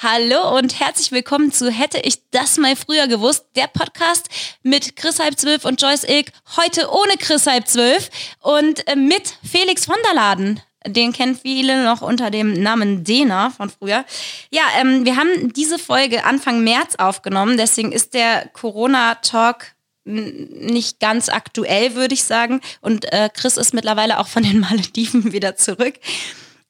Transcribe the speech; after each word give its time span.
Hallo 0.00 0.56
und 0.56 0.78
herzlich 0.78 1.10
willkommen 1.10 1.50
zu 1.50 1.72
Hätte 1.72 1.98
ich 1.98 2.30
das 2.30 2.56
mal 2.56 2.76
früher 2.76 3.08
gewusst, 3.08 3.46
der 3.56 3.66
Podcast 3.66 4.28
mit 4.62 4.94
Chris 4.94 5.18
halb 5.18 5.36
zwölf 5.36 5.64
und 5.64 5.82
Joyce 5.82 6.04
Ilk, 6.04 6.30
heute 6.56 6.88
ohne 6.92 7.16
Chris 7.18 7.48
halb 7.48 7.66
zwölf 7.66 8.08
und 8.38 8.86
äh, 8.86 8.94
mit 8.94 9.36
Felix 9.42 9.86
von 9.86 9.96
der 10.06 10.14
Laden. 10.14 10.60
Den 10.86 11.12
kennen 11.12 11.34
viele 11.34 11.82
noch 11.82 12.00
unter 12.00 12.30
dem 12.30 12.52
Namen 12.62 13.02
Dena 13.02 13.50
von 13.50 13.70
früher. 13.70 14.04
Ja, 14.52 14.62
ähm, 14.78 15.04
wir 15.04 15.16
haben 15.16 15.52
diese 15.54 15.80
Folge 15.80 16.24
Anfang 16.24 16.62
März 16.62 16.94
aufgenommen, 16.94 17.56
deswegen 17.56 17.90
ist 17.90 18.14
der 18.14 18.48
Corona-Talk 18.52 19.74
nicht 20.04 21.00
ganz 21.00 21.28
aktuell, 21.28 21.96
würde 21.96 22.14
ich 22.14 22.22
sagen. 22.22 22.60
Und 22.82 23.12
äh, 23.12 23.30
Chris 23.34 23.56
ist 23.56 23.74
mittlerweile 23.74 24.20
auch 24.20 24.28
von 24.28 24.44
den 24.44 24.60
Malediven 24.60 25.32
wieder 25.32 25.56
zurück. 25.56 25.94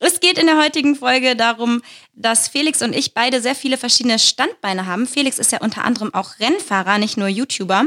Es 0.00 0.20
geht 0.20 0.38
in 0.38 0.46
der 0.46 0.58
heutigen 0.58 0.94
Folge 0.94 1.34
darum, 1.34 1.82
dass 2.14 2.48
Felix 2.48 2.82
und 2.82 2.94
ich 2.94 3.14
beide 3.14 3.40
sehr 3.40 3.56
viele 3.56 3.76
verschiedene 3.76 4.18
Standbeine 4.18 4.86
haben. 4.86 5.06
Felix 5.08 5.38
ist 5.38 5.50
ja 5.50 5.60
unter 5.60 5.84
anderem 5.84 6.14
auch 6.14 6.38
Rennfahrer, 6.38 6.98
nicht 6.98 7.16
nur 7.16 7.28
YouTuber. 7.28 7.86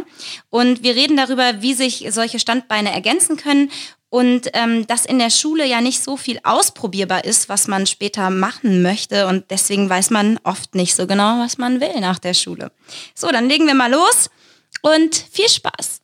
Und 0.49 0.84
wir 0.84 0.95
reden 0.95 1.16
darüber, 1.16 1.62
wie 1.62 1.73
sich 1.73 2.05
solche 2.09 2.40
Standbeine 2.40 2.91
ergänzen 2.91 3.38
können 3.38 3.71
und 4.09 4.49
ähm, 4.54 4.85
dass 4.88 5.05
in 5.05 5.20
der 5.20 5.30
Schule 5.30 5.66
ja 5.66 5.80
nicht 5.80 6.04
so 6.04 6.18
viel 6.18 6.41
ausprobierbar 6.44 7.23
ist, 7.23 7.48
was 7.48 7.70
man 7.70 7.88
später 7.88 8.30
machen 8.30 8.82
möchte. 8.82 9.26
Und 9.27 9.49
deswegen 9.49 9.90
weiß 9.90 10.09
man 10.09 10.38
oft 10.43 10.76
nicht 10.76 10.96
so 10.96 11.07
genau, 11.07 11.40
was 11.40 11.57
man 11.57 11.80
will 11.80 11.98
nach 12.02 12.20
der 12.20 12.34
Schule. 12.34 12.73
So, 13.16 13.30
dann 13.30 13.48
legen 13.48 13.68
wir 13.68 13.73
mal 13.73 13.90
los 13.90 14.30
und 14.82 15.16
viel 15.16 15.48
Spaß. 15.48 16.01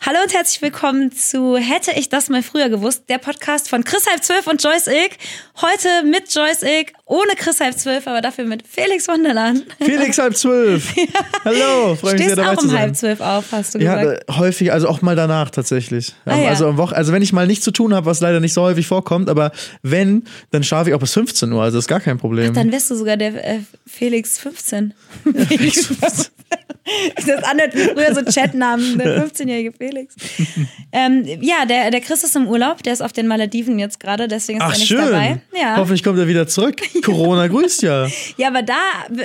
Hallo 0.00 0.18
und 0.24 0.32
herzlich 0.32 0.62
willkommen 0.62 1.12
zu 1.12 1.56
Hätte 1.58 1.92
ich 1.94 2.08
das 2.08 2.30
mal 2.30 2.42
früher 2.42 2.70
gewusst, 2.70 3.04
der 3.10 3.18
Podcast 3.18 3.68
von 3.68 3.84
Chris 3.84 4.06
halb 4.10 4.24
zwölf 4.24 4.46
und 4.46 4.62
Joyce 4.62 4.86
Ilk. 4.86 5.12
Heute 5.60 5.88
mit 6.04 6.34
Joyce 6.34 6.62
Ilk, 6.62 6.94
ohne 7.04 7.32
Chris 7.36 7.60
halb 7.60 7.78
zwölf, 7.78 8.06
aber 8.06 8.22
dafür 8.22 8.46
mit 8.46 8.66
Felix 8.66 9.06
Wunderland. 9.08 9.66
Felix 9.78 10.18
halb 10.18 10.36
zwölf. 10.36 10.96
ja. 10.96 11.04
Hallo, 11.44 11.96
freue 11.96 12.14
mich 12.14 12.26
sehr 12.26 12.36
dabei 12.36 12.56
auch 12.56 12.62
um 12.62 12.72
halb 12.72 12.96
zwölf 12.96 13.20
auf, 13.20 13.44
hast 13.52 13.74
du 13.74 13.78
gesagt. 13.78 14.24
Ja, 14.26 14.36
häufig, 14.38 14.72
also 14.72 14.88
auch 14.88 15.02
mal 15.02 15.16
danach 15.16 15.50
tatsächlich. 15.50 16.14
Ah, 16.24 16.36
ja. 16.36 16.48
also, 16.48 16.78
Woche, 16.78 16.96
also 16.96 17.12
wenn 17.12 17.22
ich 17.22 17.34
mal 17.34 17.46
nichts 17.46 17.64
zu 17.64 17.70
tun 17.70 17.94
habe, 17.94 18.06
was 18.06 18.20
leider 18.20 18.40
nicht 18.40 18.54
so 18.54 18.62
häufig 18.62 18.86
vorkommt, 18.86 19.28
aber 19.28 19.52
wenn, 19.82 20.24
dann 20.50 20.64
schlafe 20.64 20.88
ich 20.90 20.96
auch 20.96 21.00
bis 21.00 21.12
15 21.12 21.52
Uhr, 21.52 21.62
also 21.62 21.78
ist 21.78 21.88
gar 21.88 22.00
kein 22.00 22.16
Problem. 22.16 22.52
Ach, 22.52 22.54
dann 22.54 22.72
wärst 22.72 22.90
du 22.90 22.94
sogar 22.94 23.18
der 23.18 23.46
äh, 23.46 23.58
Felix 23.86 24.38
15. 24.38 24.94
Felix 25.48 25.86
15. 25.86 26.26
Das 27.26 27.44
anhört 27.44 27.74
wie 27.74 27.84
früher 27.84 28.14
so 28.14 28.22
Chatnamen, 28.24 28.98
der 28.98 29.26
15-jährige 29.28 29.72
Felix. 29.72 30.14
ähm, 30.92 31.24
ja, 31.40 31.64
der, 31.66 31.90
der 31.90 32.00
Chris 32.00 32.24
ist 32.24 32.34
im 32.34 32.48
Urlaub, 32.48 32.82
der 32.82 32.92
ist 32.92 33.02
auf 33.02 33.12
den 33.12 33.26
Malediven 33.26 33.78
jetzt 33.78 34.00
gerade, 34.00 34.28
deswegen 34.28 34.58
ist 34.58 34.64
Ach, 34.64 34.72
er 34.72 34.78
nicht 34.78 34.88
schön. 34.88 34.98
dabei. 34.98 35.40
Ja. 35.58 35.76
Hoffentlich 35.76 36.02
kommt 36.02 36.18
er 36.18 36.26
wieder 36.26 36.48
zurück. 36.48 36.76
Corona 37.04 37.46
grüßt 37.46 37.82
ja. 37.82 38.08
Ja, 38.36 38.48
aber 38.48 38.62
da, 38.62 38.74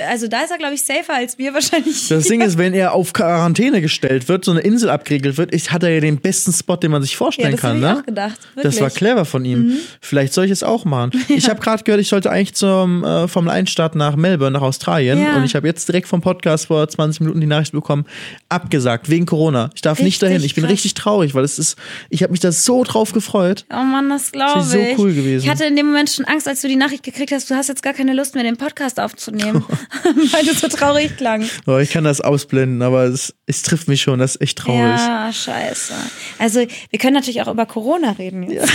also 0.08 0.28
da 0.28 0.42
ist 0.42 0.50
er, 0.50 0.58
glaube 0.58 0.74
ich, 0.74 0.82
safer 0.82 1.14
als 1.14 1.38
wir 1.38 1.54
wahrscheinlich. 1.54 2.08
Das 2.08 2.24
Ding 2.24 2.40
ist, 2.42 2.58
wenn 2.58 2.74
er 2.74 2.92
auf 2.92 3.12
Quarantäne 3.12 3.80
gestellt 3.80 4.28
wird, 4.28 4.44
so 4.44 4.52
eine 4.52 4.60
Insel 4.60 4.90
abgeriegelt 4.90 5.36
wird, 5.36 5.54
ich, 5.54 5.72
hat 5.72 5.82
er 5.82 5.90
ja 5.90 6.00
den 6.00 6.18
besten 6.18 6.52
Spot, 6.52 6.76
den 6.76 6.90
man 6.90 7.02
sich 7.02 7.16
vorstellen 7.16 7.48
ja, 7.48 7.52
das 7.52 7.60
kann. 7.60 7.76
Ich 7.76 7.82
ne? 7.82 7.98
auch 7.98 8.04
gedacht. 8.04 8.38
Wirklich. 8.54 8.74
Das 8.74 8.80
war 8.80 8.90
clever 8.90 9.24
von 9.24 9.44
ihm. 9.44 9.68
Mhm. 9.68 9.76
Vielleicht 10.00 10.34
soll 10.34 10.44
ich 10.44 10.50
es 10.50 10.62
auch 10.62 10.84
machen. 10.84 11.10
Ja. 11.28 11.36
Ich 11.36 11.48
habe 11.48 11.60
gerade 11.60 11.82
gehört, 11.82 12.00
ich 12.00 12.08
sollte 12.08 12.30
eigentlich 12.30 12.54
zum 12.54 13.02
äh, 13.04 13.28
Formel 13.28 13.50
1 13.50 13.70
Start 13.70 13.94
nach 13.94 14.16
Melbourne, 14.16 14.52
nach 14.52 14.62
Australien. 14.62 15.20
Ja. 15.20 15.36
Und 15.36 15.44
ich 15.44 15.54
habe 15.54 15.66
jetzt 15.66 15.88
direkt 15.88 16.06
vom 16.06 16.20
Podcast 16.20 16.66
vor 16.66 16.86
20 16.86 17.15
Minuten 17.20 17.40
die 17.40 17.46
Nachricht 17.46 17.72
bekommen, 17.72 18.06
abgesagt, 18.48 19.08
wegen 19.10 19.26
Corona. 19.26 19.70
Ich 19.74 19.82
darf 19.82 19.98
richtig 19.98 20.06
nicht 20.06 20.22
dahin. 20.22 20.42
Ich 20.42 20.54
bin 20.54 20.64
krass. 20.64 20.72
richtig 20.72 20.94
traurig, 20.94 21.34
weil 21.34 21.44
es 21.44 21.58
ist, 21.58 21.76
ich 22.10 22.22
habe 22.22 22.32
mich 22.32 22.40
da 22.40 22.52
so 22.52 22.84
drauf 22.84 23.12
gefreut. 23.12 23.66
Oh 23.70 23.82
Mann, 23.82 24.08
das 24.08 24.32
glaube 24.32 24.60
ich. 24.60 24.66
Das 24.66 24.74
ist 24.74 24.96
so 24.96 25.02
cool 25.02 25.14
gewesen. 25.14 25.44
Ich 25.44 25.50
hatte 25.50 25.64
in 25.64 25.76
dem 25.76 25.86
Moment 25.86 26.10
schon 26.10 26.24
Angst, 26.24 26.48
als 26.48 26.62
du 26.62 26.68
die 26.68 26.76
Nachricht 26.76 27.02
gekriegt 27.02 27.32
hast, 27.32 27.50
du 27.50 27.54
hast 27.54 27.68
jetzt 27.68 27.82
gar 27.82 27.92
keine 27.92 28.14
Lust 28.14 28.34
mehr, 28.34 28.44
den 28.44 28.56
Podcast 28.56 29.00
aufzunehmen, 29.00 29.64
weil 30.32 30.44
du 30.44 30.54
so 30.54 30.68
traurig 30.68 31.16
klang. 31.16 31.44
Oh, 31.66 31.78
ich 31.78 31.90
kann 31.90 32.04
das 32.04 32.20
ausblenden, 32.20 32.82
aber 32.82 33.04
es, 33.04 33.34
es 33.46 33.62
trifft 33.62 33.88
mich 33.88 34.02
schon, 34.02 34.18
das 34.18 34.36
ist 34.36 34.42
echt 34.42 34.58
traurig. 34.58 35.00
Ja, 35.00 35.32
scheiße. 35.32 35.94
Also, 36.38 36.60
wir 36.90 36.98
können 36.98 37.14
natürlich 37.14 37.42
auch 37.42 37.48
über 37.48 37.66
Corona 37.66 38.12
reden 38.12 38.50
jetzt. 38.50 38.72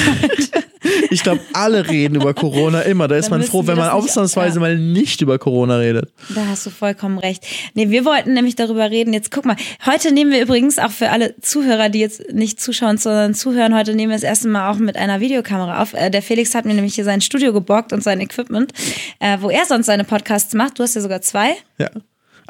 Ja. 0.54 0.62
Ich 1.10 1.24
glaube, 1.24 1.42
alle 1.54 1.90
reden 1.90 2.16
über 2.16 2.34
Corona 2.34 2.82
immer. 2.82 3.08
Da 3.08 3.16
ist 3.16 3.32
Dann 3.32 3.40
man 3.40 3.48
froh, 3.48 3.68
wenn 3.68 3.78
man 3.78 3.90
ausnahmsweise 3.90 4.56
ja. 4.56 4.62
mal 4.62 4.78
nicht 4.78 5.22
über 5.22 5.38
Corona 5.38 5.78
redet. 5.78 6.12
Da 6.34 6.48
hast 6.48 6.66
du 6.66 6.70
vollkommen 6.70 7.20
recht. 7.20 7.46
Nee, 7.74 7.90
wir 7.90 8.06
wollten 8.06 8.34
nämlich 8.34 8.56
darüber 8.56 8.90
reden. 8.90 9.14
Jetzt 9.14 9.32
guck 9.32 9.46
mal, 9.46 9.56
heute 9.86 10.12
nehmen 10.12 10.32
wir 10.32 10.42
übrigens 10.42 10.80
auch 10.80 10.92
für 10.92 11.10
alle 11.10 11.36
Zuhörer, 11.42 11.90
die 11.90 12.00
jetzt 12.00 12.34
nicht 12.34 12.60
zuschauen, 12.60 12.98
sondern 12.98 13.34
zuhören, 13.34 13.76
heute 13.76 13.94
nehmen 13.94 14.12
wir 14.12 14.18
das 14.18 14.24
erste 14.24 14.48
Mal 14.48 14.72
auch 14.72 14.78
mit 14.78 14.96
einer 14.98 15.20
Videokamera 15.20 15.82
auf. 15.82 15.94
Äh, 15.94 16.10
der 16.10 16.22
Felix 16.22 16.56
hat 16.56 16.66
mir 16.66 16.74
nämlich 16.74 16.96
hier 16.96 17.06
sein 17.06 17.22
Studio 17.22 17.54
geborgt 17.54 17.94
und 17.94 18.04
sein 18.04 18.20
Equipment, 18.20 18.72
äh, 19.20 19.38
wo 19.42 19.50
er 19.50 19.66
sonst 19.66 19.86
seine 19.86 20.04
Podcasts 20.04 20.54
macht. 20.54 20.80
Du 20.80 20.84
hast 20.84 20.96
ja 20.96 21.02
sogar 21.02 21.22
zwei. 21.22 21.56
Ja 21.78 21.90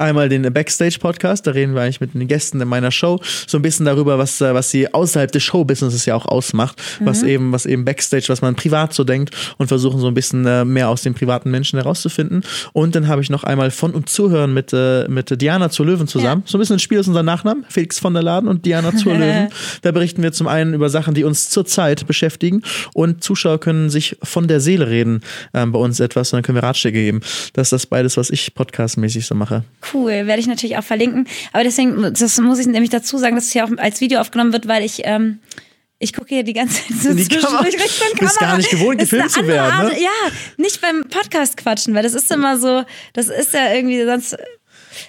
einmal 0.01 0.29
den 0.29 0.51
Backstage-Podcast, 0.51 1.47
da 1.47 1.51
reden 1.51 1.73
wir 1.75 1.81
eigentlich 1.81 2.01
mit 2.01 2.13
den 2.13 2.27
Gästen 2.27 2.59
in 2.59 2.67
meiner 2.67 2.91
Show 2.91 3.19
so 3.47 3.57
ein 3.57 3.61
bisschen 3.61 3.85
darüber, 3.85 4.17
was, 4.17 4.41
äh, 4.41 4.53
was 4.53 4.69
sie 4.69 4.93
außerhalb 4.93 5.31
des 5.31 5.43
Showbusinesses 5.43 6.05
ja 6.05 6.15
auch 6.15 6.25
ausmacht, 6.25 6.81
mhm. 6.99 7.05
was 7.05 7.23
eben, 7.23 7.51
was 7.51 7.65
eben 7.65 7.85
Backstage, 7.85 8.25
was 8.27 8.41
man 8.41 8.55
privat 8.55 8.93
so 8.93 9.03
denkt 9.03 9.35
und 9.57 9.67
versuchen 9.67 9.99
so 9.99 10.07
ein 10.07 10.13
bisschen 10.13 10.45
äh, 10.45 10.65
mehr 10.65 10.89
aus 10.89 11.03
den 11.03 11.13
privaten 11.13 11.51
Menschen 11.51 11.79
herauszufinden. 11.79 12.43
Und 12.73 12.95
dann 12.95 13.07
habe 13.07 13.21
ich 13.21 13.29
noch 13.29 13.43
einmal 13.43 13.71
von 13.71 13.91
und 13.91 14.09
zuhören 14.09 14.53
mit, 14.53 14.73
äh, 14.73 15.07
mit 15.07 15.41
Diana 15.41 15.69
zur 15.69 15.85
Löwen 15.85 16.07
zusammen. 16.07 16.43
Ja. 16.45 16.51
So 16.51 16.57
ein 16.57 16.59
bisschen 16.59 16.77
ein 16.77 16.79
Spiel 16.79 16.99
ist 16.99 17.07
unser 17.07 17.23
Nachnamen, 17.23 17.65
Felix 17.69 17.99
von 17.99 18.13
der 18.13 18.23
Laden 18.23 18.49
und 18.49 18.65
Diana 18.65 18.95
zur 18.95 19.13
Löwen. 19.17 19.49
Da 19.81 19.91
berichten 19.91 20.23
wir 20.23 20.31
zum 20.31 20.47
einen 20.47 20.73
über 20.73 20.89
Sachen, 20.89 21.13
die 21.13 21.23
uns 21.23 21.49
zurzeit 21.49 22.07
beschäftigen 22.07 22.63
und 22.93 23.23
Zuschauer 23.23 23.59
können 23.59 23.89
sich 23.89 24.17
von 24.23 24.47
der 24.47 24.59
Seele 24.59 24.87
reden 24.87 25.21
äh, 25.53 25.65
bei 25.65 25.79
uns 25.79 25.99
etwas 25.99 26.33
und 26.33 26.37
dann 26.37 26.43
können 26.43 26.57
wir 26.57 26.63
Ratschläge 26.63 26.99
geben. 26.99 27.21
Das 27.53 27.67
ist 27.67 27.73
das 27.73 27.85
beides, 27.85 28.17
was 28.17 28.29
ich 28.29 28.55
podcastmäßig 28.55 29.25
so 29.25 29.35
mache 29.35 29.63
cool. 29.93 30.11
Werde 30.27 30.39
ich 30.39 30.47
natürlich 30.47 30.77
auch 30.77 30.83
verlinken. 30.83 31.27
Aber 31.53 31.63
deswegen, 31.63 32.13
das 32.13 32.37
muss 32.39 32.59
ich 32.59 32.67
nämlich 32.67 32.89
dazu 32.89 33.17
sagen, 33.17 33.35
dass 33.35 33.45
es 33.45 33.51
hier 33.51 33.65
auch 33.65 33.69
als 33.77 34.01
Video 34.01 34.19
aufgenommen 34.19 34.53
wird, 34.53 34.67
weil 34.67 34.83
ich. 34.83 35.01
Ähm, 35.03 35.39
ich 36.03 36.13
gucke 36.13 36.29
hier 36.29 36.41
die 36.41 36.53
ganze 36.53 36.81
Zeit 36.81 36.97
so 36.97 37.13
die 37.13 37.27
Kamera, 37.27 37.59
Richtung 37.63 37.79
Kamera. 37.87 38.19
bist 38.19 38.39
gar 38.39 38.57
nicht 38.57 38.71
gewohnt, 38.71 38.97
gefilmt 38.97 39.29
zu 39.29 39.45
werden. 39.45 39.89
Ne? 39.89 40.01
Ja, 40.01 40.09
nicht 40.57 40.81
beim 40.81 41.03
Podcast 41.07 41.57
quatschen, 41.57 41.93
weil 41.93 42.01
das 42.01 42.15
ist 42.15 42.31
immer 42.31 42.57
so, 42.57 42.83
das 43.13 43.27
ist 43.27 43.53
ja 43.53 43.71
irgendwie 43.71 44.03
sonst 44.03 44.35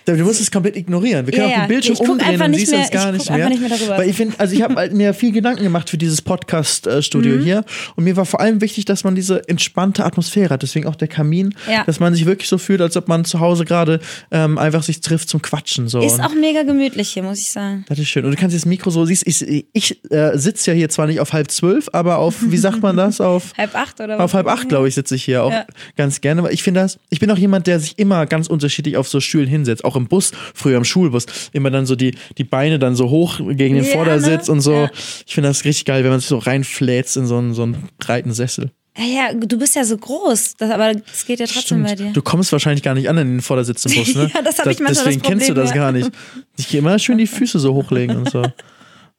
Du 0.05 0.17
musst 0.25 0.41
es 0.41 0.51
komplett 0.51 0.77
ignorieren. 0.77 1.27
Wir 1.27 1.33
können 1.33 1.51
ja, 1.51 1.57
auch 1.57 1.61
den 1.63 1.69
Bildschirm 1.69 1.97
ja, 2.01 2.11
umdrehen 2.11 2.43
und 2.43 2.55
siehst 2.55 2.73
es 2.73 2.91
gar 2.91 3.13
nicht 3.13 3.31
mehr. 3.31 3.49
nicht 3.49 3.61
mehr. 3.61 3.71
darüber. 3.71 3.99
Weil 3.99 4.09
ich 4.09 4.17
finde, 4.17 4.39
also 4.39 4.55
ich 4.55 4.63
habe 4.63 4.75
halt 4.75 4.93
mir 4.93 5.15
viel 5.15 5.33
Gedanken 5.33 5.63
gemacht 5.63 5.91
für 5.91 5.99
dieses 5.99 6.23
Podcast-Studio 6.23 7.37
mhm. 7.37 7.43
hier. 7.43 7.65
Und 7.97 8.05
mir 8.05 8.17
war 8.17 8.27
vor 8.27 8.41
allem 8.41 8.61
wichtig, 8.61 8.85
dass 8.85 9.05
man 9.05 9.15
diese 9.15 9.49
entspannte 9.49 10.05
Atmosphäre 10.05 10.51
hat. 10.51 10.63
Deswegen 10.63 10.87
auch 10.87 10.97
der 10.97 11.09
Kamin, 11.09 11.55
ja. 11.71 11.85
dass 11.85 12.01
man 12.01 12.15
sich 12.15 12.27
wirklich 12.27 12.49
so 12.49 12.59
fühlt, 12.59 12.81
als 12.81 12.97
ob 12.97 13.09
man 13.09 13.25
zu 13.25 13.41
Hause 13.41 13.65
gerade 13.65 14.01
ähm, 14.31 14.59
einfach 14.59 14.83
sich 14.83 15.01
trifft 15.01 15.29
zum 15.29 15.43
Quatschen. 15.43 15.89
So. 15.89 16.01
Ist 16.01 16.21
auch 16.21 16.35
mega 16.35 16.63
gemütlich 16.63 17.11
hier, 17.11 17.23
muss 17.23 17.39
ich 17.39 17.51
sagen. 17.51 17.85
Das 17.89 17.99
ist 17.99 18.09
schön. 18.09 18.25
Und 18.25 18.31
du 18.33 18.37
kannst 18.37 18.57
das 18.57 18.67
Mikro 18.67 18.91
so, 18.91 19.05
siehst, 19.05 19.27
ich, 19.27 19.67
ich 19.73 20.05
äh, 20.11 20.37
sitze 20.37 20.71
ja 20.71 20.77
hier 20.77 20.89
zwar 20.89 21.07
nicht 21.07 21.21
auf 21.21 21.33
halb 21.33 21.51
zwölf, 21.51 21.89
aber 21.93 22.19
auf, 22.19 22.37
wie 22.41 22.57
sagt 22.57 22.83
man 22.83 22.97
das? 22.97 23.21
Auf 23.23 23.53
halb 23.57 23.75
acht 23.77 24.01
oder 24.01 24.19
was? 24.19 24.25
Auf 24.25 24.35
halb 24.35 24.49
acht, 24.49 24.69
glaube 24.69 24.89
ich, 24.89 24.95
sitze 24.95 25.15
ich 25.15 25.25
hier 25.25 25.45
auch 25.45 25.53
ganz 25.97 26.21
gerne. 26.21 26.43
Weil 26.43 26.53
ich 26.53 26.63
finde 26.63 26.81
das, 26.81 26.99
ich 27.09 27.21
bin 27.21 27.31
auch 27.31 27.39
jemand, 27.39 27.67
der 27.67 27.79
sich 27.79 27.99
immer 27.99 28.27
ganz 28.27 28.49
unterschiedlich 28.49 28.97
auf 28.97 29.09
so 29.09 29.21
Stühlen 29.21 29.49
hinsetzt. 29.49 29.82
Auch 29.85 29.97
im 29.97 30.07
Bus 30.07 30.33
früher 30.55 30.77
im 30.77 30.85
Schulbus, 30.85 31.27
immer 31.53 31.71
dann 31.71 31.87
so 31.87 31.97
die, 31.97 32.15
die 32.39 32.45
Beine 32.45 32.79
dann 32.79 32.97
so 32.97 33.11
hoch 33.11 33.39
gegen 33.39 33.75
den 33.75 33.85
ja, 33.85 33.93
Vordersitz 33.93 34.49
ne? 34.49 34.53
und 34.53 34.61
so. 34.61 34.73
Ja. 34.73 34.91
Ich 35.27 35.35
finde 35.35 35.49
das 35.49 35.65
richtig 35.65 35.85
geil, 35.85 36.05
wenn 36.05 36.11
man 36.11 36.21
sich 36.21 36.29
so 36.29 36.39
reinfläzt 36.39 37.17
in 37.17 37.27
so 37.27 37.39
einen, 37.39 37.55
so 37.55 37.63
einen 37.63 37.89
breiten 37.99 38.33
Sessel. 38.33 38.71
Ja, 38.97 39.05
ja, 39.05 39.33
du 39.33 39.59
bist 39.59 39.75
ja 39.75 39.85
so 39.85 39.97
groß, 39.97 40.57
das, 40.59 40.71
aber 40.71 40.93
es 41.11 41.25
geht 41.25 41.41
ja 41.41 41.47
trotzdem 41.47 41.87
Stimmt. 41.87 41.87
bei 41.87 41.95
dir. 41.95 42.13
Du 42.13 42.21
kommst 42.21 42.53
wahrscheinlich 42.53 42.83
gar 42.83 42.95
nicht 42.95 43.09
an 43.09 43.17
in 43.17 43.29
den 43.29 43.41
Vordersitz 43.41 43.87
im 43.87 43.95
Bus, 43.95 44.15
ne? 44.15 44.31
ja, 44.35 44.43
das 44.43 44.59
habe 44.59 44.71
ich 44.71 44.81
manchmal 44.81 45.07
Deswegen 45.07 45.21
das 45.21 45.23
Problem, 45.23 45.39
kennst 45.39 45.49
du 45.49 45.55
das 45.55 45.71
ja. 45.71 45.77
gar 45.77 45.93
nicht. 45.93 46.11
Ich 46.59 46.69
gehe 46.69 46.81
immer 46.81 46.99
schön 46.99 47.17
die 47.17 47.27
Füße 47.27 47.59
so 47.59 47.73
hochlegen 47.73 48.19
und 48.19 48.31
so. 48.31 48.43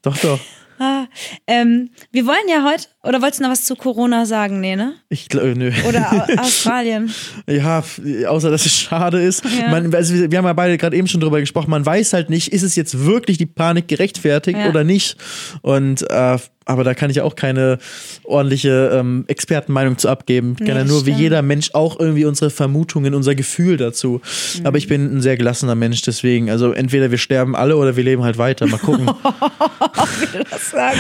Doch, 0.04 0.18
doch. 0.18 0.40
Ah, 0.80 1.06
ähm, 1.48 1.90
wir 2.12 2.26
wollen 2.26 2.48
ja 2.50 2.64
heute, 2.70 2.88
oder 3.04 3.22
wolltest 3.22 3.40
du 3.40 3.44
noch 3.44 3.52
was 3.52 3.66
zu 3.66 3.76
Corona 3.76 4.26
sagen? 4.26 4.60
Nee, 4.60 4.76
ne? 4.76 4.96
Ich 5.10 5.30
glaube, 5.30 5.56
nö. 5.56 5.72
Oder 5.88 6.28
Australien. 6.38 7.14
ja, 7.48 7.84
außer 8.28 8.50
dass 8.50 8.66
es 8.66 8.74
schade 8.74 9.22
ist. 9.22 9.44
Ja. 9.46 9.70
Man, 9.70 9.94
also 9.94 10.14
wir, 10.14 10.32
wir, 10.32 10.38
haben 10.38 10.46
ja 10.46 10.54
beide 10.54 10.78
gerade 10.78 10.96
eben 10.96 11.08
schon 11.08 11.22
drüber 11.22 11.40
gesprochen, 11.40 11.70
man 11.70 11.86
weiß 11.86 12.14
halt 12.14 12.30
nicht, 12.30 12.52
ist 12.52 12.64
es 12.64 12.76
jetzt 12.76 13.06
wirklich 13.06 13.38
die 13.38 13.46
Panik 13.46 13.88
gerechtfertigt 13.88 14.60
ja. 14.60 14.70
oder 14.70 14.84
nicht? 14.84 15.18
Und 15.62 16.10
äh, 16.10 16.38
aber 16.66 16.84
da 16.84 16.94
kann 16.94 17.10
ich 17.10 17.22
auch 17.22 17.36
keine 17.36 17.78
ordentliche 18.24 18.92
ähm, 18.94 19.26
Expertenmeinung 19.28 19.98
zu 19.98 20.10
abgeben. 20.10 20.56
Ich 20.60 20.66
kann 20.66 20.76
ja 20.76 20.84
nur 20.84 21.02
stimmt. 21.02 21.18
wie 21.18 21.22
jeder 21.22 21.42
Mensch 21.42 21.72
auch 21.74 22.00
irgendwie 22.00 22.26
unsere 22.26 22.50
Vermutungen, 22.50 23.14
unser 23.14 23.36
Gefühl 23.36 23.78
dazu. 23.78 24.22
Mhm. 24.60 24.66
Aber 24.66 24.78
ich 24.78 24.88
bin 24.88 25.18
ein 25.18 25.22
sehr 25.22 25.38
gelassener 25.38 25.76
Mensch, 25.76 26.02
deswegen. 26.02 26.50
Also 26.50 26.72
entweder 26.72 27.12
wir 27.12 27.18
sterben 27.18 27.56
alle 27.56 27.78
oder 27.78 27.96
wir 27.96 28.04
leben 28.04 28.24
halt 28.24 28.38
weiter. 28.38 28.68
Mal 28.68 28.78
gucken. 28.78 29.08
wie 30.20 30.38
du 30.38 30.44
das 30.44 30.72
sagst. 30.72 31.00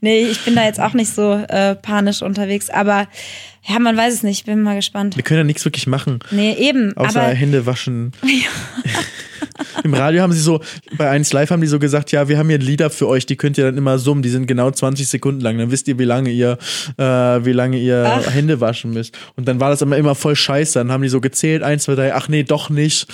Nee, 0.00 0.26
ich 0.26 0.44
bin 0.44 0.54
da 0.54 0.64
jetzt 0.64 0.80
auch 0.80 0.94
nicht 0.94 1.12
so 1.12 1.32
äh, 1.32 1.74
panisch 1.74 2.22
unterwegs, 2.22 2.70
aber 2.70 3.08
ja, 3.68 3.78
man 3.78 3.96
weiß 3.96 4.14
es 4.14 4.22
nicht. 4.22 4.46
Bin 4.46 4.62
mal 4.62 4.76
gespannt. 4.76 5.16
Wir 5.16 5.22
können 5.22 5.38
ja 5.38 5.44
nichts 5.44 5.64
wirklich 5.64 5.86
machen. 5.86 6.20
Nee, 6.30 6.54
eben. 6.54 6.96
Außer 6.96 7.20
aber, 7.20 7.34
Hände 7.34 7.66
waschen. 7.66 8.12
Im 9.84 9.94
Radio 9.94 10.22
haben 10.22 10.32
sie 10.32 10.40
so, 10.40 10.60
bei 10.96 11.08
1 11.08 11.32
Live 11.32 11.50
haben 11.50 11.60
die 11.60 11.66
so 11.66 11.78
gesagt, 11.78 12.12
ja, 12.12 12.28
wir 12.28 12.38
haben 12.38 12.48
hier 12.48 12.58
Lieder 12.58 12.90
für 12.90 13.08
euch, 13.08 13.26
die 13.26 13.36
könnt 13.36 13.58
ihr 13.58 13.64
dann 13.64 13.76
immer 13.76 13.98
summen, 13.98 14.22
die 14.22 14.28
sind 14.28 14.46
genau 14.46 14.70
20 14.70 15.06
Sekunden 15.06 15.40
lang. 15.40 15.58
Dann 15.58 15.70
wisst 15.70 15.88
ihr, 15.88 15.98
wie 15.98 16.04
lange 16.04 16.30
ihr, 16.30 16.58
äh, 16.96 17.04
wie 17.04 17.52
lange 17.52 17.78
ihr 17.78 18.04
ach. 18.06 18.32
Hände 18.32 18.60
waschen 18.60 18.92
müsst. 18.92 19.16
Und 19.36 19.48
dann 19.48 19.60
war 19.60 19.70
das 19.70 19.82
immer, 19.82 19.96
immer 19.96 20.14
voll 20.14 20.36
scheiße. 20.36 20.78
Dann 20.78 20.92
haben 20.92 21.02
die 21.02 21.08
so 21.08 21.20
gezählt, 21.20 21.62
1, 21.62 21.84
2, 21.84 21.94
3, 21.94 22.14
ach 22.14 22.28
nee, 22.28 22.42
doch 22.42 22.70
nicht 22.70 23.06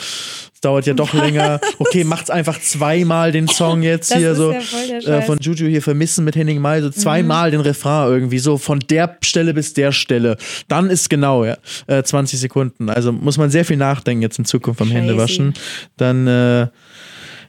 dauert 0.64 0.86
ja 0.86 0.94
doch 0.94 1.12
länger. 1.12 1.60
Okay, 1.78 2.04
macht's 2.04 2.30
einfach 2.30 2.60
zweimal 2.60 3.32
den 3.32 3.48
Song 3.48 3.82
jetzt 3.82 4.10
das 4.10 4.18
hier 4.18 4.34
so 4.34 4.52
ja 4.52 5.18
äh, 5.18 5.22
von 5.22 5.38
Juju 5.38 5.66
hier 5.66 5.82
vermissen 5.82 6.24
mit 6.24 6.36
Henning 6.36 6.60
Mai, 6.60 6.80
so 6.80 6.90
zweimal 6.90 7.48
mhm. 7.48 7.52
den 7.52 7.60
Refrain 7.60 8.10
irgendwie 8.10 8.38
so 8.38 8.58
von 8.58 8.80
der 8.80 9.18
Stelle 9.22 9.54
bis 9.54 9.74
der 9.74 9.92
Stelle. 9.92 10.36
Dann 10.68 10.90
ist 10.90 11.10
genau 11.10 11.44
ja 11.44 11.56
äh, 11.86 12.02
20 12.02 12.38
Sekunden. 12.38 12.90
Also 12.90 13.12
muss 13.12 13.38
man 13.38 13.50
sehr 13.50 13.64
viel 13.64 13.76
nachdenken 13.76 14.22
jetzt 14.22 14.38
in 14.38 14.44
Zukunft 14.44 14.80
beim 14.80 14.90
Händewaschen. 14.90 15.54
Dann 15.96 16.26
äh, 16.26 16.68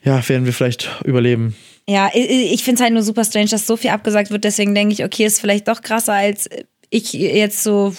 ja, 0.04 0.30
werden 0.30 0.46
wir 0.46 0.54
vielleicht 0.54 0.90
überleben. 1.04 1.56
Ja, 1.88 2.10
ich, 2.14 2.54
ich 2.54 2.64
finde 2.64 2.76
es 2.76 2.82
halt 2.82 2.94
nur 2.94 3.04
super 3.04 3.24
strange, 3.26 3.48
dass 3.50 3.68
so 3.68 3.78
viel 3.78 3.92
abgesagt 3.92 4.32
wird. 4.32 4.44
Deswegen 4.44 4.74
denke 4.74 4.94
ich, 4.94 5.04
okay, 5.04 5.26
ist 5.26 5.42
vielleicht 5.42 5.68
doch 5.68 5.82
krasser, 5.82 6.14
als 6.14 6.50
ich 6.90 7.14
jetzt 7.14 7.64
so 7.64 7.94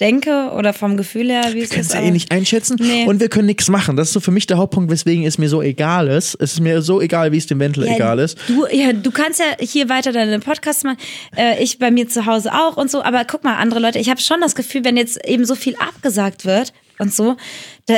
denke 0.00 0.50
oder 0.56 0.72
vom 0.72 0.96
Gefühl 0.96 1.30
her, 1.30 1.50
wie 1.52 1.60
es 1.60 1.70
ist. 1.70 1.74
Kannst 1.74 1.94
du 1.94 1.98
eh 1.98 2.10
nicht 2.10 2.32
einschätzen 2.32 2.76
nee. 2.80 3.06
und 3.06 3.20
wir 3.20 3.28
können 3.28 3.46
nichts 3.46 3.68
machen. 3.68 3.96
Das 3.96 4.08
ist 4.08 4.14
so 4.14 4.20
für 4.20 4.32
mich 4.32 4.46
der 4.46 4.56
Hauptpunkt, 4.56 4.90
weswegen 4.90 5.24
es 5.24 5.38
mir 5.38 5.48
so 5.48 5.62
egal 5.62 6.08
ist. 6.08 6.34
Es 6.40 6.54
ist 6.54 6.60
mir 6.60 6.82
so 6.82 7.00
egal, 7.00 7.30
wie 7.30 7.38
es 7.38 7.46
dem 7.46 7.60
Wendel 7.60 7.86
ja, 7.86 7.94
egal 7.94 8.18
ist. 8.18 8.38
Du, 8.48 8.66
ja, 8.72 8.92
du 8.92 9.10
kannst 9.12 9.38
ja 9.38 9.46
hier 9.60 9.88
weiter 9.88 10.12
deine 10.12 10.40
Podcasts 10.40 10.82
machen. 10.82 10.98
Äh, 11.36 11.62
ich 11.62 11.78
bei 11.78 11.90
mir 11.90 12.08
zu 12.08 12.26
Hause 12.26 12.52
auch 12.52 12.76
und 12.76 12.90
so. 12.90 13.02
Aber 13.02 13.24
guck 13.24 13.44
mal, 13.44 13.56
andere 13.56 13.78
Leute, 13.78 14.00
ich 14.00 14.10
habe 14.10 14.20
schon 14.20 14.40
das 14.40 14.56
Gefühl, 14.56 14.84
wenn 14.84 14.96
jetzt 14.96 15.24
eben 15.26 15.44
so 15.44 15.54
viel 15.54 15.76
abgesagt 15.76 16.44
wird 16.44 16.72
und 16.98 17.14
so, 17.14 17.36
da 17.86 17.96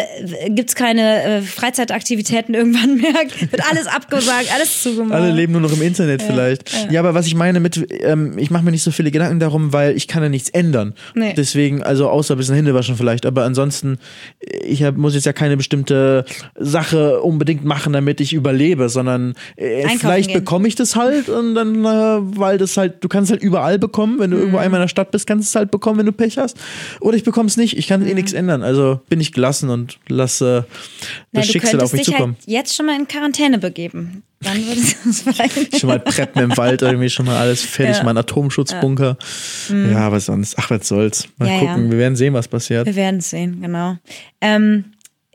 gibt 0.48 0.70
es 0.70 0.74
keine 0.74 1.22
äh, 1.22 1.42
Freizeitaktivitäten 1.42 2.56
irgendwann 2.56 2.96
mehr. 2.96 3.14
Wird 3.50 3.70
alles 3.70 3.86
abgesagt, 3.86 4.52
alles 4.52 4.82
zugemacht. 4.82 5.14
Alle 5.14 5.30
leben 5.30 5.52
nur 5.52 5.60
noch 5.60 5.72
im 5.72 5.80
Internet 5.80 6.22
ja, 6.22 6.26
vielleicht. 6.26 6.72
Ja. 6.72 6.90
ja. 6.90 7.00
aber 7.00 7.14
was 7.14 7.28
ich 7.28 7.36
meine 7.36 7.60
mit, 7.60 7.86
ähm, 8.02 8.36
ich 8.36 8.50
mache 8.50 8.64
mir 8.64 8.72
nicht 8.72 8.82
so 8.82 8.90
viele 8.90 9.12
Gedanken 9.12 9.38
darum, 9.38 9.72
weil 9.72 9.96
ich 9.96 10.08
kann 10.08 10.24
ja 10.24 10.28
nichts 10.28 10.48
ändern. 10.48 10.94
Nee. 11.14 11.34
Deswegen, 11.36 11.84
also 11.84 12.08
außer 12.08 12.34
ein 12.34 12.38
bisschen 12.38 12.56
Hände 12.56 12.74
waschen 12.74 12.96
vielleicht, 12.96 13.26
aber 13.26 13.44
ansonsten, 13.44 13.98
ich 14.40 14.82
hab, 14.82 14.96
muss 14.96 15.14
jetzt 15.14 15.24
ja 15.24 15.32
keine 15.32 15.56
bestimmte 15.56 16.24
Sache 16.58 17.20
unbedingt 17.20 17.64
machen, 17.64 17.92
damit 17.92 18.20
ich 18.20 18.32
überlebe, 18.32 18.88
sondern 18.88 19.34
äh, 19.54 19.86
vielleicht 19.98 20.32
bekomme 20.32 20.66
ich 20.66 20.74
das 20.74 20.96
halt 20.96 21.28
und 21.28 21.54
dann, 21.54 21.84
äh, 21.84 22.38
weil 22.38 22.58
das 22.58 22.76
halt, 22.76 23.04
du 23.04 23.08
kannst 23.08 23.30
halt 23.30 23.40
überall 23.40 23.78
bekommen, 23.78 24.18
wenn 24.18 24.32
du 24.32 24.36
mhm. 24.36 24.42
irgendwo 24.42 24.58
einmal 24.58 24.80
in 24.80 24.84
der 24.84 24.88
Stadt 24.88 25.12
bist, 25.12 25.28
kannst 25.28 25.46
du 25.46 25.50
es 25.50 25.54
halt 25.54 25.70
bekommen, 25.70 26.00
wenn 26.00 26.06
du 26.06 26.12
Pech 26.12 26.38
hast. 26.38 26.56
Oder 27.00 27.16
ich 27.16 27.22
bekomme 27.22 27.46
es 27.46 27.56
nicht, 27.56 27.78
ich 27.78 27.86
kann 27.86 28.00
mhm. 28.00 28.08
eh 28.08 28.14
nichts 28.14 28.32
ändern. 28.32 28.64
Also 28.64 29.00
bin 29.08 29.20
ich 29.20 29.30
gelassen 29.30 29.75
und 29.76 29.98
lasse 30.08 30.66
das 31.32 31.46
ja, 31.46 31.52
Schicksal 31.52 31.80
auf 31.80 31.92
mich 31.92 32.04
zukommen. 32.04 32.36
Halt 32.38 32.48
jetzt 32.48 32.74
schon 32.74 32.86
mal 32.86 32.96
in 32.98 33.06
Quarantäne 33.06 33.58
begeben. 33.58 34.22
Dann 34.40 34.56
würde 34.66 34.80
es 34.80 35.22
vielleicht. 35.22 35.78
schon 35.78 35.88
mal 35.88 35.98
preppen 35.98 36.42
im 36.42 36.56
Wald, 36.56 36.82
irgendwie 36.82 37.08
schon 37.08 37.26
mal 37.26 37.36
alles 37.36 37.62
fertig, 37.62 37.98
ja. 37.98 38.04
mal 38.04 38.16
Atomschutzbunker. 38.16 39.16
Ja. 39.68 39.74
Mhm. 39.74 39.92
ja, 39.92 39.98
aber 39.98 40.20
sonst, 40.20 40.58
ach, 40.58 40.70
was 40.70 40.88
soll's. 40.88 41.28
Mal 41.38 41.48
ja, 41.48 41.58
gucken, 41.60 41.90
wir 41.90 41.98
werden 41.98 42.16
sehen, 42.16 42.34
was 42.34 42.48
passiert. 42.48 42.86
Wir 42.86 42.96
werden 42.96 43.20
sehen, 43.20 43.60
genau. 43.62 43.96
Ähm, 44.40 44.84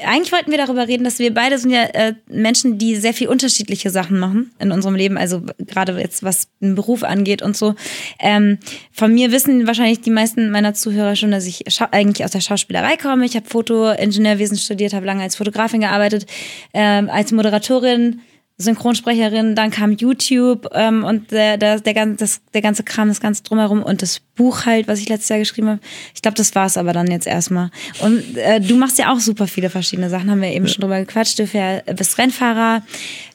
eigentlich 0.06 0.32
wollten 0.32 0.52
wir 0.52 0.58
darüber 0.58 0.88
reden, 0.88 1.04
dass 1.04 1.20
wir 1.20 1.34
beide 1.34 1.58
sind 1.58 1.72
ja 1.72 1.84
äh, 1.84 2.14
Menschen, 2.28 2.78
die 2.78 2.96
sehr 2.96 3.14
viel 3.14 3.28
unterschiedliche 3.28 3.90
Sachen 3.90 4.20
machen 4.20 4.52
in 4.60 4.72
unserem 4.72 4.96
Leben, 4.96 5.18
also 5.18 5.42
gerade 5.60 5.98
jetzt 6.00 6.24
was 6.24 6.48
einen 6.62 6.76
Beruf 6.76 7.04
angeht 7.04 7.42
und 7.42 7.56
so. 7.56 7.76
Ähm, 8.20 8.60
von 8.92 9.14
mir 9.14 9.32
wissen 9.32 9.68
wahrscheinlich 9.68 10.02
die 10.02 10.12
meisten 10.12 10.52
meiner 10.52 10.74
Zuhörer 10.74 11.16
schon, 11.16 11.32
dass 11.32 11.46
ich 11.46 11.66
eigentlich 11.92 12.26
aus 12.26 12.32
der 12.32 12.42
Schauspielerei 12.42 12.98
komme. 12.98 13.26
Ich 13.26 13.36
habe 13.36 13.48
Fotoingenieurwesen 13.48 14.58
studiert, 14.58 14.94
habe 14.94 15.06
lange 15.06 15.24
als 15.24 15.36
Fotografin 15.36 15.82
gearbeitet, 15.82 16.26
ähm, 16.74 17.10
als 17.10 17.32
Moderatorin 17.32 18.22
Synchronsprecherin, 18.62 19.56
dann 19.56 19.72
kam 19.72 19.92
YouTube 19.92 20.68
ähm, 20.74 21.04
und 21.04 21.32
der, 21.32 21.58
der, 21.58 21.80
der, 21.80 21.94
ganze, 21.94 22.18
das, 22.18 22.42
der 22.54 22.62
ganze 22.62 22.84
Kram, 22.84 23.08
das 23.08 23.20
ganze 23.20 23.44
Drumherum 23.44 23.84
und 23.84 24.02
das 24.02 24.20
Buch 24.36 24.66
halt, 24.66 24.88
was 24.88 25.00
ich 25.00 25.10
letztes 25.10 25.30
Jahr 25.30 25.40
geschrieben 25.40 25.70
habe. 25.70 25.80
Ich 26.16 26.22
glaube, 26.22 26.36
das 26.36 26.56
war 26.56 26.66
es 26.66 26.78
aber 26.78 26.94
dann 26.94 27.08
jetzt 27.08 27.28
erstmal. 27.28 27.70
Und 28.00 28.38
äh, 28.38 28.60
du 28.62 28.76
machst 28.78 28.98
ja 28.98 29.12
auch 29.12 29.20
super 29.20 29.48
viele 29.48 29.70
verschiedene 29.70 30.10
Sachen, 30.10 30.32
haben 30.32 30.42
wir 30.42 30.50
eben 30.50 30.68
schon 30.68 30.82
drüber 30.82 31.00
gequatscht. 31.00 31.40
Du 31.40 31.48
bist 31.96 32.18
Rennfahrer, 32.18 32.84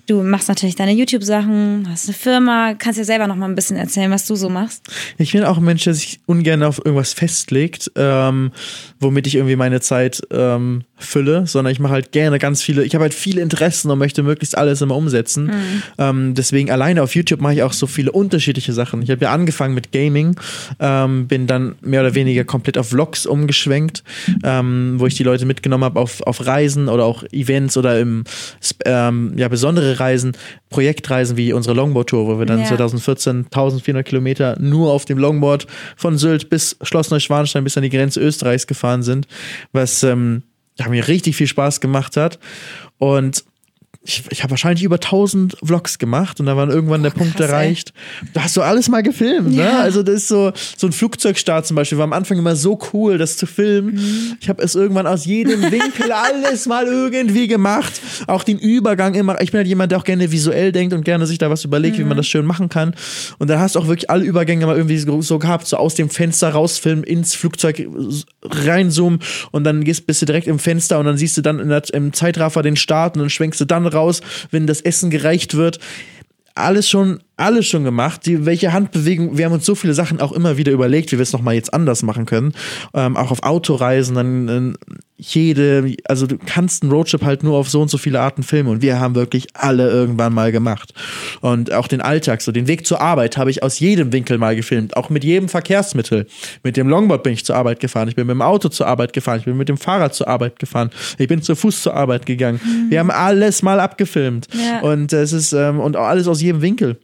Du 0.07 0.23
machst 0.23 0.49
natürlich 0.49 0.77
deine 0.77 0.93
YouTube-Sachen, 0.93 1.89
hast 1.91 2.07
eine 2.07 2.15
Firma, 2.15 2.75
kannst 2.75 2.97
ja 2.99 3.05
selber 3.05 3.27
noch 3.27 3.35
mal 3.35 3.49
ein 3.49 3.57
bisschen 3.57 3.77
erzählen, 3.77 4.09
was 4.13 4.25
du 4.25 4.37
so 4.37 4.49
machst. 4.49 4.85
Ich 5.19 5.33
bin 5.33 5.43
auch 5.43 5.59
ein 5.59 5.65
Mensch, 5.65 5.83
der 5.83 5.95
sich 5.95 6.21
ungern 6.27 6.63
auf 6.63 6.79
irgendwas 6.79 7.13
festlegt, 7.13 7.91
ähm, 7.97 8.53
womit 9.01 9.27
ich 9.27 9.35
irgendwie 9.35 9.57
meine 9.57 9.81
Zeit 9.81 10.23
ähm, 10.31 10.85
fülle, 10.97 11.49
sondern 11.49 11.73
ich 11.73 11.81
mache 11.81 11.93
halt 11.93 12.13
gerne 12.13 12.39
ganz 12.39 12.63
viele, 12.63 12.85
ich 12.85 12.95
habe 12.95 13.03
halt 13.03 13.15
viele 13.15 13.43
Interessen 13.43 13.91
und 13.91 13.99
möchte 13.99 14.23
möglichst 14.23 14.57
alles 14.57 14.81
immer 14.81 14.95
umsetzen. 14.95 15.47
Mhm. 15.47 15.83
Ähm, 15.99 16.35
deswegen 16.35 16.71
alleine 16.71 17.03
auf 17.03 17.17
YouTube 17.17 17.41
mache 17.41 17.55
ich 17.55 17.63
auch 17.65 17.73
so 17.73 17.89
viele 17.89 18.13
unterschiedliche 18.13 18.73
Sachen. 18.73 19.03
Ich 19.03 19.11
habe 19.11 19.25
ja 19.25 19.33
angefangen 19.33 19.75
mit 19.75 19.91
Gaming, 19.91 20.37
ähm, 20.79 21.27
bin 21.27 21.49
dann 21.49 21.75
mehr 21.81 22.03
oder 22.03 22.15
weniger 22.15 22.45
komplett 22.45 22.79
auf 22.79 22.91
Vlogs 22.91 23.27
umgeschwenkt, 23.27 24.05
ähm, 24.45 24.95
wo 24.99 25.07
ich 25.07 25.17
die 25.17 25.25
Leute 25.25 25.47
mitgenommen 25.47 25.85
habe 25.85 25.99
auf, 25.99 26.23
auf 26.23 26.47
Reisen 26.47 26.89
oder 26.89 27.05
auch 27.05 27.25
Events 27.33 27.77
oder 27.77 27.99
im 27.99 28.23
ähm, 28.85 29.33
ja, 29.37 29.49
besondere 29.49 29.96
Reisen, 30.01 30.37
Projektreisen 30.71 31.37
wie 31.37 31.53
unsere 31.53 31.75
Longboard-Tour, 31.75 32.27
wo 32.27 32.39
wir 32.39 32.47
dann 32.47 32.61
ja. 32.61 32.67
2014 32.67 33.47
1400 33.47 34.07
Kilometer 34.07 34.57
nur 34.61 34.93
auf 34.93 35.05
dem 35.05 35.19
Longboard 35.19 35.67
von 35.97 36.19
Sylt 36.19 36.51
bis 36.51 36.77
Schloss 36.83 37.11
Neuschwanstein 37.11 37.65
bis 37.65 37.77
an 37.77 37.83
die 37.83 37.91
Grenze 37.91 38.21
Österreichs 38.21 38.67
gefahren 38.67 39.03
sind, 39.03 39.27
was 39.73 40.03
ähm, 40.03 40.43
ja, 40.79 40.89
mir 40.89 41.07
richtig 41.09 41.37
viel 41.37 41.47
Spaß 41.47 41.81
gemacht 41.81 42.17
hat. 42.17 42.39
Und 42.99 43.45
ich, 44.07 44.23
ich 44.31 44.43
habe 44.43 44.53
wahrscheinlich 44.53 44.85
über 44.85 44.97
1000 44.97 45.57
Vlogs 45.63 45.99
gemacht 45.99 46.39
und 46.41 46.47
da 46.47 46.57
war 46.57 46.69
irgendwann 46.69 47.03
der 47.03 47.11
Punkt 47.11 47.37
krass, 47.37 47.51
erreicht. 47.51 47.93
Ey. 48.23 48.29
Da 48.35 48.45
hast 48.45 48.57
du 48.57 48.63
alles 48.63 48.89
mal 48.89 49.03
gefilmt, 49.03 49.51
ne? 49.51 49.57
ja. 49.57 49.73
ne? 49.73 49.79
Also 49.81 50.03
das 50.03 50.15
ist 50.15 50.29
so 50.29 50.53
so 50.77 50.87
ein 50.87 50.93
Flugzeugstart 50.93 51.67
zum 51.67 51.75
Beispiel 51.75 51.99
war 51.99 52.05
am 52.05 52.13
Anfang 52.13 52.39
immer 52.39 52.57
so 52.57 52.79
cool, 52.93 53.19
das 53.19 53.37
zu 53.37 53.47
filmen. 53.47 53.95
Mhm. 53.95 54.37
Ich 54.41 54.49
habe 54.49 54.63
es 54.63 54.75
irgendwann 54.75 55.07
aus 55.07 55.25
jedem 55.25 55.63
Winkel 55.63 56.13
alles 56.13 56.67
mal 56.67 56.87
irgendwie 56.87 57.49
gemacht, 57.49 58.01
auch 58.27 58.45
den 58.45 58.59
Übergang 58.59 59.15
immer. 59.15 59.41
Ich 59.41 59.51
bin 59.51 59.59
halt 59.59 59.69
jemand, 59.69 59.93
der 59.93 59.99
auch 59.99 60.05
gerne 60.05 60.31
visuell 60.31 60.73
denkt 60.73 60.95
und 60.95 61.05
gerne 61.05 61.27
sich 61.27 61.39
da 61.39 61.51
was 61.51 61.65
überlegt, 61.65 61.97
mhm. 61.97 62.01
wie 62.01 62.05
man 62.05 62.17
mhm. 62.17 62.19
das 62.19 62.29
schön 62.29 62.47
machen 62.47 62.69
kann. 62.69 62.95
Und 63.39 63.51
dann 63.51 63.59
hast 63.59 63.75
du 63.75 63.81
auch 63.81 63.89
wirklich 63.89 64.09
alle 64.09 64.25
Übergänge 64.25 64.67
mal 64.67 64.77
irgendwie 64.77 64.99
so 64.99 65.39
gehabt, 65.39 65.67
so 65.67 65.77
aus 65.77 65.95
dem 65.95 66.11
Fenster 66.11 66.51
rausfilmen, 66.51 67.05
ins 67.05 67.35
Flugzeug 67.35 67.89
reinzoomen 68.45 69.21
und 69.51 69.65
dann 69.65 69.85
gehst 69.85 70.07
bist 70.07 70.23
du 70.23 70.27
direkt 70.27 70.47
im 70.47 70.59
Fenster 70.59 70.99
und 70.99 71.07
dann 71.07 71.17
siehst 71.17 71.37
du 71.37 71.43
dann 71.43 71.69
der, 71.69 71.83
im 71.93 72.13
Zeitraffer 72.13 72.63
den 72.63 72.77
Start 72.77 73.17
und 73.17 73.23
dann 73.23 73.31
schwenkst 73.31 73.61
du 73.61 73.65
dann 73.65 73.87
raus, 73.97 74.21
wenn 74.51 74.67
das 74.67 74.81
Essen 74.81 75.11
gereicht 75.11 75.55
wird. 75.55 75.79
Alles 76.55 76.89
schon 76.89 77.23
alles 77.37 77.67
schon 77.67 77.85
gemacht. 77.85 78.25
Die, 78.27 78.47
welche 78.47 78.73
Handbewegung, 78.73 79.37
wir 79.37 79.45
haben 79.45 79.53
uns 79.53 79.67
so 79.67 79.75
viele 79.75 79.95
Sachen 79.95 80.21
auch 80.21 80.33
immer 80.33 80.57
wieder 80.57 80.73
überlegt, 80.73 81.13
wie 81.13 81.19
wir 81.19 81.23
es 81.23 81.33
nochmal 81.33 81.55
jetzt 81.55 81.73
anders 81.75 82.03
machen 82.03 82.27
können. 82.27 82.53
Ähm, 82.95 83.17
auch 83.17 83.31
auf 83.31 83.43
Autoreisen, 83.43 84.15
dann 84.15 84.49
äh, 84.49 84.95
jede, 85.19 85.97
also 86.05 86.27
du 86.27 86.37
kannst 86.39 86.83
einen 86.83 86.93
Roadtrip 86.93 87.25
halt 87.25 87.43
nur 87.43 87.57
auf 87.57 87.71
so 87.71 87.81
und 87.81 87.89
so 87.89 87.97
viele 87.99 88.21
Arten 88.21 88.43
filmen 88.43 88.69
und 88.69 88.83
wir 88.83 89.01
haben 89.01 89.15
wirklich 89.15 89.47
alle 89.55 89.89
irgendwann 89.89 90.35
mal 90.35 90.53
gemacht. 90.53 90.93
Und 91.41 91.73
auch 91.73 91.89
den 91.89 92.03
Alltag, 92.03 92.43
so 92.43 92.53
den 92.53 92.69
Weg 92.69 92.87
zur 92.87 93.01
Arbeit 93.01 93.37
habe 93.39 93.51
ich 93.51 93.63
aus 93.63 93.79
jedem 93.79 94.13
Winkel 94.13 94.37
mal 94.37 94.55
gefilmt, 94.55 94.97
auch 94.97 95.09
mit 95.09 95.25
jedem 95.25 95.49
Verkehrsmittel. 95.49 96.27
Mit 96.63 96.77
dem 96.77 96.89
Longboard 96.89 97.23
bin 97.23 97.33
ich 97.33 97.45
zur 97.45 97.57
Arbeit 97.57 97.81
gefahren, 97.81 98.09
ich 98.09 98.17
bin 98.17 98.27
mit 98.27 98.35
dem 98.35 98.43
Auto 98.43 98.69
zur 98.69 98.87
Arbeit 98.87 99.13
gefahren, 99.15 99.39
ich 99.39 99.47
bin 99.47 99.57
mit 99.57 99.69
dem 99.69 99.79
Fahrrad 99.79 100.15
zur 100.15 100.29
Arbeit 100.29 100.59
gefahren, 100.59 100.91
ich 101.19 101.29
bin 101.29 101.41
zu 101.41 101.57
Fuß 101.57 101.83
zur 101.83 101.95
Arbeit 101.95 102.27
gegangen. 102.27 102.61
Mhm. 102.63 102.91
Wir 102.91 102.99
haben 102.99 103.11
alles 103.11 103.63
mal 103.63 103.81
abgefilmt. 103.81 104.49
Ja. 104.53 104.81
Und 104.81 105.13
es 105.13 105.33
ist, 105.33 105.53
ähm, 105.53 105.81
und 105.81 105.97
auch 105.97 106.07
alles 106.07 106.29
aus 106.29 106.43
jedem 106.43 106.61
Winkel 106.61 106.99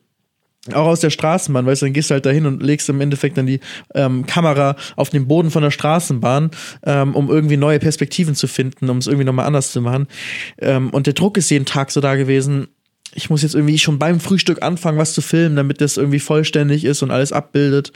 auch 0.71 0.87
aus 0.87 1.01
der 1.01 1.11
Straßenbahn, 1.11 1.67
weißt 1.67 1.83
du, 1.83 1.87
dann 1.87 1.93
gehst 1.93 2.11
du 2.11 2.15
halt 2.15 2.25
dahin 2.25 2.47
und 2.47 2.63
legst 2.63 2.89
im 2.89 3.01
Endeffekt 3.01 3.37
dann 3.37 3.47
die 3.47 3.59
ähm, 3.95 4.27
Kamera 4.27 4.77
auf 4.95 5.11
den 5.11 5.27
Boden 5.27 5.51
von 5.51 5.63
der 5.63 5.73
Straßenbahn, 5.73 6.51
ähm, 6.85 7.17
um 7.17 7.31
irgendwie 7.31 7.57
neue 7.57 7.81
Perspektiven 7.81 8.37
zu 8.37 8.47
finden, 8.47 8.89
um 8.89 8.99
es 8.99 9.09
irgendwie 9.09 9.25
nochmal 9.25 9.47
anders 9.47 9.73
zu 9.73 9.81
machen. 9.81 10.07
Ähm, 10.59 10.91
und 10.91 11.07
der 11.07 11.15
Druck 11.15 11.37
ist 11.37 11.51
jeden 11.51 11.65
Tag 11.65 11.91
so 11.91 12.01
da 12.01 12.15
gewesen. 12.15 12.69
Ich 13.15 13.29
muss 13.29 13.43
jetzt 13.43 13.57
irgendwie 13.57 13.79
schon 13.79 13.99
beim 13.99 14.21
Frühstück 14.21 14.63
anfangen, 14.63 14.99
was 14.99 15.15
zu 15.15 15.21
filmen, 15.21 15.57
damit 15.57 15.81
das 15.81 15.97
irgendwie 15.97 16.21
vollständig 16.21 16.85
ist 16.85 17.03
und 17.03 17.11
alles 17.11 17.33
abbildet. 17.33 17.93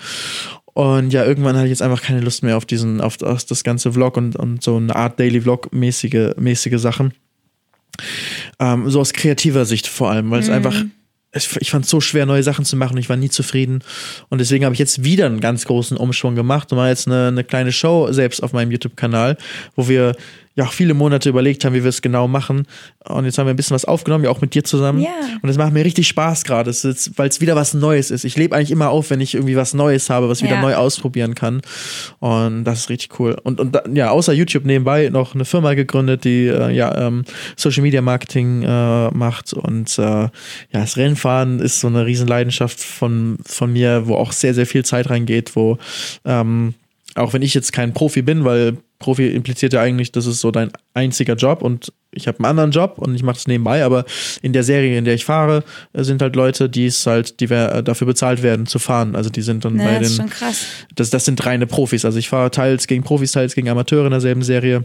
Und 0.75 1.13
ja, 1.13 1.25
irgendwann 1.25 1.57
hatte 1.57 1.67
ich 1.67 1.71
jetzt 1.71 1.83
einfach 1.83 2.03
keine 2.03 2.21
Lust 2.21 2.43
mehr 2.43 2.57
auf 2.57 2.67
diesen, 2.67 3.01
auf, 3.01 3.23
auf 3.23 3.45
das 3.45 3.65
ganze 3.65 3.93
Vlog 3.93 4.17
und, 4.17 4.37
und 4.37 4.63
so 4.63 4.77
eine 4.77 4.95
Art 4.95 5.19
Daily 5.19 5.41
Vlog-mäßige 5.41 6.35
mäßige 6.37 6.79
Sachen. 6.79 7.15
Ähm, 8.59 8.91
so 8.91 9.01
aus 9.01 9.13
kreativer 9.13 9.65
Sicht 9.65 9.87
vor 9.87 10.11
allem, 10.11 10.31
weil 10.31 10.41
es 10.41 10.49
mhm. 10.49 10.55
einfach 10.55 10.85
ich 11.37 11.71
fand 11.71 11.85
es 11.85 11.91
so 11.91 12.01
schwer, 12.01 12.27
neue 12.27 12.43
Sachen 12.43 12.65
zu 12.65 12.77
machen. 12.77 12.97
Ich 12.99 13.09
war 13.09 13.17
nie 13.17 13.31
zufrieden. 13.31 13.81
Und 14.29 14.41
deswegen 14.41 14.65
habe 14.65 14.75
ich 14.75 14.79
jetzt 14.79 15.05
wieder 15.05 15.27
einen 15.27 15.41
ganz 15.41 15.65
großen 15.65 15.97
Umschwung 15.97 16.35
gemacht 16.35 16.73
und 16.73 16.79
mal 16.79 16.89
jetzt 16.89 17.07
eine, 17.07 17.29
eine 17.29 17.45
kleine 17.45 17.73
Show 17.73 18.11
selbst 18.13 18.43
auf 18.43 18.53
meinem 18.53 18.71
YouTube-Kanal, 18.71 19.37
wo 19.75 19.89
wir 19.89 20.17
ja 20.57 20.65
auch 20.65 20.73
viele 20.73 20.95
Monate 20.95 21.29
überlegt 21.29 21.65
haben, 21.65 21.75
wie 21.75 21.83
wir 21.85 21.91
es 21.91 22.03
genau 22.03 22.27
machen. 22.29 22.67
Und 23.05 23.27
jetzt 23.27 23.37
haben 23.39 23.47
wir 23.47 23.53
ein 23.53 23.57
bisschen 23.57 23.75
was 23.75 23.85
aufgenommen, 23.85 24.25
ja 24.25 24.31
auch 24.31 24.41
mit 24.41 24.55
dir 24.55 24.65
zusammen. 24.65 25.01
Ja. 25.01 25.11
Und 25.43 25.49
es 25.49 25.59
macht 25.59 25.73
mir 25.73 25.85
richtig 25.85 26.09
Spaß 26.09 26.45
gerade, 26.45 26.73
weil 26.73 27.29
es 27.29 27.41
wieder 27.43 27.55
was 27.57 27.75
Neues 27.75 28.11
ist. 28.11 28.25
Ich 28.25 28.37
lebe 28.37 28.57
eigentlich 28.57 28.71
immer 28.71 28.89
auf, 28.89 29.11
wenn 29.11 29.21
ich 29.21 29.35
irgendwie 29.35 29.55
was 29.57 29.75
Neues 29.75 30.09
habe, 30.09 30.29
was 30.29 30.39
ich 30.39 30.45
wieder 30.45 30.57
Ja. 30.57 30.63
neu 30.63 30.75
ausprobieren 30.75 31.35
kann. 31.35 31.61
Und 32.21 32.65
das 32.65 32.81
ist 32.81 32.89
richtig 32.89 33.21
cool. 33.21 33.37
Und, 33.43 33.61
und 33.61 33.79
ja, 33.93 34.11
außer 34.11 34.33
YouTube 34.33 34.65
nebenbei 34.65 35.11
noch 35.11 35.35
eine 35.35 35.45
Firma 35.45 35.75
gegründet, 35.75 36.25
die 36.25 36.47
äh, 36.47 36.71
ja 36.73 37.07
ähm, 37.07 37.25
Social 37.57 37.83
Media 37.83 38.01
Marketing 38.01 38.63
äh, 38.63 39.11
macht. 39.11 39.53
Und 39.53 39.99
äh, 39.99 40.03
ja, 40.03 40.31
das 40.73 40.97
Rennfahren 40.97 41.61
ist 41.61 41.81
so 41.81 41.89
eine 41.89 42.07
Riesenleidenschaft 42.07 42.81
von, 42.81 43.37
von 43.45 43.73
mir, 43.73 44.07
wo 44.07 44.15
auch 44.15 44.33
sehr, 44.33 44.55
sehr 44.55 44.67
viel 44.67 44.85
Zeit 44.87 45.11
reingeht, 45.11 45.55
wo 45.55 45.77
ähm, 46.25 46.73
auch 47.15 47.33
wenn 47.33 47.43
ich 47.43 47.55
jetzt 47.55 47.73
kein 47.73 47.93
Profi 47.95 48.23
bin, 48.23 48.45
weil 48.45 48.77
Profi 48.99 49.29
impliziert 49.29 49.73
ja 49.73 49.81
eigentlich, 49.83 50.13
das 50.13 50.27
ist 50.27 50.41
so 50.41 50.51
dein 50.51 50.71
einziger 50.95 51.35
Job 51.35 51.63
und 51.63 51.93
ich 52.13 52.27
habe 52.29 52.39
einen 52.39 52.47
anderen 52.47 52.71
Job 52.71 52.95
und 52.97 53.15
ich 53.15 53.23
mache 53.23 53.37
es 53.37 53.47
nebenbei, 53.47 53.85
aber 53.85 54.05
in 54.41 54.53
der 54.55 54.63
Serie, 54.63 54.97
in 54.97 55.05
der 55.05 55.15
ich 55.15 55.25
fahre, 55.25 55.65
äh, 55.93 56.03
sind 56.03 56.23
halt 56.23 56.35
Leute, 56.35 56.69
die 56.71 56.87
es 56.87 57.07
halt, 57.07 57.41
die 57.41 57.45
äh, 57.45 57.83
dafür 57.83 58.07
bezahlt 58.07 58.43
werden 58.43 58.67
zu 58.67 58.79
fahren. 58.79 59.15
Also 59.15 59.29
die 59.29 59.43
sind 59.43 59.65
dann 59.65 59.75
Ne, 59.75 59.85
bei 59.85 59.99
das 59.99 60.11
ist 60.11 60.19
den, 60.19 60.23
schon 60.23 60.31
krass. 60.31 60.67
das, 60.95 61.11
das 61.11 61.25
sind 61.27 61.45
reine 61.45 61.67
Profis. 61.67 62.05
Also 62.07 62.19
ich 62.19 62.29
fahre 62.29 62.51
teils 62.51 62.87
gegen 62.87 63.03
Profis, 63.03 63.33
teils 63.33 63.55
gegen 63.55 63.69
Amateure 63.69 64.07
in 64.07 64.13
derselben 64.13 64.43
Serie. 64.43 64.85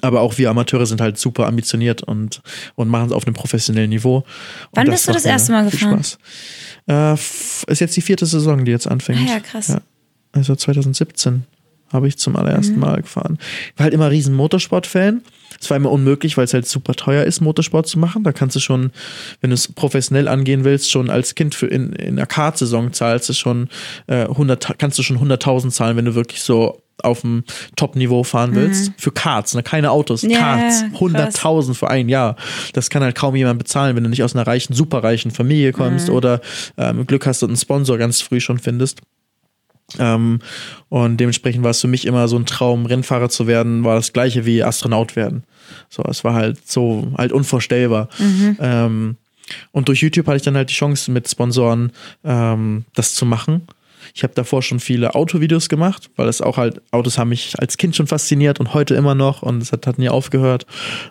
Aber 0.00 0.20
auch 0.20 0.36
wir 0.38 0.50
Amateure 0.50 0.86
sind 0.86 1.00
halt 1.00 1.16
super 1.18 1.46
ambitioniert 1.46 2.02
und, 2.02 2.42
und 2.74 2.88
machen 2.88 3.06
es 3.06 3.12
auf 3.12 3.26
einem 3.26 3.34
professionellen 3.34 3.90
Niveau. 3.90 4.24
Wann 4.72 4.88
bist 4.88 5.06
du 5.06 5.12
das 5.12 5.24
erste 5.24 5.52
Mal 5.52 5.70
gefahren? 5.70 6.02
Spaß. 6.02 6.18
Äh, 7.68 7.72
ist 7.72 7.80
jetzt 7.80 7.96
die 7.96 8.00
vierte 8.02 8.26
Saison, 8.26 8.64
die 8.64 8.72
jetzt 8.72 8.88
anfängt. 8.88 9.20
Ah 9.28 9.34
ja, 9.34 9.40
krass. 9.40 9.68
Ja. 9.68 9.80
Also 10.32 10.56
2017 10.56 11.44
habe 11.92 12.08
ich 12.08 12.18
zum 12.18 12.36
allerersten 12.36 12.74
Mhm. 12.74 12.80
Mal 12.80 13.02
gefahren. 13.02 13.38
Ich 13.72 13.78
war 13.78 13.84
halt 13.84 13.94
immer 13.94 14.10
riesen 14.10 14.34
Motorsport-Fan. 14.34 15.22
Es 15.60 15.70
war 15.70 15.76
immer 15.76 15.90
unmöglich, 15.90 16.36
weil 16.36 16.44
es 16.44 16.52
halt 16.52 16.66
super 16.66 16.94
teuer 16.94 17.24
ist, 17.24 17.40
Motorsport 17.40 17.86
zu 17.86 17.98
machen. 17.98 18.24
Da 18.24 18.32
kannst 18.32 18.56
du 18.56 18.60
schon, 18.60 18.90
wenn 19.40 19.50
du 19.50 19.54
es 19.54 19.72
professionell 19.72 20.28
angehen 20.28 20.64
willst, 20.64 20.90
schon 20.90 21.08
als 21.08 21.34
Kind 21.34 21.54
für 21.54 21.66
in, 21.66 21.92
in 21.94 22.16
der 22.16 22.26
Kart-Saison 22.26 22.92
zahlst 22.92 23.28
du 23.28 23.32
schon 23.32 23.68
äh, 24.06 24.24
100, 24.24 24.74
kannst 24.78 24.98
du 24.98 25.02
schon 25.02 25.18
100.000 25.18 25.70
zahlen, 25.70 25.96
wenn 25.96 26.04
du 26.04 26.14
wirklich 26.14 26.42
so 26.42 26.82
auf 27.02 27.20
dem 27.20 27.44
Top-Niveau 27.76 28.22
fahren 28.24 28.54
willst. 28.54 28.90
Für 28.98 29.12
Karts, 29.12 29.54
ne? 29.54 29.62
keine 29.62 29.90
Autos, 29.90 30.22
Mhm. 30.22 30.30
Ja, 30.30 30.38
Karts. 30.38 30.80
ja, 30.82 30.88
krass. 30.88 31.42
100.000 31.44 31.74
für 31.74 31.88
ein 31.88 32.08
Jahr. 32.08 32.36
Das 32.72 32.90
kann 32.90 33.02
halt 33.02 33.14
kaum 33.14 33.36
jemand 33.36 33.58
bezahlen, 33.58 33.96
wenn 33.96 34.04
du 34.04 34.10
nicht 34.10 34.22
aus 34.24 34.34
einer 34.34 34.46
reichen, 34.46 34.74
superreichen 34.74 35.30
Familie 35.30 35.72
kommst 35.72 36.08
Mhm. 36.08 36.14
oder 36.14 36.40
ähm, 36.76 37.06
Glück 37.06 37.26
hast 37.26 37.42
und 37.42 37.50
einen 37.50 37.56
Sponsor 37.56 37.96
ganz 37.98 38.20
früh 38.20 38.40
schon 38.40 38.58
findest. 38.58 39.00
Ähm, 39.98 40.40
und 40.88 41.18
dementsprechend 41.18 41.62
war 41.62 41.70
es 41.70 41.80
für 41.80 41.88
mich 41.88 42.06
immer 42.06 42.28
so 42.28 42.36
ein 42.36 42.46
Traum, 42.46 42.86
Rennfahrer 42.86 43.28
zu 43.28 43.46
werden, 43.46 43.84
war 43.84 43.94
das 43.94 44.12
gleiche 44.12 44.44
wie 44.44 44.62
Astronaut 44.62 45.16
werden. 45.16 45.44
So, 45.88 46.02
es 46.04 46.24
war 46.24 46.34
halt 46.34 46.68
so 46.68 47.12
halt 47.16 47.32
unvorstellbar. 47.32 48.08
Ähm, 48.60 49.16
und 49.72 49.88
durch 49.88 50.02
YouTube 50.02 50.26
hatte 50.26 50.38
ich 50.38 50.42
dann 50.42 50.56
halt 50.56 50.70
die 50.70 50.74
Chance 50.74 51.10
mit 51.10 51.28
Sponsoren 51.28 51.92
ähm, 52.24 52.84
das 52.94 53.14
zu 53.14 53.26
machen. 53.26 53.62
Ich 54.14 54.22
habe 54.22 54.34
davor 54.34 54.62
schon 54.62 54.80
viele 54.80 55.14
Autovideos 55.14 55.68
gemacht, 55.68 56.10
weil 56.16 56.28
es 56.28 56.40
auch 56.40 56.56
halt, 56.56 56.80
Autos 56.90 57.18
haben 57.18 57.28
mich 57.28 57.58
als 57.58 57.76
Kind 57.76 57.96
schon 57.96 58.06
fasziniert 58.06 58.60
und 58.60 58.72
heute 58.72 58.94
immer 58.94 59.14
noch 59.14 59.42
und 59.42 59.62
es 59.62 59.72
hat, 59.72 59.86
hat 59.86 59.98
nie 59.98 60.08
aufgehört. 60.08 60.66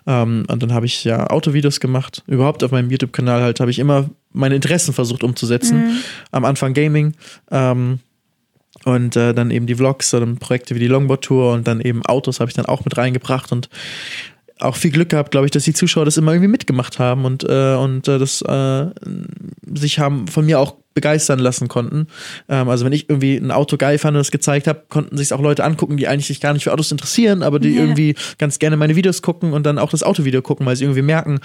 Ähm, 0.06 0.44
und 0.48 0.62
dann 0.62 0.72
habe 0.72 0.86
ich 0.86 1.04
ja 1.04 1.28
Autovideos 1.28 1.80
gemacht. 1.80 2.24
Überhaupt 2.26 2.64
auf 2.64 2.72
meinem 2.72 2.90
YouTube-Kanal 2.90 3.42
halt 3.42 3.60
habe 3.60 3.70
ich 3.70 3.78
immer 3.78 4.10
meine 4.32 4.54
Interessen 4.56 4.92
versucht 4.92 5.24
umzusetzen. 5.24 6.02
Am 6.30 6.44
Anfang 6.44 6.74
Gaming, 6.74 7.14
ähm, 7.50 8.00
und 8.86 9.16
äh, 9.16 9.34
dann 9.34 9.50
eben 9.50 9.66
die 9.66 9.74
Vlogs, 9.74 10.10
dann 10.10 10.38
Projekte 10.38 10.76
wie 10.76 10.78
die 10.78 10.86
Longboard 10.86 11.24
Tour 11.24 11.52
und 11.52 11.66
dann 11.66 11.80
eben 11.80 12.06
Autos 12.06 12.38
habe 12.38 12.48
ich 12.48 12.54
dann 12.54 12.66
auch 12.66 12.84
mit 12.84 12.96
reingebracht 12.96 13.50
und 13.50 13.68
auch 14.60 14.76
viel 14.76 14.92
Glück 14.92 15.08
gehabt, 15.08 15.32
glaube 15.32 15.46
ich, 15.46 15.50
dass 15.50 15.64
die 15.64 15.74
Zuschauer 15.74 16.04
das 16.04 16.16
immer 16.16 16.32
irgendwie 16.32 16.50
mitgemacht 16.50 17.00
haben 17.00 17.24
und, 17.24 17.42
äh, 17.42 17.74
und 17.74 18.06
äh, 18.06 18.18
das 18.18 18.42
äh, 18.42 18.86
sich 19.74 19.98
haben 19.98 20.28
von 20.28 20.46
mir 20.46 20.60
auch 20.60 20.76
begeistern 20.96 21.38
lassen 21.38 21.68
konnten. 21.68 22.08
Ähm, 22.48 22.68
also 22.68 22.84
wenn 22.84 22.92
ich 22.92 23.08
irgendwie 23.08 23.36
ein 23.36 23.52
Auto 23.52 23.76
geil 23.76 23.98
fand 23.98 24.16
und 24.16 24.20
das 24.20 24.32
gezeigt 24.32 24.66
habe, 24.66 24.82
konnten 24.88 25.16
sich 25.16 25.32
auch 25.32 25.40
Leute 25.40 25.62
angucken, 25.62 25.96
die 25.96 26.08
eigentlich 26.08 26.26
sich 26.26 26.40
gar 26.40 26.52
nicht 26.54 26.64
für 26.64 26.72
Autos 26.72 26.90
interessieren, 26.90 27.44
aber 27.44 27.60
die 27.60 27.70
Ja. 27.70 27.82
irgendwie 27.82 28.16
ganz 28.38 28.58
gerne 28.58 28.76
meine 28.76 28.96
Videos 28.96 29.22
gucken 29.22 29.52
und 29.52 29.64
dann 29.64 29.78
auch 29.78 29.90
das 29.90 30.02
Autovideo 30.02 30.42
gucken, 30.42 30.66
weil 30.66 30.74
sie 30.74 30.84
irgendwie 30.84 31.02
merken, 31.02 31.38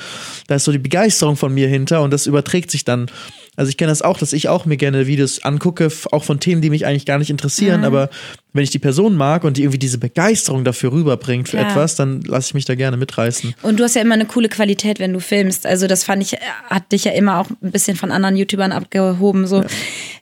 da 0.47 0.55
ist 0.55 0.63
so 0.63 0.71
die 0.71 0.79
Begeisterung 0.79 1.35
von 1.35 1.53
mir 1.53 1.67
hinter 1.67 2.01
und 2.01 2.11
das 2.11 2.25
überträgt 2.25 2.71
sich 2.71 2.83
dann. 2.85 3.05
Also 3.57 3.69
ich 3.69 3.75
kenne 3.77 3.91
das 3.91 4.01
auch, 4.01 4.17
dass 4.17 4.31
ich 4.33 4.47
auch 4.47 4.65
mir 4.65 4.77
gerne 4.77 5.05
Videos 5.07 5.43
angucke, 5.43 5.89
auch 6.11 6.23
von 6.23 6.39
Themen, 6.39 6.61
die 6.61 6.69
mich 6.69 6.85
eigentlich 6.85 7.05
gar 7.05 7.19
nicht 7.19 7.29
interessieren, 7.29 7.83
aber 7.83 8.09
wenn 8.53 8.63
ich 8.63 8.69
die 8.69 8.79
Person 8.79 9.15
mag 9.15 9.43
und 9.43 9.57
die 9.57 9.63
irgendwie 9.63 9.77
diese 9.79 9.97
Begeisterung 9.97 10.63
dafür 10.63 10.91
rüberbringt 10.91 11.49
für 11.49 11.57
Ja. 11.57 11.63
etwas, 11.63 11.95
dann 11.95 12.21
lasse 12.21 12.49
ich 12.49 12.53
mich 12.53 12.65
da 12.65 12.75
gerne 12.75 12.97
mitreißen. 12.97 13.53
Und 13.61 13.79
du 13.79 13.83
hast 13.83 13.95
ja 13.95 14.01
immer 14.01 14.13
eine 14.15 14.25
coole 14.25 14.49
Qualität, 14.49 14.99
wenn 14.99 15.13
du 15.13 15.19
filmst. 15.19 15.65
Also 15.65 15.87
das 15.87 16.03
fand 16.05 16.21
ich, 16.23 16.37
hat 16.69 16.91
dich 16.91 17.05
ja 17.05 17.11
immer 17.11 17.39
auch 17.39 17.49
ein 17.61 17.71
bisschen 17.71 17.95
von 17.97 18.11
anderen 18.11 18.35
YouTubern 18.37 18.71
abgehoben. 18.71 19.40
So. 19.47 19.63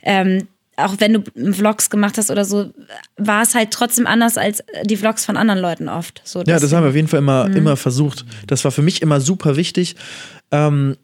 Ähm, 0.04 0.48
auch 0.78 0.96
wenn 1.00 1.14
du 1.14 1.54
Vlogs 1.54 1.90
gemacht 1.90 2.18
hast 2.18 2.32
oder 2.32 2.46
so, 2.46 2.72
war 3.18 3.42
es 3.44 3.54
halt 3.54 3.72
trotzdem 3.72 4.08
anders 4.08 4.38
als 4.38 4.64
die 4.86 4.96
Vlogs 4.96 5.26
von 5.26 5.36
anderen 5.36 5.60
Leuten 5.60 5.90
oft. 5.90 6.22
So, 6.24 6.40
Ja, 6.44 6.58
das 6.60 6.72
haben 6.72 6.84
wir 6.84 6.90
auf 6.90 6.96
jeden 6.96 7.10
Fall 7.10 7.20
immer, 7.20 7.50
Mhm. 7.50 7.58
immer 7.58 7.76
versucht. 7.76 8.26
Das 8.48 8.64
war 8.64 8.72
für 8.72 8.82
mich 8.82 9.02
immer 9.02 9.20
super 9.20 9.58
wichtig. 9.58 9.98
Ähm, 10.52 10.96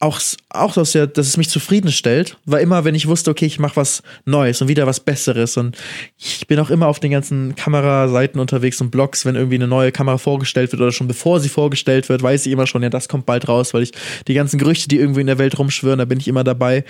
auch, 0.00 0.18
auch 0.48 0.72
dass, 0.72 0.94
ja, 0.94 1.06
dass 1.06 1.26
es 1.26 1.36
mich 1.36 1.50
zufriedenstellt, 1.50 2.38
war 2.46 2.58
immer, 2.60 2.84
wenn 2.84 2.94
ich 2.94 3.06
wusste, 3.06 3.30
okay, 3.30 3.44
ich 3.44 3.58
mache 3.58 3.76
was 3.76 4.02
Neues 4.24 4.62
und 4.62 4.68
wieder 4.68 4.86
was 4.86 4.98
Besseres. 4.98 5.58
Und 5.58 5.76
ich 6.16 6.46
bin 6.46 6.58
auch 6.58 6.70
immer 6.70 6.86
auf 6.86 7.00
den 7.00 7.10
ganzen 7.10 7.54
Kameraseiten 7.54 8.40
unterwegs 8.40 8.80
und 8.80 8.90
Blogs, 8.90 9.26
wenn 9.26 9.34
irgendwie 9.34 9.56
eine 9.56 9.68
neue 9.68 9.92
Kamera 9.92 10.16
vorgestellt 10.16 10.72
wird 10.72 10.80
oder 10.80 10.90
schon 10.90 11.06
bevor 11.06 11.38
sie 11.38 11.50
vorgestellt 11.50 12.08
wird, 12.08 12.22
weiß 12.22 12.46
ich 12.46 12.52
immer 12.52 12.66
schon, 12.66 12.82
ja, 12.82 12.88
das 12.88 13.08
kommt 13.08 13.26
bald 13.26 13.46
raus, 13.46 13.74
weil 13.74 13.82
ich 13.82 13.92
die 14.26 14.32
ganzen 14.32 14.58
Gerüchte, 14.58 14.88
die 14.88 14.96
irgendwie 14.96 15.20
in 15.20 15.26
der 15.26 15.38
Welt 15.38 15.58
rumschwören, 15.58 15.98
da 15.98 16.06
bin 16.06 16.18
ich 16.18 16.28
immer 16.28 16.44
dabei. 16.44 16.82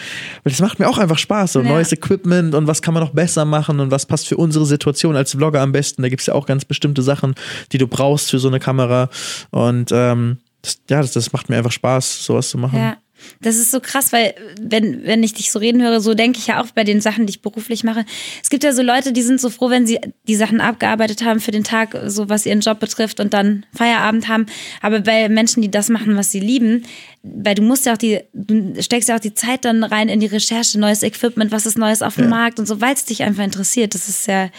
Weil 0.45 0.53
das 0.53 0.61
macht 0.61 0.79
mir 0.79 0.89
auch 0.89 0.99
einfach 0.99 1.19
Spaß. 1.19 1.55
So 1.55 1.63
Ja. 1.63 1.69
neues 1.69 1.91
Equipment 1.91 2.55
und 2.55 2.69
was 2.69 2.81
kann 2.81 2.95
man 2.95 3.03
noch 3.03 3.11
besser 3.11 3.45
machen 3.45 3.81
und 3.81 3.91
was 3.91 4.07
passt 4.07 4.29
für 4.29 4.37
unsere 4.37 4.67
Situation 4.67 5.17
als 5.17 5.33
Vlogger 5.33 5.61
am 5.63 5.73
besten. 5.73 6.03
Da 6.03 6.09
gibt 6.09 6.21
es 6.21 6.27
ja 6.27 6.35
auch 6.35 6.47
ganz 6.47 6.65
bestimmte 6.65 7.03
Sachen, 7.03 7.35
die 7.73 7.79
du 7.79 7.89
brauchst 7.89 8.31
für 8.31 8.39
so 8.39 8.47
eine 8.47 8.61
Kamera. 8.61 9.11
Und 9.51 9.91
ähm, 9.93 10.39
das, 10.63 10.81
ja, 10.89 11.01
das, 11.01 11.13
das 11.13 11.33
macht 11.33 11.49
mir 11.49 11.57
einfach 11.57 11.73
Spaß, 11.73 12.25
sowas 12.25 12.51
zu 12.51 12.59
machen. 12.59 12.79
Ja. 12.79 12.97
Das 13.41 13.57
ist 13.57 13.71
so 13.71 13.81
krass, 13.81 14.13
weil 14.13 14.35
wenn, 14.61 15.05
wenn 15.05 15.23
ich 15.23 15.35
dich 15.35 15.51
so 15.51 15.59
reden 15.59 15.83
höre, 15.83 16.01
so 16.01 16.15
denke 16.15 16.39
ich 16.39 16.47
ja 16.47 16.61
auch 16.61 16.67
bei 16.69 16.85
den 16.85 17.01
Sachen, 17.01 17.27
die 17.27 17.31
ich 17.31 17.43
beruflich 17.43 17.85
mache. 17.85 18.05
Es 18.43 18.51
gibt 18.51 18.65
ja 18.65 18.73
so 18.73 18.83
Leute, 18.83 19.13
die 19.13 19.23
sind 19.23 19.41
so 19.41 19.51
froh, 19.51 19.71
wenn 19.71 19.87
sie 19.87 19.99
die 20.27 20.37
Sachen 20.37 20.61
abgearbeitet 20.61 21.25
haben 21.25 21.41
für 21.41 21.51
den 21.51 21.65
Tag, 21.65 21.97
so 22.07 22.29
was 22.29 22.47
ihren 22.47 22.61
Job 22.61 22.81
betrifft 22.81 23.21
und 23.21 23.33
dann 23.35 23.67
Feierabend 23.75 24.29
haben. 24.29 24.47
Aber 24.81 25.01
bei 25.01 25.29
Menschen, 25.29 25.63
die 25.63 25.71
das 25.71 25.89
machen, 25.89 26.17
was 26.17 26.31
sie 26.31 26.41
lieben, 26.41 26.85
weil 27.23 27.55
du 27.55 27.63
musst 27.63 27.87
ja 27.87 27.95
auch 27.95 27.99
die, 27.99 28.21
du 28.33 28.83
steckst 28.83 29.09
ja 29.09 29.17
auch 29.17 29.21
die 29.21 29.35
Zeit 29.35 29.65
dann 29.65 29.85
rein 29.85 30.09
in 30.09 30.21
die 30.21 30.27
Recherche, 30.27 30.79
neues 30.79 31.03
Equipment, 31.03 31.53
was 31.53 31.67
ist 31.67 31.79
Neues 31.79 32.03
auf 32.03 32.17
dem 32.17 32.29
Markt 32.29 32.59
und 32.59 32.67
so, 32.67 32.81
weil 32.81 32.95
es 32.95 33.05
dich 33.05 33.23
einfach 33.23 33.45
interessiert. 33.45 33.95
Das 33.95 34.09
ist 34.09 34.27
ja, 34.27 34.51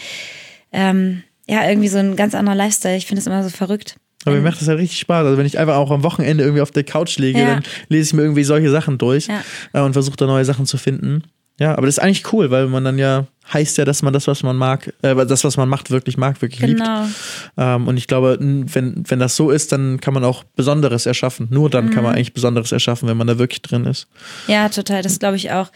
ähm, 0.72 1.22
ja 1.48 1.68
irgendwie 1.68 1.88
so 1.88 1.98
ein 1.98 2.16
ganz 2.16 2.34
anderer 2.34 2.56
Lifestyle. 2.56 2.96
Ich 2.96 3.06
finde 3.06 3.20
es 3.20 3.26
immer 3.26 3.42
so 3.42 3.50
verrückt. 3.50 3.96
Aber 4.24 4.36
mir 4.36 4.42
macht 4.42 4.60
das 4.60 4.68
halt 4.68 4.78
richtig 4.78 4.98
Spaß. 5.00 5.24
Also 5.26 5.36
wenn 5.38 5.46
ich 5.46 5.58
einfach 5.58 5.76
auch 5.76 5.90
am 5.90 6.02
Wochenende 6.02 6.44
irgendwie 6.44 6.62
auf 6.62 6.70
der 6.70 6.84
Couch 6.84 7.18
liege, 7.18 7.40
Ja. 7.40 7.46
dann 7.54 7.62
lese 7.88 8.08
ich 8.10 8.14
mir 8.14 8.22
irgendwie 8.22 8.44
solche 8.44 8.70
Sachen 8.70 8.98
durch 8.98 9.26
Ja. 9.26 9.42
äh, 9.72 9.80
und 9.80 9.92
versuche 9.94 10.16
da 10.16 10.26
neue 10.26 10.44
Sachen 10.44 10.66
zu 10.66 10.76
finden. 10.78 11.22
Ja, 11.60 11.72
aber 11.76 11.86
das 11.86 11.98
ist 11.98 12.02
eigentlich 12.02 12.32
cool, 12.32 12.50
weil 12.50 12.66
man 12.66 12.82
dann 12.82 12.98
ja 12.98 13.26
heißt 13.52 13.76
ja, 13.76 13.84
dass 13.84 14.02
man 14.02 14.12
das, 14.12 14.26
was 14.28 14.42
man 14.44 14.56
mag, 14.56 14.92
äh, 15.02 15.14
das, 15.26 15.42
was 15.44 15.56
man 15.56 15.68
macht, 15.68 15.90
wirklich 15.90 16.16
mag, 16.16 16.40
wirklich 16.40 16.60
Genau. 16.60 17.02
liebt. 17.02 17.14
Ähm, 17.58 17.88
und 17.88 17.96
ich 17.96 18.06
glaube, 18.06 18.38
wenn, 18.40 19.04
wenn 19.10 19.18
das 19.18 19.36
so 19.36 19.50
ist, 19.50 19.72
dann 19.72 20.00
kann 20.00 20.14
man 20.14 20.24
auch 20.24 20.44
Besonderes 20.56 21.06
erschaffen. 21.06 21.48
Nur 21.50 21.68
dann 21.68 21.90
kann 21.90 21.98
Mhm. 21.98 22.04
man 22.04 22.14
eigentlich 22.14 22.32
Besonderes 22.32 22.70
erschaffen, 22.72 23.08
wenn 23.08 23.16
man 23.16 23.26
da 23.26 23.38
wirklich 23.38 23.60
drin 23.60 23.84
ist. 23.84 24.06
Ja, 24.46 24.68
total, 24.68 25.02
das 25.02 25.18
glaube 25.18 25.36
ich 25.36 25.50
auch. 25.50 25.70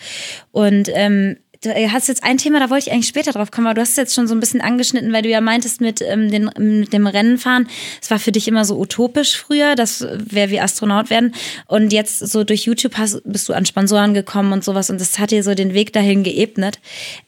Und 0.53 0.89
ähm, 0.95 1.37
du 1.67 1.93
hast 1.93 2.09
jetzt 2.09 2.25
ein 2.25 2.39
Thema, 2.39 2.61
da 2.61 2.71
wollte 2.71 2.89
ich 2.89 2.93
eigentlich 2.93 3.09
später 3.09 3.33
drauf 3.33 3.51
kommen, 3.51 3.67
aber 3.67 3.75
du 3.75 3.81
hast 3.81 3.91
es 3.91 3.97
jetzt 3.97 4.15
schon 4.15 4.27
so 4.27 4.35
ein 4.35 4.41
bisschen 4.41 4.61
angeschnitten, 4.61 5.13
weil 5.13 5.23
du 5.23 5.29
ja 5.29 5.41
meintest 5.41 5.81
mit, 5.81 6.01
ähm, 6.03 6.31
den, 6.31 6.51
mit 6.59 6.93
dem 6.93 7.07
Rennenfahren, 7.07 7.69
es 8.01 8.11
war 8.11 8.19
für 8.19 8.33
dich 8.33 8.49
immer 8.49 8.65
so 8.65 8.79
utopisch 8.79 9.37
früher, 9.37 9.75
das 9.75 10.07
wäre 10.17 10.51
wie 10.51 10.61
Astronaut 10.61 11.11
werden. 11.11 11.35
Und 11.67 11.93
jetzt 11.93 12.19
so 12.19 12.45
durch 12.45 12.63
YouTube 12.63 12.97
hast, 12.97 13.23
bist 13.25 13.49
du 13.49 13.53
an 13.53 13.67
Sponsoren 13.67 14.15
gekommen 14.15 14.53
und 14.53 14.65
sowas 14.65 14.91
und 14.91 15.01
das 15.01 15.19
hat 15.19 15.31
dir 15.31 15.43
so 15.43 15.55
den 15.55 15.75
Weg 15.75 15.93
dahin 15.93 16.23
geebnet. 16.23 16.79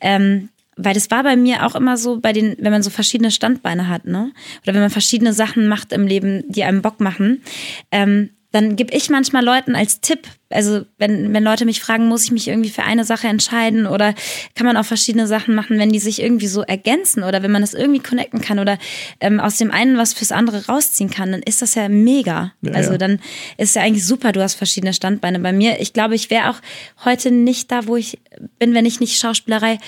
Ähm, 0.00 0.49
weil 0.78 0.95
das 0.95 1.11
war 1.11 1.25
bei 1.25 1.37
mir 1.37 1.66
auch 1.66 1.75
immer 1.75 1.97
so, 1.97 2.21
bei 2.21 2.33
den, 2.33 2.57
wenn 2.61 2.73
man 2.73 2.85
so 2.85 2.90
verschiedene 2.90 3.33
Standbeine 3.33 3.88
hat, 3.88 4.04
ne? 4.04 4.33
Oder 4.62 4.75
wenn 4.75 4.80
man 4.80 4.90
verschiedene 4.90 5.33
Sachen 5.33 5.66
macht 5.66 5.92
im 5.92 6.07
Leben, 6.07 6.45
die 6.47 6.62
einem 6.62 6.83
Bock 6.83 7.00
machen, 7.00 7.42
ähm, 7.90 8.30
dann 8.50 8.76
gebe 8.76 8.94
ich 8.94 9.10
manchmal 9.10 9.44
Leuten 9.44 9.76
als 9.76 10.00
Tipp, 10.00 10.26
also 10.48 10.86
wenn, 10.96 11.34
wenn 11.34 11.44
Leute 11.44 11.66
mich 11.66 11.82
fragen, 11.82 12.08
muss 12.08 12.24
ich 12.24 12.30
mich 12.30 12.48
irgendwie 12.48 12.70
für 12.70 12.82
eine 12.82 13.04
Sache 13.04 13.28
entscheiden 13.28 13.86
oder 13.86 14.14
kann 14.54 14.66
man 14.66 14.78
auch 14.78 14.86
verschiedene 14.86 15.26
Sachen 15.26 15.54
machen, 15.54 15.78
wenn 15.78 15.92
die 15.92 15.98
sich 15.98 16.22
irgendwie 16.22 16.46
so 16.46 16.62
ergänzen 16.62 17.22
oder 17.22 17.42
wenn 17.42 17.50
man 17.50 17.60
das 17.60 17.74
irgendwie 17.74 18.00
connecten 18.00 18.40
kann 18.40 18.58
oder 18.58 18.78
ähm, 19.20 19.40
aus 19.40 19.58
dem 19.58 19.70
einen 19.70 19.98
was 19.98 20.14
fürs 20.14 20.32
andere 20.32 20.66
rausziehen 20.66 21.10
kann, 21.10 21.32
dann 21.32 21.42
ist 21.42 21.60
das 21.60 21.74
ja 21.74 21.90
mega. 21.90 22.52
Ja, 22.62 22.72
also 22.72 22.92
ja. 22.92 22.98
dann 22.98 23.20
ist 23.58 23.76
ja 23.76 23.82
eigentlich 23.82 24.06
super, 24.06 24.32
du 24.32 24.42
hast 24.42 24.54
verschiedene 24.54 24.94
Standbeine. 24.94 25.40
Bei 25.40 25.52
mir, 25.52 25.80
ich 25.80 25.92
glaube, 25.92 26.14
ich 26.14 26.30
wäre 26.30 26.48
auch 26.48 26.60
heute 27.04 27.30
nicht 27.30 27.70
da, 27.70 27.86
wo 27.86 27.96
ich 27.96 28.18
bin, 28.58 28.72
wenn 28.72 28.86
ich 28.86 29.00
nicht 29.00 29.18
Schauspielerei 29.18 29.78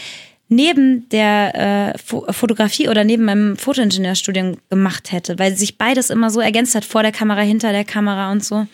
neben 0.50 1.08
der 1.10 1.92
äh, 1.94 1.98
Fo 1.98 2.26
Fotografie 2.30 2.88
oder 2.88 3.04
neben 3.04 3.24
meinem 3.24 3.56
Fotoingenieurstudium 3.56 4.56
gemacht 4.68 5.12
hätte, 5.12 5.38
weil 5.38 5.56
sich 5.56 5.78
beides 5.78 6.10
immer 6.10 6.28
so 6.28 6.40
ergänzt 6.40 6.74
hat, 6.74 6.84
vor 6.84 7.02
der 7.02 7.12
Kamera, 7.12 7.40
hinter 7.40 7.70
der 7.72 7.84
Kamera 7.84 8.30
und 8.32 8.44
so. 8.44 8.66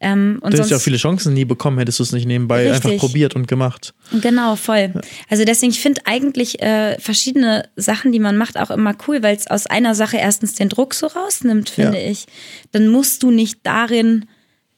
Ähm, 0.00 0.38
und 0.42 0.52
Du 0.52 0.58
hättest 0.58 0.70
ja 0.70 0.76
auch 0.76 0.80
viele 0.82 0.98
Chancen 0.98 1.32
nie 1.32 1.46
bekommen, 1.46 1.78
hättest 1.78 1.98
du 1.98 2.02
es 2.02 2.12
nicht 2.12 2.26
nebenbei 2.26 2.68
Richtig. 2.70 2.84
einfach 2.92 2.98
probiert 3.00 3.34
und 3.36 3.48
gemacht. 3.48 3.94
Genau, 4.20 4.54
voll. 4.54 4.92
Also 5.30 5.44
deswegen, 5.44 5.72
ich 5.72 5.80
finde 5.80 6.02
eigentlich 6.04 6.60
äh, 6.60 6.98
verschiedene 7.00 7.68
Sachen, 7.74 8.12
die 8.12 8.18
man 8.20 8.36
macht, 8.36 8.58
auch 8.58 8.70
immer 8.70 8.94
cool, 9.08 9.22
weil 9.22 9.34
es 9.34 9.46
aus 9.46 9.66
einer 9.66 9.94
Sache 9.94 10.18
erstens 10.18 10.54
den 10.54 10.68
Druck 10.68 10.92
so 10.92 11.06
rausnimmt, 11.06 11.70
finde 11.70 11.98
Ja. 12.02 12.10
ich. 12.10 12.26
Dann 12.72 12.88
musst 12.88 13.22
du 13.22 13.30
nicht 13.30 13.60
darin, 13.62 14.26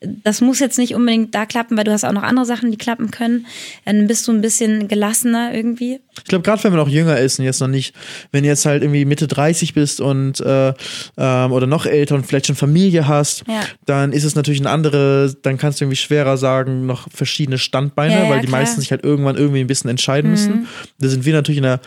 das 0.00 0.42
muss 0.42 0.58
jetzt 0.60 0.76
nicht 0.78 0.94
unbedingt 0.94 1.34
da 1.34 1.46
klappen, 1.46 1.76
weil 1.76 1.84
du 1.84 1.90
hast 1.92 2.04
auch 2.04 2.12
noch 2.12 2.22
andere 2.22 2.44
Sachen, 2.44 2.70
die 2.70 2.76
klappen 2.76 3.10
können. 3.10 3.46
Dann 3.86 4.06
bist 4.06 4.28
du 4.28 4.32
ein 4.32 4.42
bisschen 4.42 4.88
gelassener 4.88 5.54
irgendwie. 5.54 6.00
Ich 6.18 6.24
glaube, 6.24 6.42
gerade 6.42 6.62
wenn 6.64 6.72
man 6.72 6.80
auch 6.80 6.88
jünger 6.88 7.18
ist 7.18 7.38
und 7.38 7.46
jetzt 7.46 7.60
noch 7.60 7.68
nicht, 7.68 7.94
wenn 8.30 8.42
du 8.42 8.48
jetzt 8.48 8.66
halt 8.66 8.82
irgendwie 8.82 9.06
Mitte 9.06 9.26
30 9.26 9.72
bist 9.72 10.00
und 10.02 10.38
äh, 10.40 10.74
ähm, 11.16 11.52
oder 11.52 11.66
noch 11.66 11.86
älter 11.86 12.14
und 12.14 12.26
vielleicht 12.26 12.46
schon 12.46 12.56
Familie 12.56 13.08
hast, 13.08 13.44
Ja. 13.48 13.62
dann 13.86 14.12
ist 14.12 14.24
es 14.24 14.34
natürlich 14.34 14.60
eine 14.60 14.70
andere, 14.70 15.34
dann 15.42 15.56
kannst 15.56 15.80
du 15.80 15.84
irgendwie 15.84 15.96
schwerer 15.96 16.36
sagen, 16.36 16.84
noch 16.84 17.08
verschiedene 17.10 17.56
Standbeine, 17.56 18.12
Ja, 18.14 18.24
ja, 18.24 18.30
weil 18.30 18.40
die 18.40 18.48
klar. 18.48 18.60
Mhm. 18.60 18.64
meisten 18.64 18.80
sich 18.82 18.90
halt 18.90 19.02
irgendwann 19.02 19.36
irgendwie 19.36 19.60
ein 19.60 19.66
bisschen 19.66 19.88
entscheiden 19.88 20.30
müssen. 20.30 20.68
Da 20.98 21.08
sind 21.08 21.24
wir 21.24 21.32
natürlich 21.32 21.58
in 21.58 21.64
einer, 21.64 21.80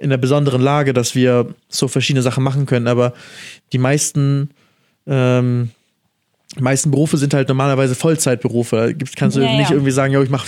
in 0.00 0.06
einer 0.06 0.18
besonderen 0.18 0.62
Lage, 0.62 0.94
dass 0.94 1.14
wir 1.14 1.54
so 1.68 1.88
verschiedene 1.88 2.22
Sachen 2.22 2.42
machen 2.42 2.64
können, 2.64 2.88
aber 2.88 3.12
die 3.74 3.78
meisten 3.78 4.50
ähm, 5.06 5.70
die 6.58 6.62
meisten 6.64 6.90
Berufe 6.90 7.16
sind 7.16 7.32
halt 7.32 7.46
normalerweise 7.48 7.94
Vollzeitberufe. 7.94 8.74
Da 8.76 8.92
gibt's, 8.92 9.14
kannst 9.14 9.36
du 9.36 9.40
Ja, 9.40 9.52
nicht 9.56 9.70
ja. 9.70 9.76
irgendwie 9.76 9.92
sagen, 9.92 10.12
ja, 10.12 10.20
ich 10.20 10.30
mache 10.30 10.44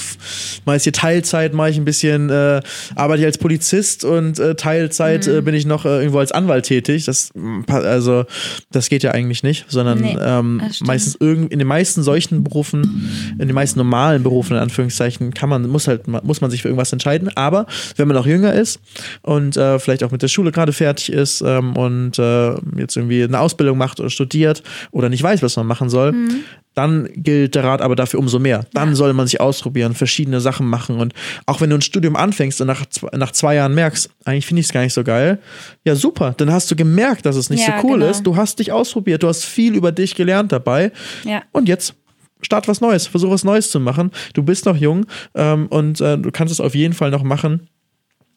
jetzt 0.67 0.83
hier 0.83 0.93
Teilzeit, 0.93 1.55
mache 1.55 1.71
ich 1.71 1.77
ein 1.77 1.85
bisschen, 1.85 2.29
äh, 2.29 2.61
arbeite 2.97 3.21
ich 3.21 3.27
als 3.27 3.39
Polizist 3.39 4.05
und 4.05 4.39
äh, 4.41 4.57
Teilzeit 4.57 5.29
Mhm. 5.29 5.35
äh, 5.37 5.41
bin 5.43 5.55
ich 5.55 5.65
noch 5.65 5.85
äh, 5.85 5.99
irgendwo 6.01 6.19
als 6.19 6.33
Anwalt 6.33 6.65
tätig. 6.67 7.05
Das 7.05 7.31
mm, 7.35 7.61
also 7.69 8.25
das 8.73 8.89
geht 8.89 9.05
ja 9.05 9.13
eigentlich 9.13 9.45
nicht, 9.45 9.67
sondern 9.69 10.01
Nee, 10.01 10.17
ähm, 10.21 10.61
meistens 10.81 11.15
irgend 11.21 11.53
in 11.53 11.61
den 11.61 11.69
meisten 11.69 12.03
solchen 12.03 12.43
Berufen, 12.43 13.09
in 13.39 13.47
den 13.47 13.55
meisten 13.55 13.79
normalen 13.79 14.25
Berufen 14.25 14.57
in 14.57 14.63
Anführungszeichen, 14.63 15.33
kann 15.35 15.49
man 15.49 15.69
muss 15.69 15.87
halt 15.87 16.09
muss 16.09 16.41
man 16.41 16.51
sich 16.51 16.63
für 16.63 16.69
irgendwas 16.69 16.93
entscheiden. 16.93 17.31
Aber 17.37 17.67
wenn 17.97 18.09
man 18.09 18.17
noch 18.17 18.27
jünger 18.27 18.53
ist 18.55 18.81
und 19.23 19.57
äh, 19.57 19.79
vielleicht 19.79 20.03
auch 20.03 20.11
mit 20.11 20.23
der 20.23 20.29
Schule 20.29 20.51
gerade 20.51 20.73
fertig 20.73 21.13
ist 21.13 21.43
ähm, 21.47 21.77
und 21.77 22.19
äh, 22.19 22.55
jetzt 22.77 22.97
irgendwie 22.97 23.23
eine 23.23 23.39
Ausbildung 23.39 23.79
macht 23.79 24.01
oder 24.01 24.11
studiert 24.11 24.65
oder 24.91 25.09
nicht 25.09 25.23
weiß, 25.23 25.43
was 25.43 25.55
man 25.57 25.67
machen 25.69 25.91
soll, 25.91 25.92
Mhm. 26.01 26.41
dann 26.75 27.09
gilt 27.15 27.55
der 27.55 27.65
Rat 27.65 27.83
aber 27.83 27.95
dafür 27.97 28.19
umso 28.19 28.39
mehr. 28.39 28.65
Dann 28.73 28.95
soll 28.95 29.13
man 29.13 29.27
sich 29.27 29.41
ausprobieren, 29.43 29.93
verschiedene 29.95 30.41
Sachen 30.41 30.67
machen. 30.67 30.99
Und 30.99 31.13
auch 31.45 31.61
wenn 31.61 31.69
du 31.69 31.77
ein 31.77 31.83
Studium 31.83 32.17
anfängst 32.17 32.63
und 32.63 32.67
nach, 32.67 32.87
zwei- 32.87 33.15
nach 33.15 33.33
zwei 33.33 33.57
Jahren 33.57 33.75
merkst, 33.75 34.09
eigentlich 34.25 34.47
finde 34.47 34.61
ich 34.61 34.67
es 34.67 34.73
gar 34.73 34.81
nicht 34.83 34.95
so 34.95 35.05
geil, 35.05 35.39
ja 35.85 35.95
super, 35.95 36.33
dann 36.39 36.51
hast 36.51 36.71
du 36.71 36.77
gemerkt, 36.77 37.27
dass 37.27 37.37
es 37.37 37.51
nicht 37.51 37.67
Ja, 37.69 37.79
so 37.81 37.87
cool 37.87 37.99
genau. 37.99 38.11
ist. 38.11 38.23
Du 38.23 38.37
hast 38.37 38.59
dich 38.59 38.73
ausprobiert, 38.73 39.23
du 39.23 39.29
hast 39.29 39.45
viel 39.45 39.75
über 39.75 39.93
dich 39.93 40.15
gelernt 40.15 40.51
dabei. 40.51 40.93
Ja. 41.25 41.43
Und 41.53 41.69
jetzt 41.69 41.95
start 42.41 42.67
was 42.69 42.81
Neues, 42.81 43.07
versuch 43.07 43.31
was 43.31 43.45
Neues 43.45 43.71
zu 43.71 43.79
machen. 43.79 44.11
Du 44.33 44.43
bist 44.43 44.65
noch 44.65 44.77
jung 44.77 45.05
ähm, 45.35 45.67
und 45.69 46.01
äh, 46.01 46.17
du 46.17 46.31
kannst 46.33 46.53
es 46.53 46.61
auf 46.61 46.75
jeden 46.75 46.95
Fall 46.95 47.11
noch 47.11 47.23
machen. 47.23 47.69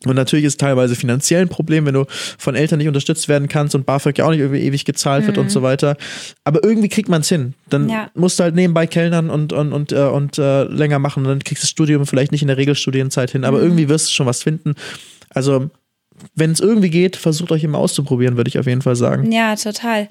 Und 0.05 0.15
natürlich 0.15 0.45
ist 0.45 0.53
es 0.53 0.57
teilweise 0.57 0.95
finanziell 0.95 1.41
ein 1.41 1.50
Problem, 1.50 1.85
wenn 1.85 1.93
du 1.93 2.05
von 2.38 2.55
Eltern 2.55 2.77
nicht 2.79 2.88
unterstützt 2.88 3.27
werden 3.27 3.47
kannst 3.47 3.75
und 3.75 3.85
BAföG 3.85 4.17
ja 4.17 4.25
auch 4.25 4.31
nicht 4.31 4.39
irgendwie 4.39 4.62
ewig 4.62 4.85
gezahlt 4.85 5.25
wird 5.27 5.38
und 5.38 5.50
so 5.51 5.62
weiter. 5.62 5.97
Aber 6.43 6.63
irgendwie 6.63 6.89
kriegt 6.89 7.09
man 7.09 7.21
es 7.21 7.29
hin. 7.29 7.53
Dann 7.69 7.89
Ja. 7.89 8.09
musst 8.15 8.39
du 8.39 8.43
halt 8.43 8.55
nebenbei 8.55 8.88
kellnern 8.88 9.29
und, 9.29 9.53
und, 9.53 9.74
und, 9.74 9.91
äh, 9.91 9.95
und 10.05 10.38
äh, 10.38 10.63
länger 10.63 11.00
machen. 11.00 11.24
Und 11.24 11.29
dann 11.29 11.39
kriegst 11.43 11.63
du 11.63 11.65
das 11.65 11.69
Studium 11.71 12.05
vielleicht 12.05 12.31
nicht 12.31 12.41
in 12.41 12.47
der 12.47 12.57
Regelstudienzeit 12.57 13.31
hin, 13.31 13.43
aber 13.45 13.59
irgendwie 13.62 13.89
wirst 13.89 14.07
du 14.09 14.12
schon 14.13 14.25
was 14.27 14.43
finden. 14.43 14.75
Also, 15.29 15.69
wenn 16.33 16.51
es 16.51 16.59
irgendwie 16.62 16.89
geht, 16.89 17.17
versucht 17.17 17.51
euch 17.51 17.63
immer 17.63 17.77
auszuprobieren, 17.77 18.38
würde 18.38 18.47
ich 18.47 18.57
auf 18.57 18.67
jeden 18.67 18.81
Fall 18.81 18.95
sagen. 18.95 19.31
Ja, 19.31 19.55
total. 19.55 20.07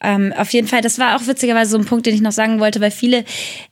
Ähm, 0.00 0.32
auf 0.36 0.52
jeden 0.52 0.68
Fall, 0.68 0.80
das 0.82 0.98
war 1.00 1.16
auch 1.16 1.26
witzigerweise 1.26 1.72
so 1.72 1.78
ein 1.78 1.84
Punkt, 1.84 2.06
den 2.06 2.14
ich 2.14 2.20
noch 2.20 2.30
sagen 2.32 2.60
wollte, 2.60 2.80
weil 2.80 2.92
viele, 2.92 3.24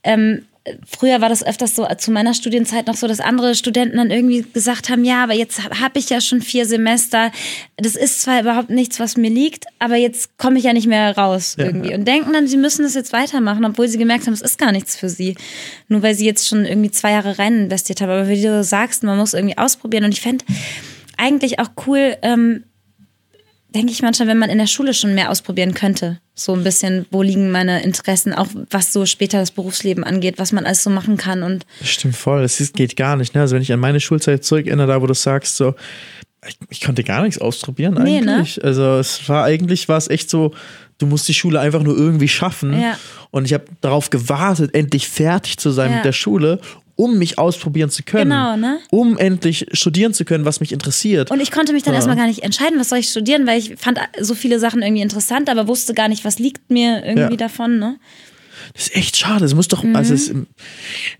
ähm, 0.03 0.41
früher 0.85 1.21
war 1.21 1.29
das 1.29 1.45
öfters 1.45 1.75
so, 1.75 1.85
zu 1.97 2.11
meiner 2.11 2.33
Studienzeit 2.33 2.87
noch 2.87 2.95
so, 2.95 3.07
dass 3.07 3.19
andere 3.19 3.55
Studenten 3.55 3.97
dann 3.97 4.11
irgendwie 4.11 4.45
gesagt 4.53 4.89
haben, 4.89 5.03
ja, 5.03 5.23
aber 5.23 5.33
jetzt 5.33 5.63
habe 5.63 5.79
hab 5.79 5.97
ich 5.97 6.09
ja 6.09 6.21
schon 6.21 6.41
vier 6.41 6.65
Semester, 6.65 7.31
das 7.77 7.95
ist 7.95 8.21
zwar 8.21 8.41
überhaupt 8.41 8.69
nichts, 8.69 8.99
was 8.99 9.17
mir 9.17 9.29
liegt, 9.29 9.65
aber 9.79 9.95
jetzt 9.95 10.37
komme 10.37 10.57
ich 10.59 10.65
ja 10.65 10.73
nicht 10.73 10.87
mehr 10.87 11.15
raus 11.17 11.55
Ja. 11.57 11.65
irgendwie 11.65 11.93
und 11.93 12.07
denken 12.07 12.33
dann, 12.33 12.47
sie 12.47 12.57
müssen 12.57 12.83
das 12.83 12.93
jetzt 12.95 13.13
weitermachen, 13.13 13.65
obwohl 13.65 13.87
sie 13.87 13.97
gemerkt 13.97 14.25
haben, 14.25 14.33
es 14.33 14.41
ist 14.41 14.57
gar 14.57 14.71
nichts 14.71 14.95
für 14.95 15.09
sie. 15.09 15.35
Nur 15.87 16.01
weil 16.03 16.15
sie 16.15 16.25
jetzt 16.25 16.47
schon 16.47 16.65
irgendwie 16.65 16.91
zwei 16.91 17.11
Jahre 17.11 17.39
rein 17.39 17.63
investiert 17.65 18.01
haben. 18.01 18.09
Aber 18.09 18.27
wie 18.27 18.41
du 18.41 18.63
sagst, 18.63 19.03
man 19.03 19.17
muss 19.17 19.33
irgendwie 19.33 19.57
ausprobieren 19.57 20.03
und 20.05 20.11
ich 20.11 20.21
fände 20.21 20.43
eigentlich 21.17 21.59
auch 21.59 21.69
cool, 21.87 22.15
ähm, 22.21 22.63
denke 23.77 23.91
ich 23.91 24.01
manchmal, 24.01 24.27
wenn 24.27 24.37
man 24.39 24.49
in 24.49 24.57
der 24.57 24.67
Schule 24.67 24.93
schon 24.93 25.15
mehr 25.15 25.29
ausprobieren 25.31 25.73
könnte. 25.73 26.19
So 26.35 26.53
ein 26.53 26.63
bisschen, 26.63 27.05
wo 27.11 27.21
liegen 27.21 27.49
meine 27.51 27.83
Interessen, 27.83 28.33
auch 28.33 28.47
was 28.69 28.91
so 28.91 29.05
später 29.05 29.39
das 29.39 29.51
Berufsleben 29.51 30.03
angeht, 30.03 30.35
was 30.37 30.51
man 30.51 30.65
alles 30.65 30.83
so 30.83 30.89
machen 30.89 31.17
kann. 31.17 31.43
Und 31.43 31.65
stimmt 31.83 32.15
voll. 32.15 32.41
Das 32.41 32.59
ist, 32.59 32.75
geht 32.75 32.95
gar 32.97 33.15
nicht. 33.15 33.33
Ne? 33.35 33.41
Also 33.41 33.55
wenn 33.55 33.61
ich 33.61 33.71
an 33.71 33.79
meine 33.79 33.99
Schulzeit 33.99 34.43
zurückerinnere, 34.43 34.87
da 34.87 35.01
wo 35.01 35.07
du 35.07 35.13
sagst, 35.13 35.55
so, 35.57 35.75
ich, 36.47 36.57
ich 36.69 36.81
konnte 36.81 37.03
gar 37.03 37.23
nichts 37.23 37.39
ausprobieren 37.39 37.95
Nee, 38.03 38.21
ne? 38.21 38.35
eigentlich. 38.37 38.63
Also 38.63 38.97
es 38.97 39.27
war 39.29 39.43
eigentlich 39.45 39.87
war 39.89 39.97
es 39.97 40.09
echt 40.09 40.29
so, 40.29 40.53
du 40.97 41.05
musst 41.07 41.27
die 41.27 41.33
Schule 41.33 41.59
einfach 41.59 41.83
nur 41.83 41.97
irgendwie 41.97 42.27
schaffen. 42.27 42.79
Ja. 42.79 42.97
Und 43.31 43.45
ich 43.45 43.53
habe 43.53 43.65
darauf 43.81 44.09
gewartet, 44.09 44.73
endlich 44.73 45.07
fertig 45.07 45.57
zu 45.57 45.71
sein 45.71 45.89
Ja. 45.91 45.95
mit 45.97 46.05
der 46.05 46.13
Schule, 46.13 46.59
um 46.97 47.17
mich 47.17 47.37
ausprobieren 47.37 47.89
zu 47.89 48.03
können. 48.03 48.29
Genau, 48.31 48.57
ne? 48.57 48.79
Um 48.91 49.17
endlich 49.17 49.67
studieren 49.71 50.13
zu 50.13 50.25
können, 50.25 50.43
was 50.43 50.59
mich 50.59 50.73
interessiert. 50.73 51.31
Und 51.31 51.39
ich 51.39 51.51
konnte 51.51 51.71
mich 51.71 51.83
dann 51.83 51.93
Ja. 51.93 51.99
erstmal 51.99 52.17
gar 52.17 52.27
nicht 52.27 52.43
entscheiden, 52.43 52.77
was 52.79 52.89
soll 52.89 52.99
ich 52.99 53.09
studieren, 53.09 53.47
weil 53.47 53.59
ich 53.59 53.75
fand 53.77 53.99
so 54.19 54.35
viele 54.35 54.59
Sachen 54.59 54.81
irgendwie 54.81 55.01
interessant, 55.03 55.49
aber 55.49 55.67
wusste 55.69 55.93
gar 55.93 56.09
nicht, 56.09 56.25
was 56.25 56.39
liegt 56.39 56.69
mir 56.69 57.05
irgendwie 57.05 57.31
Ja. 57.35 57.37
davon, 57.37 57.79
ne? 57.79 57.97
Das 58.73 58.87
ist 58.87 58.95
echt 58.95 59.15
schade. 59.17 59.45
Es 59.45 59.53
muss 59.53 59.67
doch, 59.67 59.83
also 59.93 60.13
es 60.15 60.33
Mhm. 60.33 60.47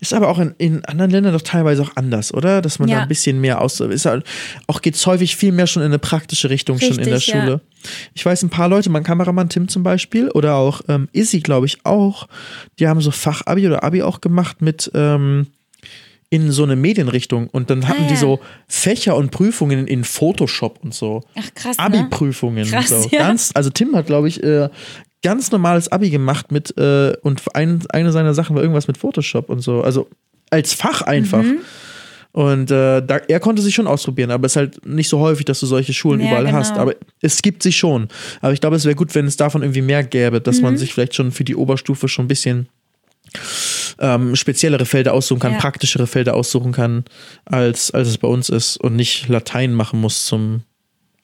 ist 0.01 0.13
aber 0.13 0.27
auch 0.29 0.39
in, 0.39 0.55
in 0.57 0.83
anderen 0.85 1.11
Ländern 1.11 1.33
doch 1.33 1.41
teilweise 1.43 1.83
auch 1.83 1.91
anders, 1.95 2.33
oder? 2.33 2.61
Dass 2.61 2.79
man 2.79 2.89
da 2.89 2.95
Ja. 2.95 3.01
ein 3.03 3.07
bisschen 3.07 3.39
mehr 3.39 3.61
aus, 3.61 3.79
ist 3.79 4.05
halt, 4.05 4.25
auch 4.65 4.81
geht's 4.81 5.05
häufig 5.05 5.35
viel 5.35 5.51
mehr 5.51 5.67
schon 5.67 5.83
in 5.83 5.87
eine 5.87 5.99
praktische 5.99 6.49
Richtung 6.49 6.79
schon 6.79 6.97
in 6.97 7.05
der 7.05 7.15
Richtig, 7.17 7.33
ja. 7.35 7.41
Schule. 7.41 7.61
Ich 8.15 8.25
weiß 8.25 8.41
ein 8.43 8.49
paar 8.49 8.67
Leute, 8.67 8.89
mein 8.89 9.03
Kameramann 9.03 9.49
Tim 9.49 9.67
zum 9.69 9.83
Beispiel 9.83 10.29
oder 10.31 10.55
auch 10.55 10.81
ähm, 10.89 11.07
Izzy, 11.13 11.39
glaube 11.39 11.67
ich 11.67 11.85
auch, 11.85 12.27
die 12.79 12.87
haben 12.87 12.99
so 13.01 13.11
Fachabi 13.11 13.67
oder 13.67 13.83
Abi 13.83 14.01
auch 14.01 14.19
gemacht 14.19 14.61
mit 14.61 14.91
ähm, 14.95 15.47
in 16.29 16.51
so 16.51 16.63
eine 16.63 16.75
Medienrichtung 16.75 17.47
und 17.47 17.69
dann 17.69 17.87
hatten 17.87 18.03
Ah, 18.03 18.07
die 18.07 18.13
ja. 18.15 18.19
so 18.19 18.39
Fächer 18.67 19.15
und 19.15 19.31
Prüfungen 19.31 19.87
in 19.87 20.03
Photoshop 20.03 20.79
und 20.83 20.93
so. 20.93 21.21
Ach 21.35 21.53
krass, 21.55 21.77
ne? 21.77 21.83
Abi-Prüfungen. 21.85 22.65
Krass, 22.69 22.89
so. 22.89 23.09
ja. 23.11 23.19
Ganz, 23.19 23.51
also 23.53 23.69
Tim 23.69 23.95
hat, 23.95 24.07
glaube 24.07 24.27
ich, 24.27 24.43
äh, 24.43 24.67
ganz 25.23 25.51
normales 25.51 25.89
Abi 25.91 26.09
gemacht 26.09 26.51
mit 26.51 26.77
äh, 26.77 27.13
und 27.21 27.41
ein, 27.55 27.81
eine 27.89 28.11
seiner 28.11 28.33
Sachen 28.33 28.55
war 28.55 28.61
irgendwas 28.61 28.87
mit 28.87 28.97
Photoshop 28.97 29.49
und 29.49 29.61
so. 29.61 29.81
Also 29.81 30.09
als 30.49 30.73
Fach 30.73 31.01
einfach. 31.01 31.43
Mhm. 31.43 31.59
Und 32.33 32.69
äh, 32.69 33.01
da, 33.01 33.17
er 33.27 33.39
konnte 33.39 33.61
sich 33.63 33.73
schon 33.73 33.87
ausprobieren, 33.87 34.29
aber 34.29 34.45
es 34.45 34.51
ist 34.51 34.57
halt 34.57 34.85
nicht 34.85 35.09
so 35.09 35.19
häufig, 35.19 35.45
dass 35.45 35.59
du 35.59 35.65
solche 35.65 35.93
Schulen 35.93 36.19
Ja, 36.19 36.27
überall 36.27 36.45
genau. 36.45 36.57
hast. 36.57 36.77
Aber 36.77 36.93
es 37.21 37.41
gibt 37.41 37.63
sie 37.63 37.71
schon. 37.71 38.09
Aber 38.41 38.53
ich 38.53 38.61
glaube, 38.61 38.75
es 38.75 38.85
wäre 38.85 38.93
gut, 38.95 39.15
wenn 39.15 39.25
es 39.25 39.37
davon 39.37 39.63
irgendwie 39.63 39.81
mehr 39.81 40.03
gäbe, 40.03 40.39
dass 40.39 40.57
Mhm. 40.57 40.63
man 40.63 40.77
sich 40.77 40.93
vielleicht 40.93 41.15
schon 41.15 41.31
für 41.31 41.43
die 41.45 41.55
Oberstufe 41.55 42.07
schon 42.07 42.25
ein 42.25 42.27
bisschen 42.27 42.67
ähm, 43.99 44.35
speziellere 44.35 44.85
Felder 44.85 45.13
aussuchen 45.13 45.39
kann, 45.39 45.53
Ja. 45.53 45.59
praktischere 45.59 46.07
Felder 46.07 46.35
aussuchen 46.35 46.71
kann, 46.71 47.05
als, 47.45 47.91
als 47.91 48.07
es 48.07 48.17
bei 48.17 48.27
uns 48.27 48.49
ist 48.49 48.77
und 48.77 48.95
nicht 48.95 49.27
Latein 49.27 49.73
machen 49.73 49.99
muss 49.99 50.25
zum 50.25 50.63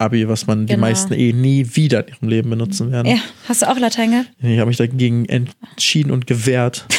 Abi, 0.03 0.27
was 0.27 0.45
man 0.47 0.65
die 0.67 0.73
Genau. 0.75 0.85
meisten 0.87 1.13
eh 1.13 1.33
nie 1.33 1.67
wieder 1.73 2.07
in 2.07 2.13
ihrem 2.15 2.29
Leben 2.29 2.49
benutzen 2.49 2.91
werden. 2.91 3.07
Ja, 3.07 3.17
hast 3.47 3.61
du 3.61 3.69
auch 3.69 3.77
Latein 3.79 4.11
gehabt? 4.11 4.29
Ich 4.41 4.59
habe 4.59 4.67
mich 4.67 4.77
dagegen 4.77 5.25
entschieden 5.25 6.11
und 6.11 6.27
gewehrt. 6.27 6.85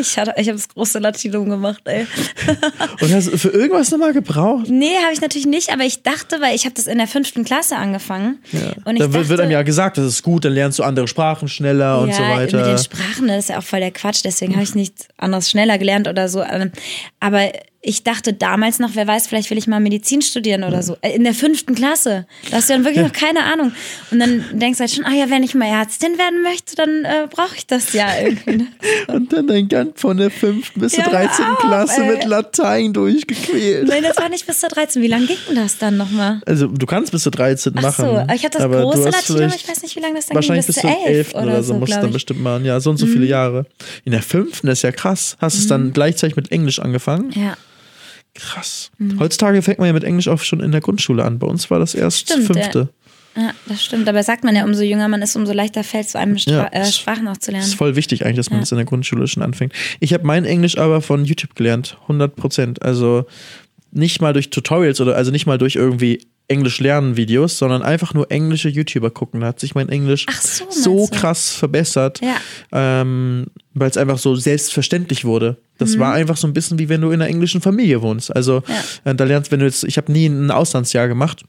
Ich, 0.00 0.16
hatte- 0.16 0.34
ich 0.36 0.46
habe 0.46 0.56
das 0.56 0.68
große 0.68 1.00
Latinum 1.00 1.48
gemacht, 1.50 1.80
ey. 1.86 2.06
Und 3.00 3.12
hast 3.12 3.26
du 3.32 3.36
für 3.36 3.48
irgendwas 3.48 3.90
nochmal 3.90 4.12
gebraucht? 4.12 4.66
Nee, 4.68 4.94
habe 5.02 5.12
ich 5.12 5.20
natürlich 5.20 5.46
nicht, 5.46 5.72
aber 5.72 5.82
ich 5.84 6.02
dachte, 6.04 6.40
weil 6.40 6.54
ich 6.54 6.66
habe 6.66 6.74
das 6.76 6.86
in 6.86 6.98
der 6.98 7.08
fünften 7.08 7.44
Klasse 7.44 7.76
angefangen. 7.76 8.38
Und 8.84 8.94
ich 8.96 9.02
da 9.02 9.12
wird, 9.12 9.28
wird 9.28 9.40
einem 9.40 9.50
ja 9.50 9.62
gesagt, 9.62 9.98
das 9.98 10.04
ist 10.06 10.22
gut, 10.22 10.44
dann 10.44 10.52
lernst 10.52 10.78
du 10.78 10.84
andere 10.84 11.08
Sprachen 11.08 11.48
schneller 11.48 12.00
und 12.00 12.10
ja, 12.10 12.14
so 12.14 12.22
Mit 12.22 12.30
weiter. 12.32 12.62
den 12.64 12.78
Sprachen, 12.78 13.26
das 13.26 13.38
ist 13.38 13.48
ja 13.48 13.58
auch 13.58 13.62
voll 13.64 13.80
der 13.80 13.90
Quatsch, 13.90 14.20
deswegen 14.24 14.52
habe 14.54 14.62
ich 14.62 14.76
nichts 14.76 15.08
anderes 15.16 15.50
schneller 15.50 15.78
gelernt 15.78 16.06
oder 16.06 16.28
so. 16.28 16.42
Ähm, 16.44 16.70
Aber 17.18 17.50
ich 17.80 18.02
dachte 18.02 18.32
damals 18.32 18.80
noch, 18.80 18.90
wer 18.94 19.06
weiß, 19.06 19.28
vielleicht 19.28 19.50
will 19.50 19.56
ich 19.58 19.68
mal 19.68 19.78
Medizin 19.78 20.20
studieren 20.20 20.64
oder 20.64 20.82
so. 20.82 20.96
Äh, 21.00 21.14
In 21.14 21.22
der 21.24 21.32
fünften 21.32 21.76
Klasse. 21.76 22.26
Da 22.50 22.56
hast 22.56 22.68
du 22.68 22.74
dann 22.74 22.84
wirklich 22.84 23.04
noch 23.04 23.12
keine 23.12 23.44
Ahnung. 23.44 23.72
Und 24.10 24.18
dann 24.18 24.44
denkst 24.52 24.78
du 24.78 24.80
halt 24.82 24.90
schon, 24.90 25.04
ah 25.04 25.14
ja, 25.14 25.30
wenn 25.30 25.44
ich 25.44 25.54
mal 25.54 25.66
Ärztin 25.68 26.18
werden 26.18 26.42
möchte, 26.42 26.74
dann 26.74 27.04
äh, 27.04 27.28
brauche 27.30 27.54
ich 27.56 27.66
das 27.68 27.92
ja 27.92 28.08
irgendwie. 28.20 28.56
ne? 28.56 28.66
Und 29.06 29.32
dann 29.32 29.46
dein 29.46 29.68
ganz 29.68 30.00
von 30.00 30.16
der 30.16 30.30
fünften 30.30 30.80
bis 30.80 30.92
zur 30.92 31.04
Ja, 31.04 31.10
13. 31.10 31.44
hör 31.44 31.52
auf, 31.52 31.58
Klasse 31.60 32.02
ey. 32.02 32.10
mit 32.10 32.24
Latein 32.24 32.92
durchgequält. 32.92 33.86
Nein, 33.88 34.02
das 34.02 34.16
war 34.16 34.28
nicht 34.28 34.46
bis 34.46 34.58
zur 34.60 34.68
13. 34.70 35.00
Wie 35.00 35.06
lange 35.06 35.26
ging 35.26 35.36
denn 35.48 35.56
das 35.56 35.78
dann 35.78 35.96
nochmal? 35.96 36.40
Also 36.46 36.66
du 36.66 36.84
kannst 36.86 37.12
bis 37.12 37.22
zur 37.22 37.32
13 37.32 37.74
Ach 37.76 37.82
machen. 37.82 38.04
so, 38.04 38.10
aber 38.18 38.34
ich 38.34 38.44
hatte 38.44 38.58
das 38.58 38.62
aber 38.64 38.82
große 38.82 39.04
Latinum, 39.04 39.22
vielleicht- 39.38 39.62
ich 39.62 39.68
weiß 39.68 39.82
nicht, 39.82 39.94
wie 39.94 40.00
lange 40.00 40.16
das 40.16 40.26
dann 40.26 40.34
Wahrscheinlich 40.34 40.66
ging, 40.66 40.74
bis 40.74 40.82
bis 40.82 40.82
zur 40.82 40.90
zur 41.00 41.06
11. 41.08 41.32
11 41.32 41.34
oder 41.44 41.62
so 41.62 41.74
musst 41.74 41.92
du 41.92 41.96
dann. 42.00 42.06
Mhm. 42.08 42.12
bestimmt 42.12 42.42
machen. 42.42 42.64
Ja, 42.64 42.80
so 42.80 42.90
und 42.90 42.96
so 42.96 43.06
viele 43.06 43.24
Jahre. 43.26 43.66
In 44.04 44.10
der 44.12 44.22
fünften, 44.22 44.66
das 44.66 44.80
ist 44.80 44.82
ja 44.82 44.90
krass. 44.92 45.36
Hast 45.40 45.56
du 45.56 45.60
es 45.60 45.66
dann 45.68 45.92
gleichzeitig 45.92 46.34
mit 46.34 46.50
Englisch 46.50 46.80
angefangen? 46.80 47.30
Ja. 47.36 47.56
Krass. 48.40 48.90
Heutzutage 49.18 49.62
fängt 49.62 49.78
man 49.78 49.88
ja 49.88 49.92
mit 49.92 50.04
Englisch 50.04 50.28
auch 50.28 50.40
schon 50.40 50.60
in 50.60 50.70
der 50.72 50.80
Grundschule 50.80 51.24
an. 51.24 51.38
Bei 51.38 51.46
uns 51.46 51.70
war 51.70 51.78
das 51.78 51.94
erst 51.94 52.20
Stimmt, 52.30 52.46
fünfte. 52.46 52.88
Ja, 53.36 53.52
das 53.66 53.84
stimmt. 53.84 54.06
Dabei 54.08 54.22
sagt 54.22 54.42
man 54.44 54.54
ja, 54.56 54.64
umso 54.64 54.82
jünger 54.82 55.06
man 55.08 55.22
ist, 55.22 55.36
umso 55.36 55.52
leichter 55.52 55.84
fällt 55.84 56.06
es 56.06 56.16
einem, 56.16 56.38
Stra 56.38 56.52
Ja. 56.52 56.66
äh, 56.72 56.86
Sprachen 56.90 57.28
auch 57.28 57.36
zu 57.36 57.50
Das 57.52 57.60
ist 57.60 57.68
lernen. 57.70 57.76
voll 57.78 57.96
wichtig 57.96 58.24
eigentlich, 58.24 58.36
dass 58.36 58.50
man 58.50 58.58
Ja. 58.58 58.62
das 58.62 58.72
in 58.72 58.78
der 58.78 58.84
Grundschule 58.84 59.26
schon 59.28 59.42
anfängt. 59.42 59.72
Ich 60.00 60.12
habe 60.14 60.24
mein 60.26 60.44
Englisch 60.44 60.78
aber 60.78 61.00
von 61.02 61.24
YouTube 61.24 61.54
gelernt, 61.54 61.96
100 62.02 62.34
Prozent. 62.36 62.82
Also 62.82 63.26
nicht 63.92 64.20
mal 64.20 64.32
durch 64.32 64.50
Tutorials 64.50 65.00
oder 65.00 65.16
also 65.16 65.30
nicht 65.30 65.46
mal 65.46 65.58
durch 65.58 65.76
irgendwie 65.76 66.20
Englisch 66.48 66.80
lernen 66.80 67.16
Videos, 67.16 67.58
sondern 67.58 67.82
einfach 67.82 68.14
nur 68.14 68.30
englische 68.30 68.68
YouTuber 68.70 69.10
gucken. 69.10 69.40
Da 69.40 69.48
hat 69.48 69.60
sich 69.60 69.74
mein 69.74 69.88
Englisch 69.90 70.24
so, 70.40 70.64
so 70.70 71.06
krass 71.08 71.50
verbessert, 71.54 72.20
Ja. 72.22 72.36
ähm, 72.72 73.46
weil 73.74 73.90
es 73.90 73.96
einfach 73.98 74.18
so 74.18 74.34
selbstverständlich 74.34 75.24
wurde. 75.26 75.58
Das 75.76 75.94
Mhm. 75.96 76.00
war 76.00 76.14
einfach 76.14 76.36
so 76.38 76.46
ein 76.46 76.54
bisschen 76.54 76.78
wie 76.78 76.88
wenn 76.88 77.02
du 77.02 77.08
in 77.10 77.20
einer 77.20 77.28
englischen 77.28 77.60
Familie 77.60 78.00
wohnst. 78.02 78.34
Also 78.34 78.62
Ja. 79.04 79.10
äh, 79.10 79.14
da 79.14 79.24
lernst, 79.24 79.52
wenn 79.52 79.60
du 79.60 79.66
jetzt, 79.66 79.84
ich 79.84 79.96
habe 79.98 80.10
nie 80.10 80.26
ein 80.26 80.50
Auslandsjahr 80.50 81.06
gemacht. 81.08 81.44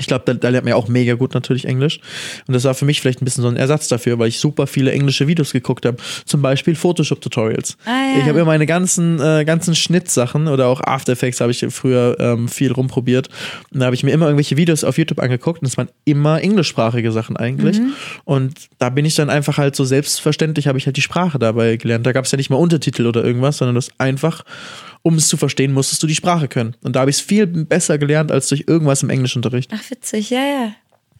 Ich 0.00 0.06
glaube, 0.06 0.24
da, 0.26 0.34
da 0.34 0.48
lernt 0.48 0.64
man 0.64 0.70
ja 0.70 0.76
auch 0.76 0.88
mega 0.88 1.14
gut 1.14 1.34
natürlich 1.34 1.66
Englisch. 1.66 2.00
Und 2.46 2.54
das 2.54 2.64
war 2.64 2.74
für 2.74 2.84
mich 2.84 3.00
vielleicht 3.00 3.22
ein 3.22 3.24
bisschen 3.24 3.42
so 3.42 3.48
ein 3.48 3.56
Ersatz 3.56 3.88
dafür, 3.88 4.18
weil 4.18 4.28
ich 4.28 4.38
super 4.38 4.66
viele 4.66 4.90
englische 4.90 5.28
Videos 5.28 5.52
geguckt 5.52 5.86
habe. 5.86 5.98
Zum 6.24 6.42
Beispiel 6.42 6.74
Photoshop-Tutorials. 6.74 7.76
Ah, 7.84 7.90
ja. 7.90 8.18
Ich 8.18 8.24
habe 8.24 8.40
immer 8.40 8.46
meine 8.46 8.66
ganzen, 8.66 9.20
äh, 9.20 9.44
ganzen 9.44 9.74
Schnittsachen 9.74 10.48
oder 10.48 10.66
auch 10.66 10.80
After 10.80 11.12
Effects 11.12 11.40
habe 11.40 11.52
ich 11.52 11.64
früher 11.70 12.16
ähm, 12.18 12.48
viel 12.48 12.72
rumprobiert. 12.72 13.28
Und 13.72 13.80
da 13.80 13.86
habe 13.86 13.94
ich 13.94 14.02
mir 14.02 14.10
immer 14.10 14.26
irgendwelche 14.26 14.56
Videos 14.56 14.82
auf 14.84 14.98
YouTube 14.98 15.20
angeguckt 15.20 15.62
und 15.62 15.68
es 15.68 15.76
waren 15.76 15.88
immer 16.04 16.40
englischsprachige 16.40 17.12
Sachen 17.12 17.36
eigentlich. 17.36 17.78
Mhm. 17.78 17.92
Und 18.24 18.68
da 18.78 18.90
bin 18.90 19.04
ich 19.04 19.14
dann 19.14 19.30
einfach 19.30 19.58
halt 19.58 19.76
so 19.76 19.84
selbstverständlich, 19.84 20.66
habe 20.66 20.78
ich 20.78 20.86
halt 20.86 20.96
die 20.96 21.02
Sprache 21.02 21.38
dabei 21.38 21.76
gelernt. 21.76 22.04
Da 22.06 22.12
gab 22.12 22.24
es 22.24 22.32
ja 22.32 22.36
nicht 22.36 22.50
mal 22.50 22.56
Untertitel 22.56 23.06
oder 23.06 23.24
irgendwas, 23.24 23.58
sondern 23.58 23.76
das 23.76 23.90
einfach, 23.98 24.44
um 25.04 25.16
es 25.16 25.28
zu 25.28 25.36
verstehen, 25.36 25.72
musstest 25.72 26.02
du 26.02 26.06
die 26.06 26.14
Sprache 26.14 26.48
können. 26.48 26.74
Und 26.82 26.96
da 26.96 27.00
habe 27.00 27.10
ich 27.10 27.16
es 27.16 27.22
viel 27.22 27.46
besser 27.46 27.98
gelernt 27.98 28.32
als 28.32 28.48
durch 28.48 28.64
irgendwas 28.66 29.02
im 29.02 29.10
Englischunterricht. 29.10 29.70
Ach, 29.72 29.90
witzig, 29.90 30.30
ja, 30.30 30.42
ja. 30.42 30.72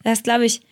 Das 0.02 0.22
glaube 0.22 0.46
ich. 0.46 0.62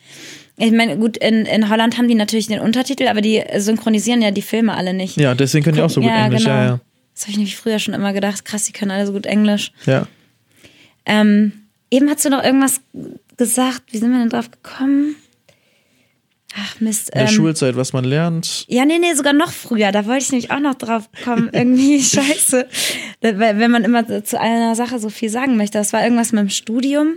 Ich 0.57 0.73
meine, 0.73 0.97
gut, 0.97 1.19
in, 1.19 1.45
in 1.45 1.69
Holland 1.69 1.99
haben 1.99 2.09
die 2.09 2.15
natürlich 2.15 2.47
den 2.47 2.61
Untertitel, 2.61 3.09
aber 3.09 3.21
die 3.21 3.43
synchronisieren 3.59 4.23
ja 4.23 4.31
die 4.31 4.43
Filme 4.43 4.75
alle 4.75 4.95
nicht. 4.95 5.19
Ja, 5.19 5.35
deswegen 5.35 5.63
können 5.63 5.77
die 5.77 5.83
auch 5.83 5.91
so 5.91 6.01
gut 6.01 6.09
ja, 6.09 6.25
Englisch. 6.25 6.45
Genau. 6.45 6.55
Ja, 6.55 6.65
ja. 6.65 6.81
Das 7.15 7.25
habe 7.25 7.33
ich 7.33 7.37
nämlich 7.37 7.57
früher 7.57 7.79
schon 7.79 7.93
immer 7.93 8.15
gedacht. 8.15 8.47
Krass, 8.47 8.65
die 8.65 8.73
können 8.73 8.91
alle 8.91 9.07
so 9.07 9.13
gut 9.13 9.27
Englisch. 9.27 9.73
ja. 9.87 10.07
Ähm, 11.05 11.53
eben 11.91 12.09
hast 12.09 12.25
du 12.25 12.31
noch 12.31 12.43
irgendwas 12.43 12.81
gesagt. 13.37 13.83
Wie 13.91 13.99
sind 13.99 14.13
wir 14.13 14.21
denn 14.21 14.31
drauf 14.31 14.51
gekommen? 14.51 15.17
Ach, 16.57 16.81
Mist. 16.81 17.11
In 17.11 17.19
der 17.21 17.29
ähm, 17.29 17.35
Schulzeit, 17.35 17.77
was 17.77 17.93
man 17.93 18.05
lernt. 18.05 18.65
Ja, 18.69 18.85
nee, 18.85 18.99
nee, 18.99 19.15
sogar 19.15 19.33
noch 19.33 19.53
früher. 19.53 19.93
Da 19.93 20.07
wollte 20.07 20.25
ich 20.25 20.33
nämlich 20.33 20.51
auch 20.51 20.61
noch 20.61 20.75
drauf 20.75 21.09
kommen. 21.25 21.51
Irgendwie 21.53 22.03
scheiße. 22.03 22.69
Wenn 23.21 23.71
man 23.71 23.85
immer 23.85 24.25
zu 24.25 24.39
einer 24.39 24.75
Sache 24.75 24.99
so 24.99 25.09
viel 25.09 25.31
sagen 25.31 25.57
möchte. 25.57 25.79
Das 25.79 25.93
war 25.93 26.03
irgendwas 26.03 26.33
mit 26.33 26.41
dem 26.41 26.51
Studium. 26.51 27.15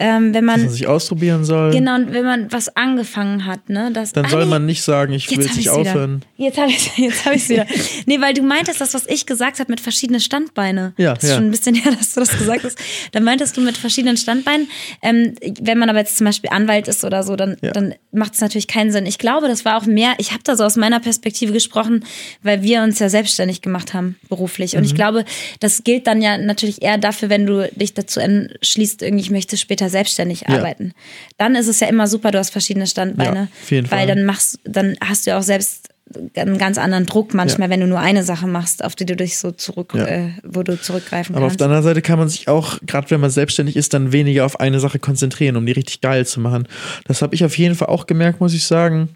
Ähm, 0.00 0.32
wenn 0.32 0.32
dass 0.32 0.42
man 0.42 0.60
man, 0.60 0.68
sich 0.70 0.86
ausprobieren 0.86 1.44
soll. 1.44 1.72
genau, 1.72 1.96
und 1.96 2.12
wenn 2.12 2.24
man 2.24 2.52
was 2.52 2.74
angefangen 2.76 3.46
hat, 3.46 3.68
ne? 3.68 3.90
Das, 3.92 4.12
Dann 4.12 4.28
soll 4.28 4.44
nee, 4.44 4.50
man 4.50 4.64
nicht 4.66 4.82
sagen, 4.82 5.12
ich 5.12 5.28
will 5.30 5.38
nicht 5.38 5.56
wieder. 5.56 5.74
aufhören. 5.74 6.24
Jetzt 6.36 6.56
habe 6.58 6.70
ich 6.70 6.90
jetzt 6.96 7.24
hab 7.26 7.34
ich's 7.34 7.48
wieder. 7.48 7.66
Nee, 8.06 8.20
weil 8.20 8.32
du 8.34 8.42
meintest 8.42 8.80
das, 8.80 8.94
was 8.94 9.06
ich 9.08 9.26
gesagt 9.26 9.58
habe 9.58 9.72
mit 9.72 9.80
verschiedenen 9.80 10.20
Standbeine. 10.20 10.94
Ja, 10.98 11.14
Das 11.14 11.24
ist 11.24 11.30
ja. 11.30 11.36
schon 11.36 11.46
ein 11.46 11.50
bisschen 11.50 11.74
her, 11.74 11.92
dass 11.98 12.14
du 12.14 12.20
das 12.20 12.30
gesagt 12.38 12.62
hast. 12.64 12.78
Da 13.12 13.20
meintest 13.20 13.56
du 13.56 13.60
mit 13.60 13.76
verschiedenen 13.76 14.16
Standbeinen. 14.16 14.68
Ähm, 15.02 15.34
wenn 15.60 15.78
man 15.78 15.90
aber 15.90 15.98
jetzt 15.98 16.16
zum 16.16 16.26
Beispiel 16.26 16.50
Anwalt 16.50 16.86
ist 16.86 17.04
oder 17.04 17.22
so, 17.24 17.34
dann, 17.34 17.56
Ja. 17.60 17.72
dann 17.72 17.94
macht 18.12 18.34
es 18.34 18.40
natürlich 18.40 18.68
keinen 18.68 18.92
Sinn. 18.92 19.04
Ich 19.04 19.18
glaube, 19.18 19.48
das 19.48 19.64
war 19.64 19.76
auch 19.76 19.86
mehr, 19.86 20.14
ich 20.18 20.30
habe 20.30 20.42
da 20.44 20.54
so 20.56 20.62
aus 20.64 20.76
meiner 20.76 21.00
Perspektive 21.00 21.52
gesprochen, 21.52 22.04
weil 22.42 22.62
wir 22.62 22.82
uns 22.82 23.00
ja 23.00 23.08
selbstständig 23.08 23.62
gemacht 23.62 23.94
haben, 23.94 24.16
beruflich. 24.28 24.76
Und 24.76 24.84
ich 24.84 24.92
Mhm. 24.92 24.96
glaube, 24.96 25.24
das 25.60 25.82
gilt 25.82 26.06
dann 26.06 26.22
ja 26.22 26.38
natürlich 26.38 26.82
eher 26.82 26.98
dafür, 26.98 27.30
wenn 27.30 27.46
du 27.46 27.68
dich 27.74 27.94
dazu 27.94 28.20
entschließt, 28.20 29.02
irgendwie, 29.02 29.22
ich 29.22 29.30
möchte 29.30 29.56
später 29.56 29.87
selbstständig 29.88 30.42
Ja. 30.48 30.56
arbeiten. 30.58 30.92
Dann 31.36 31.54
ist 31.54 31.68
es 31.68 31.80
ja 31.80 31.88
immer 31.88 32.06
super, 32.06 32.30
du 32.30 32.38
hast 32.38 32.50
verschiedene 32.50 32.86
Standbeine. 32.86 33.34
Ja, 33.36 33.48
auf 33.62 33.70
jeden 33.70 33.90
weil 33.90 34.06
Fall. 34.06 34.16
dann 34.16 34.24
machst, 34.26 34.58
dann 34.64 34.96
hast 35.04 35.26
du 35.26 35.30
ja 35.30 35.38
auch 35.38 35.42
selbst 35.42 35.88
einen 36.34 36.56
ganz 36.56 36.78
anderen 36.78 37.04
Druck 37.04 37.34
manchmal, 37.34 37.68
Ja. 37.68 37.72
wenn 37.74 37.80
du 37.80 37.86
nur 37.86 38.00
eine 38.00 38.22
Sache 38.24 38.46
machst, 38.46 38.82
auf 38.82 38.94
die 38.96 39.04
du 39.04 39.14
dich 39.14 39.36
so 39.36 39.50
zurück, 39.50 39.92
Ja. 39.94 40.06
äh, 40.06 40.30
wo 40.42 40.62
du 40.62 40.80
zurückgreifen 40.80 41.34
Aber 41.34 41.44
auf 41.44 41.50
kannst. 41.50 41.60
der 41.60 41.66
anderen 41.66 41.84
Seite 41.84 42.00
kann 42.00 42.18
man 42.18 42.30
sich 42.30 42.48
auch, 42.48 42.78
gerade 42.86 43.10
wenn 43.10 43.20
man 43.20 43.28
selbstständig 43.28 43.76
ist, 43.76 43.92
dann 43.92 44.10
weniger 44.10 44.46
auf 44.46 44.58
eine 44.58 44.80
Sache 44.80 44.98
konzentrieren, 44.98 45.56
um 45.56 45.66
die 45.66 45.72
richtig 45.72 46.00
geil 46.00 46.24
zu 46.24 46.40
machen. 46.40 46.66
Das 47.04 47.20
habe 47.20 47.34
ich 47.34 47.44
auf 47.44 47.58
jeden 47.58 47.74
Fall 47.74 47.88
auch 47.88 48.06
gemerkt, 48.06 48.40
muss 48.40 48.54
ich 48.54 48.64
sagen. 48.64 49.10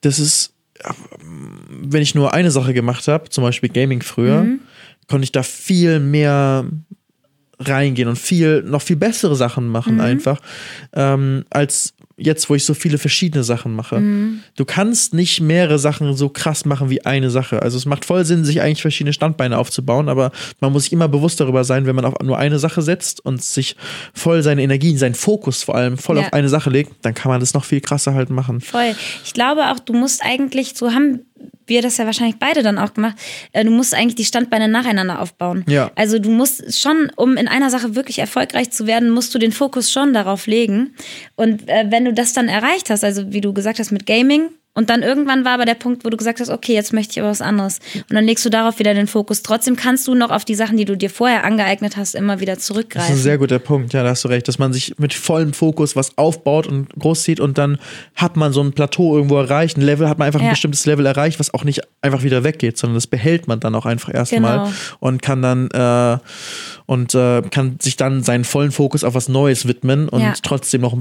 Das 0.00 0.20
ist, 0.20 0.52
wenn 1.70 2.02
ich 2.02 2.14
nur 2.14 2.32
eine 2.34 2.50
Sache 2.52 2.72
gemacht 2.74 3.08
habe, 3.08 3.28
zum 3.28 3.42
Beispiel 3.42 3.68
Gaming 3.68 4.02
früher, 4.02 4.42
Mhm. 4.42 4.60
konnte 5.08 5.24
ich 5.24 5.32
da 5.32 5.42
viel 5.42 5.98
mehr 6.00 6.64
reingehen 7.68 8.08
und 8.08 8.16
viel, 8.18 8.62
noch 8.62 8.82
viel 8.82 8.96
bessere 8.96 9.36
Sachen 9.36 9.68
machen 9.68 9.94
Mhm. 9.94 10.00
einfach, 10.00 10.40
ähm, 10.92 11.44
als 11.50 11.94
jetzt, 12.18 12.48
wo 12.48 12.54
ich 12.54 12.64
so 12.64 12.74
viele 12.74 12.98
verschiedene 12.98 13.42
Sachen 13.42 13.74
mache. 13.74 13.98
Mhm. 13.98 14.40
Du 14.54 14.64
kannst 14.64 15.12
nicht 15.14 15.40
mehrere 15.40 15.78
Sachen 15.78 16.14
so 16.14 16.28
krass 16.28 16.64
machen 16.64 16.88
wie 16.90 17.04
eine 17.04 17.30
Sache. 17.30 17.62
Also 17.62 17.76
es 17.78 17.86
macht 17.86 18.04
voll 18.04 18.24
Sinn, 18.24 18.44
sich 18.44 18.60
eigentlich 18.60 18.82
verschiedene 18.82 19.12
Standbeine 19.12 19.58
aufzubauen, 19.58 20.08
aber 20.08 20.30
man 20.60 20.72
muss 20.72 20.84
sich 20.84 20.92
immer 20.92 21.08
bewusst 21.08 21.40
darüber 21.40 21.64
sein, 21.64 21.86
wenn 21.86 21.96
man 21.96 22.04
auf 22.04 22.14
nur 22.22 22.38
eine 22.38 22.58
Sache 22.60 22.82
setzt 22.82 23.24
und 23.24 23.42
sich 23.42 23.76
voll 24.14 24.42
seine 24.42 24.62
Energien, 24.62 24.98
seinen 24.98 25.14
Fokus 25.14 25.62
vor 25.64 25.74
allem 25.74 25.98
voll 25.98 26.16
Ja. 26.18 26.24
auf 26.24 26.32
eine 26.32 26.48
Sache 26.48 26.70
legt, 26.70 26.92
dann 27.04 27.14
kann 27.14 27.30
man 27.30 27.40
das 27.40 27.54
noch 27.54 27.64
viel 27.64 27.80
krasser 27.80 28.14
halt 28.14 28.30
machen. 28.30 28.60
Voll. 28.60 28.94
Ich 29.24 29.32
glaube 29.32 29.62
auch, 29.72 29.80
du 29.80 29.92
musst 29.94 30.20
eigentlich, 30.22 30.74
so 30.76 30.92
haben 30.92 31.20
wir 31.72 31.82
das 31.82 31.96
ja 31.96 32.04
wahrscheinlich 32.04 32.36
beide 32.38 32.62
dann 32.62 32.78
auch 32.78 32.92
gemacht, 32.92 33.16
äh, 33.52 33.64
du 33.64 33.70
musst 33.70 33.94
eigentlich 33.94 34.14
die 34.14 34.24
Standbeine 34.24 34.68
nacheinander 34.68 35.20
aufbauen. 35.20 35.64
Ja. 35.66 35.90
Also 35.94 36.18
du 36.18 36.30
musst 36.30 36.78
schon, 36.78 37.10
um 37.16 37.36
in 37.36 37.48
einer 37.48 37.70
Sache 37.70 37.94
wirklich 37.94 38.18
erfolgreich 38.18 38.70
zu 38.70 38.86
werden, 38.86 39.10
musst 39.10 39.34
du 39.34 39.38
den 39.38 39.52
Fokus 39.52 39.90
schon 39.90 40.12
darauf 40.12 40.46
legen. 40.46 40.94
Und 41.34 41.68
äh, 41.68 41.86
wenn 41.88 42.04
du 42.04 42.12
das 42.12 42.34
dann 42.34 42.48
erreicht 42.48 42.90
hast, 42.90 43.04
also 43.04 43.32
wie 43.32 43.40
du 43.40 43.54
gesagt 43.54 43.78
hast 43.78 43.90
mit 43.90 44.06
Gaming, 44.06 44.50
und 44.74 44.88
dann 44.90 45.02
irgendwann 45.02 45.44
war 45.44 45.52
aber 45.52 45.64
der 45.66 45.74
Punkt, 45.74 46.04
wo 46.04 46.08
du 46.08 46.16
gesagt 46.16 46.40
hast, 46.40 46.48
okay, 46.48 46.72
jetzt 46.72 46.92
möchte 46.94 47.12
ich 47.12 47.20
aber 47.20 47.28
was 47.28 47.42
anderes. 47.42 47.78
Und 48.08 48.14
dann 48.14 48.24
legst 48.24 48.44
du 48.44 48.48
darauf 48.50 48.78
wieder 48.78 48.94
den 48.94 49.06
Fokus. 49.06 49.42
Trotzdem 49.42 49.76
kannst 49.76 50.06
du 50.08 50.14
noch 50.14 50.30
auf 50.30 50.44
die 50.46 50.54
Sachen, 50.54 50.76
die 50.78 50.84
du 50.86 50.96
dir 50.96 51.10
vorher 51.10 51.44
angeeignet 51.44 51.96
hast, 51.98 52.14
immer 52.14 52.40
wieder 52.40 52.54
Das 52.54 52.64
ist 52.64 52.70
ein 52.70 52.74
zurückgreifen. 52.74 53.16
sehr 53.16 53.36
guter 53.38 53.58
Punkt, 53.58 53.92
ja, 53.92 54.02
da 54.02 54.08
hast 54.10 54.24
du 54.24 54.28
recht, 54.28 54.48
dass 54.48 54.58
man 54.58 54.72
sich 54.72 54.98
mit 54.98 55.12
vollem 55.12 55.52
Fokus 55.52 55.94
was 55.94 56.16
aufbaut 56.16 56.66
und 56.66 56.88
groß 56.98 57.22
zieht 57.22 57.40
und 57.40 57.58
dann 57.58 57.78
hat 58.14 58.36
man 58.36 58.52
so 58.52 58.62
ein 58.62 58.72
Plateau 58.72 59.14
irgendwo 59.16 59.36
erreicht, 59.36 59.76
ein 59.76 59.82
Level, 59.82 60.08
hat 60.08 60.18
man 60.18 60.26
einfach 60.26 60.40
ein 60.40 60.46
Ja. 60.46 60.52
bestimmtes 60.52 60.86
Level 60.86 61.04
erreicht, 61.04 61.38
was 61.38 61.52
auch 61.52 61.64
nicht 61.64 61.82
einfach 62.00 62.22
wieder 62.22 62.42
weggeht, 62.44 62.78
sondern 62.78 62.94
das 62.94 63.06
behält 63.06 63.48
man 63.48 63.60
dann 63.60 63.74
auch 63.74 63.84
einfach 63.86 64.12
erstmal 64.14 64.58
Genau. 64.60 64.72
und 65.00 65.20
kann 65.22 65.42
dann 65.42 65.68
äh, 65.70 66.18
und 66.86 67.14
äh, 67.14 67.42
kann 67.50 67.76
sich 67.80 67.96
dann 67.96 68.22
seinen 68.22 68.44
vollen 68.44 68.72
Fokus 68.72 69.04
auf 69.04 69.14
was 69.14 69.28
Neues 69.28 69.68
widmen 69.68 70.08
und 70.08 70.20
Ja. 70.22 70.32
trotzdem 70.42 70.80
noch 70.80 70.96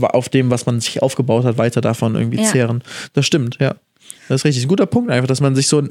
auf 0.00 0.28
dem, 0.28 0.50
was 0.50 0.66
man 0.66 0.80
sich 0.80 1.02
aufgebaut 1.02 1.44
hat, 1.44 1.58
weiter 1.58 1.80
davon 1.80 2.14
irgendwie 2.14 2.38
Ja. 2.42 2.50
zehren. 2.50 2.82
Das 3.12 3.26
stimmt, 3.26 3.58
ja. 3.60 3.74
Das 4.28 4.40
ist 4.40 4.44
richtig. 4.44 4.64
Ein 4.64 4.68
guter 4.68 4.86
Punkt 4.86 5.10
einfach, 5.10 5.28
dass 5.28 5.40
man 5.40 5.54
sich 5.54 5.68
so 5.68 5.82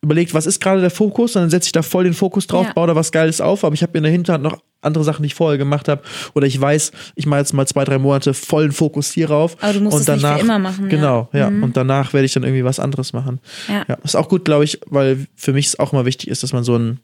überlegt, 0.00 0.32
was 0.34 0.46
ist 0.46 0.60
gerade 0.60 0.80
der 0.80 0.90
Fokus, 0.90 1.34
und 1.36 1.42
dann 1.42 1.50
setze 1.50 1.66
ich 1.66 1.72
da 1.72 1.82
voll 1.82 2.04
den 2.04 2.14
Fokus 2.14 2.46
drauf, 2.46 2.66
Ja. 2.66 2.72
baue 2.72 2.86
da 2.86 2.94
was 2.94 3.10
Geiles 3.10 3.40
auf, 3.40 3.64
aber 3.64 3.74
ich 3.74 3.82
habe 3.82 3.96
in 3.98 4.04
der 4.04 4.12
Hinterhand 4.12 4.44
noch 4.44 4.60
andere 4.80 5.02
Sachen, 5.02 5.22
die 5.24 5.26
ich 5.26 5.34
vorher 5.34 5.58
gemacht 5.58 5.88
habe. 5.88 6.02
Oder 6.34 6.46
ich 6.46 6.60
weiß, 6.60 6.92
ich 7.16 7.26
mache 7.26 7.40
jetzt 7.40 7.52
mal 7.52 7.66
zwei, 7.66 7.84
drei 7.84 7.98
Monate 7.98 8.32
vollen 8.32 8.70
Fokus 8.70 9.10
hierauf. 9.10 9.56
Aber 9.60 9.72
du 9.72 9.80
musst 9.80 9.96
und 9.96 10.02
es 10.02 10.08
nicht 10.08 10.16
für 10.20 10.22
danach, 10.22 10.38
immer 10.40 10.58
machen, 10.60 10.84
ja. 10.84 10.88
Genau, 10.90 11.28
ja. 11.32 11.48
Und 11.48 11.76
danach 11.76 12.12
werde 12.12 12.26
ich 12.26 12.32
dann 12.32 12.44
irgendwie 12.44 12.62
was 12.64 12.78
anderes 12.78 13.12
machen. 13.12 13.40
Ja. 13.68 13.84
ja. 13.88 13.94
Ist 14.04 14.14
auch 14.14 14.28
gut, 14.28 14.44
glaube 14.44 14.62
ich, 14.64 14.78
weil 14.86 15.26
für 15.34 15.52
mich 15.52 15.66
es 15.66 15.78
auch 15.80 15.90
mal 15.90 16.04
wichtig 16.04 16.28
ist, 16.28 16.44
dass 16.44 16.52
man 16.52 16.62
so 16.62 16.76
ein 16.76 17.00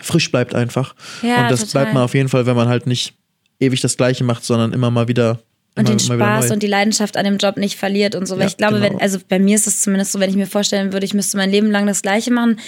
frisch 0.00 0.30
bleibt 0.30 0.54
einfach. 0.54 0.94
Ja, 1.22 1.42
und 1.42 1.50
das 1.50 1.60
total. 1.66 1.82
bleibt 1.82 1.94
man 1.94 2.04
auf 2.04 2.14
jeden 2.14 2.28
Fall, 2.28 2.46
wenn 2.46 2.54
man 2.54 2.68
halt 2.68 2.86
nicht 2.86 3.14
ewig 3.58 3.80
das 3.80 3.96
Gleiche 3.96 4.22
macht, 4.22 4.44
sondern 4.44 4.72
immer 4.72 4.92
mal 4.92 5.08
wieder. 5.08 5.40
Und 5.88 6.00
den 6.00 6.08
mal 6.08 6.16
wieder 6.16 6.26
Spaß 6.42 6.50
und 6.52 6.62
die 6.62 6.66
Leidenschaft 6.66 7.16
an 7.16 7.24
dem 7.24 7.38
Job 7.38 7.56
nicht 7.56 7.76
verliert 7.76 8.14
und 8.14 8.26
so. 8.26 8.34
Weil 8.36 8.42
Ja, 8.42 8.46
ich 8.48 8.56
glaube, 8.56 8.80
genau. 8.80 8.90
wenn, 8.94 9.00
also 9.00 9.18
bei 9.28 9.38
mir 9.38 9.54
ist 9.56 9.66
es 9.66 9.80
zumindest 9.80 10.12
so, 10.12 10.20
wenn 10.20 10.30
ich 10.30 10.36
mir 10.36 10.46
vorstellen 10.46 10.92
würde, 10.92 11.04
ich 11.06 11.14
müsste 11.14 11.36
mein 11.36 11.50
Leben 11.50 11.70
lang 11.70 11.86
das 11.86 12.02
Gleiche 12.02 12.30
machen, 12.32 12.58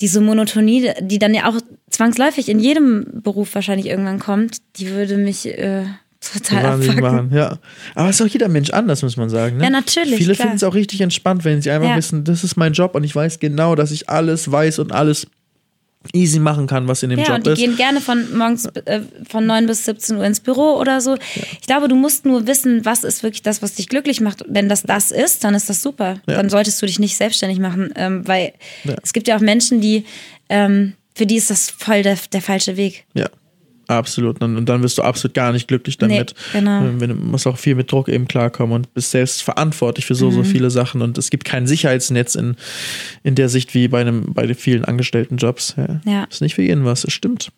diese 0.00 0.20
Monotonie, 0.20 0.90
die 1.00 1.18
dann 1.18 1.32
ja 1.34 1.48
auch 1.48 1.60
zwangsläufig 1.90 2.48
in 2.48 2.58
jedem 2.58 3.06
Beruf 3.22 3.54
wahrscheinlich 3.54 3.86
irgendwann 3.86 4.18
kommt, 4.18 4.58
die 4.76 4.90
würde 4.90 5.16
mich 5.16 5.46
äh, 5.46 5.84
total 6.20 6.66
abfucken. 6.66 7.00
machen, 7.00 7.30
ja. 7.32 7.58
Aber 7.94 8.08
es 8.08 8.18
ist 8.20 8.26
auch 8.26 8.30
jeder 8.32 8.48
Mensch 8.48 8.70
anders, 8.70 9.02
muss 9.02 9.16
man 9.16 9.28
sagen. 9.30 9.58
Ne? 9.58 9.64
Ja, 9.64 9.70
natürlich, 9.70 10.16
Viele 10.16 10.34
finden 10.34 10.56
es 10.56 10.64
auch 10.64 10.74
richtig 10.74 11.00
entspannt, 11.00 11.44
wenn 11.44 11.62
sie 11.62 11.70
einfach 11.70 11.88
Ja. 11.90 11.96
wissen, 11.96 12.24
das 12.24 12.42
ist 12.42 12.56
mein 12.56 12.72
Job 12.72 12.94
und 12.94 13.04
ich 13.04 13.14
weiß 13.14 13.38
genau, 13.38 13.74
dass 13.76 13.90
ich 13.92 14.08
alles 14.08 14.50
weiß 14.50 14.80
und 14.80 14.90
alles 14.92 15.26
easy 16.12 16.38
machen 16.38 16.66
kann, 16.66 16.88
was 16.88 17.02
in 17.02 17.10
dem 17.10 17.18
Ja, 17.18 17.26
Job 17.26 17.34
und 17.36 17.46
die 17.46 17.50
ist. 17.52 17.58
gehen 17.58 17.76
gerne 17.76 18.00
von 18.00 18.36
morgens 18.36 18.66
äh, 18.66 19.00
von 19.28 19.46
9 19.46 19.66
bis 19.66 19.84
17 19.84 20.16
Uhr 20.16 20.24
ins 20.24 20.40
Büro 20.40 20.74
oder 20.78 21.00
so. 21.00 21.16
Ich 21.60 21.66
glaube, 21.66 21.88
du 21.88 21.94
musst 21.94 22.24
nur 22.24 22.46
wissen, 22.46 22.84
was 22.84 23.04
ist 23.04 23.22
wirklich 23.22 23.42
das, 23.42 23.62
was 23.62 23.74
dich 23.74 23.88
glücklich 23.88 24.20
macht. 24.20 24.44
Wenn 24.48 24.68
das 24.68 24.82
das 24.82 25.10
ist, 25.10 25.44
dann 25.44 25.54
ist 25.54 25.68
das 25.70 25.82
super. 25.82 26.20
Ja. 26.26 26.36
Dann 26.36 26.50
solltest 26.50 26.80
du 26.82 26.86
dich 26.86 26.98
nicht 26.98 27.16
selbstständig 27.16 27.58
machen, 27.58 27.92
ähm, 27.96 28.26
weil 28.26 28.52
Ja. 28.84 28.94
es 29.02 29.12
gibt 29.12 29.28
ja 29.28 29.36
auch 29.36 29.40
Menschen, 29.40 29.80
die 29.80 30.04
ähm, 30.48 30.94
für 31.14 31.26
die 31.26 31.36
ist 31.36 31.50
das 31.50 31.70
voll 31.70 32.02
der, 32.02 32.16
der 32.32 32.42
falsche 32.42 32.76
Weg. 32.76 33.04
Ja, 33.14 33.28
Absolut. 33.98 34.42
Und, 34.42 34.66
dann 34.66 34.82
wirst 34.82 34.98
du 34.98 35.02
absolut 35.02 35.34
gar 35.34 35.52
nicht 35.52 35.68
glücklich 35.68 35.98
damit. 35.98 36.34
Nee, 36.52 36.60
genau. 36.60 36.80
Ähm, 36.84 37.00
Wenn, 37.00 37.10
du 37.10 37.14
musst 37.16 37.46
auch 37.46 37.58
viel 37.58 37.74
mit 37.74 37.90
Druck 37.90 38.08
eben 38.08 38.26
klarkommen 38.28 38.74
und 38.74 38.94
bist 38.94 39.10
selbst 39.10 39.42
verantwortlich 39.42 40.06
für 40.06 40.14
so, 40.14 40.30
Mhm. 40.30 40.34
so 40.34 40.42
viele 40.44 40.70
Sachen. 40.70 41.02
Und 41.02 41.18
es 41.18 41.30
gibt 41.30 41.44
kein 41.44 41.66
Sicherheitsnetz 41.66 42.34
in, 42.34 42.56
in 43.22 43.34
der 43.34 43.48
Sicht 43.48 43.74
wie 43.74 43.88
bei 43.88 44.00
einem, 44.00 44.32
bei 44.32 44.46
den 44.46 44.56
vielen 44.56 44.84
Angestelltenjobs. 44.84 45.74
Ja. 45.76 46.00
Ja. 46.04 46.24
Ist 46.24 46.42
nicht 46.42 46.54
für 46.54 46.62
jeden 46.62 46.84
was, 46.84 47.02
das 47.02 47.12
stimmt. 47.12 47.50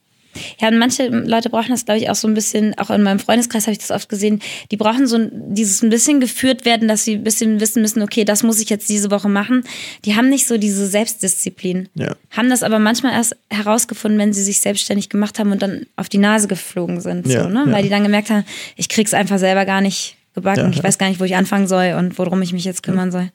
Ja, 0.61 0.69
und 0.69 0.79
manche 0.79 1.09
Leute 1.09 1.51
brauchen 1.51 1.71
das, 1.71 1.85
glaube 1.85 2.01
ich, 2.01 2.11
auch 2.11 2.15
so 2.15 2.29
ein 2.29 2.35
bisschen, 2.35 2.77
auch 2.79 2.91
in 2.91 3.03
meinem 3.03 3.19
Freundeskreis 3.19 3.65
habe 3.65 3.73
ich 3.73 3.79
das 3.79 3.91
oft 3.91 4.09
gesehen, 4.09 4.41
die 4.71 4.77
brauchen 4.77 5.07
so 5.07 5.17
ein, 5.17 5.31
dieses 5.55 5.83
ein 5.83 5.91
bisschen 5.91 6.21
geführt 6.21 6.65
werden, 6.65 6.89
dass 6.89 7.05
sie 7.05 7.15
ein 7.15 7.25
bisschen 7.25 7.61
wissen 7.61 7.83
müssen, 7.83 8.03
okay, 8.03 8.25
das 8.25 8.43
muss 8.43 8.61
ich 8.61 8.71
jetzt 8.71 8.89
diese 8.89 9.11
Woche 9.11 9.29
machen. 9.29 9.65
Die 10.05 10.17
haben 10.17 10.29
nicht 10.29 10.47
so 10.47 10.59
diese 10.59 10.87
Selbstdisziplin. 10.87 11.89
Ja. 11.95 12.15
Haben 12.31 12.51
das 12.51 12.63
aber 12.63 12.79
manchmal 12.79 13.13
erst 13.13 13.37
herausgefunden, 13.51 14.19
wenn 14.19 14.33
sie 14.33 14.43
sich 14.43 14.61
selbstständig 14.61 15.09
gemacht 15.09 15.39
haben 15.39 15.53
und 15.53 15.63
dann 15.63 15.87
auf 15.97 16.09
die 16.09 16.19
Nase 16.19 16.49
geflogen 16.49 17.01
sind. 17.01 17.27
Ja, 17.27 17.45
so, 17.45 17.49
ne? 17.49 17.65
ja. 17.67 17.73
Weil 17.73 17.83
die 17.83 17.91
dann 17.91 18.03
gemerkt 18.03 18.31
haben, 18.31 18.45
ich 18.77 18.89
krieg's 18.89 19.15
einfach 19.15 19.39
selber 19.39 19.65
gar 19.65 19.81
nicht 19.81 20.17
gebacken. 20.35 20.65
Ja, 20.65 20.71
ich 20.71 20.77
ja. 20.79 20.85
weiß 20.85 20.99
gar 20.99 21.09
nicht, 21.09 21.21
wo 21.21 21.25
ich 21.25 21.37
anfangen 21.37 21.67
soll 21.67 21.95
und 21.99 22.19
worum 22.19 22.43
ich 22.43 22.53
mich 22.53 22.65
jetzt 22.65 22.83
kümmern 22.83 23.13
soll. 23.13 23.31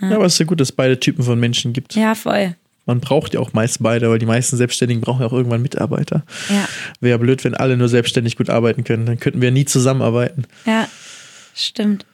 Ja. 0.00 0.14
aber 0.14 0.26
es 0.26 0.34
ist 0.34 0.38
ja 0.40 0.46
gut, 0.46 0.60
dass 0.60 0.68
es 0.68 0.72
beide 0.72 1.00
Typen 1.00 1.24
von 1.24 1.40
Menschen 1.40 1.72
gibt. 1.72 1.94
Ja, 1.94 2.14
voll. 2.14 2.54
Man 2.88 3.00
braucht 3.00 3.34
ja 3.34 3.40
auch 3.40 3.52
meist 3.52 3.82
beide, 3.82 4.08
weil 4.08 4.18
die 4.18 4.26
meisten 4.26 4.56
Selbstständigen 4.56 5.02
brauchen 5.02 5.20
ja 5.20 5.26
auch 5.26 5.32
irgendwann 5.34 5.60
Mitarbeiter. 5.60 6.24
Ja. 6.48 6.66
Wäre 7.00 7.18
blöd, 7.18 7.44
wenn 7.44 7.54
alle 7.54 7.76
nur 7.76 7.88
selbstständig 7.88 8.36
gut 8.36 8.48
arbeiten 8.48 8.82
können. 8.82 9.04
Dann 9.04 9.20
könnten 9.20 9.42
wir 9.42 9.50
nie 9.50 9.66
zusammenarbeiten. 9.66 10.46
Ja, 10.64 10.88
stimmt. 11.54 12.06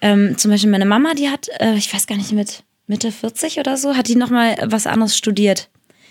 Ähm, 0.00 0.38
zum 0.38 0.52
Beispiel 0.52 0.70
meine 0.70 0.86
Mama, 0.86 1.14
die 1.14 1.28
hat, 1.28 1.48
äh, 1.58 1.74
ich 1.74 1.92
weiß 1.92 2.06
gar 2.06 2.16
nicht, 2.16 2.30
mit 2.30 2.62
Mitte 2.86 3.10
40 3.10 3.58
oder 3.58 3.76
so, 3.76 3.96
hat 3.96 4.06
die 4.06 4.14
nochmal 4.14 4.56
was 4.66 4.86
anderes 4.86 5.16
studiert. 5.16 5.68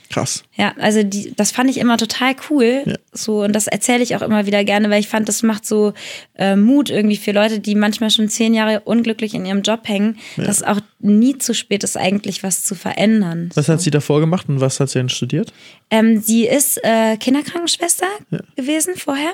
Krass. 0.09 0.43
Ja, 0.55 0.73
also 0.79 1.03
die, 1.03 1.33
das 1.35 1.51
fand 1.51 1.69
ich 1.69 1.77
immer 1.77 1.97
total 1.97 2.35
cool. 2.49 2.83
Ja. 2.85 2.95
So, 3.11 3.43
und 3.43 3.53
das 3.53 3.67
erzähle 3.67 4.03
ich 4.03 4.15
auch 4.15 4.21
immer 4.21 4.45
wieder 4.45 4.63
gerne, 4.63 4.89
weil 4.89 4.99
ich 4.99 5.07
fand, 5.07 5.27
das 5.27 5.43
macht 5.43 5.65
so 5.65 5.93
äh, 6.35 6.55
Mut 6.55 6.89
irgendwie 6.89 7.17
für 7.17 7.31
Leute, 7.31 7.59
die 7.59 7.75
manchmal 7.75 8.09
schon 8.09 8.29
zehn 8.29 8.53
Jahre 8.53 8.81
unglücklich 8.81 9.33
in 9.33 9.45
ihrem 9.45 9.61
Job 9.61 9.81
hängen, 9.87 10.17
dass 10.37 10.63
auch 10.63 10.79
nie 10.99 11.37
zu 11.37 11.53
spät 11.53 11.83
ist, 11.83 11.97
eigentlich 11.97 12.43
was 12.43 12.63
zu 12.63 12.75
verändern. 12.75 13.49
Was 13.55 13.69
hat 13.69 13.81
sie 13.81 13.91
davor 13.91 14.19
gemacht 14.19 14.47
und 14.49 14.61
was 14.61 14.79
hat 14.79 14.89
sie 14.89 14.99
denn 14.99 15.09
studiert? 15.09 15.53
Ähm, 15.89 16.21
sie 16.21 16.47
ist 16.47 16.79
äh, 16.83 17.17
Kinderkrankenschwester 17.17 18.07
gewesen 18.55 18.95
vorher 18.95 19.33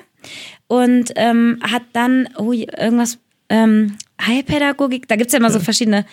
und 0.67 1.11
ähm, 1.15 1.59
hat 1.61 1.83
dann 1.93 2.29
oh, 2.37 2.51
irgendwas, 2.51 3.19
ähm, 3.49 3.97
Heilpädagogik, 4.25 5.07
da 5.07 5.15
gibt 5.15 5.27
es 5.27 5.33
ja 5.33 5.39
immer 5.39 5.51
so 5.51 5.59
verschiedene 5.59 6.05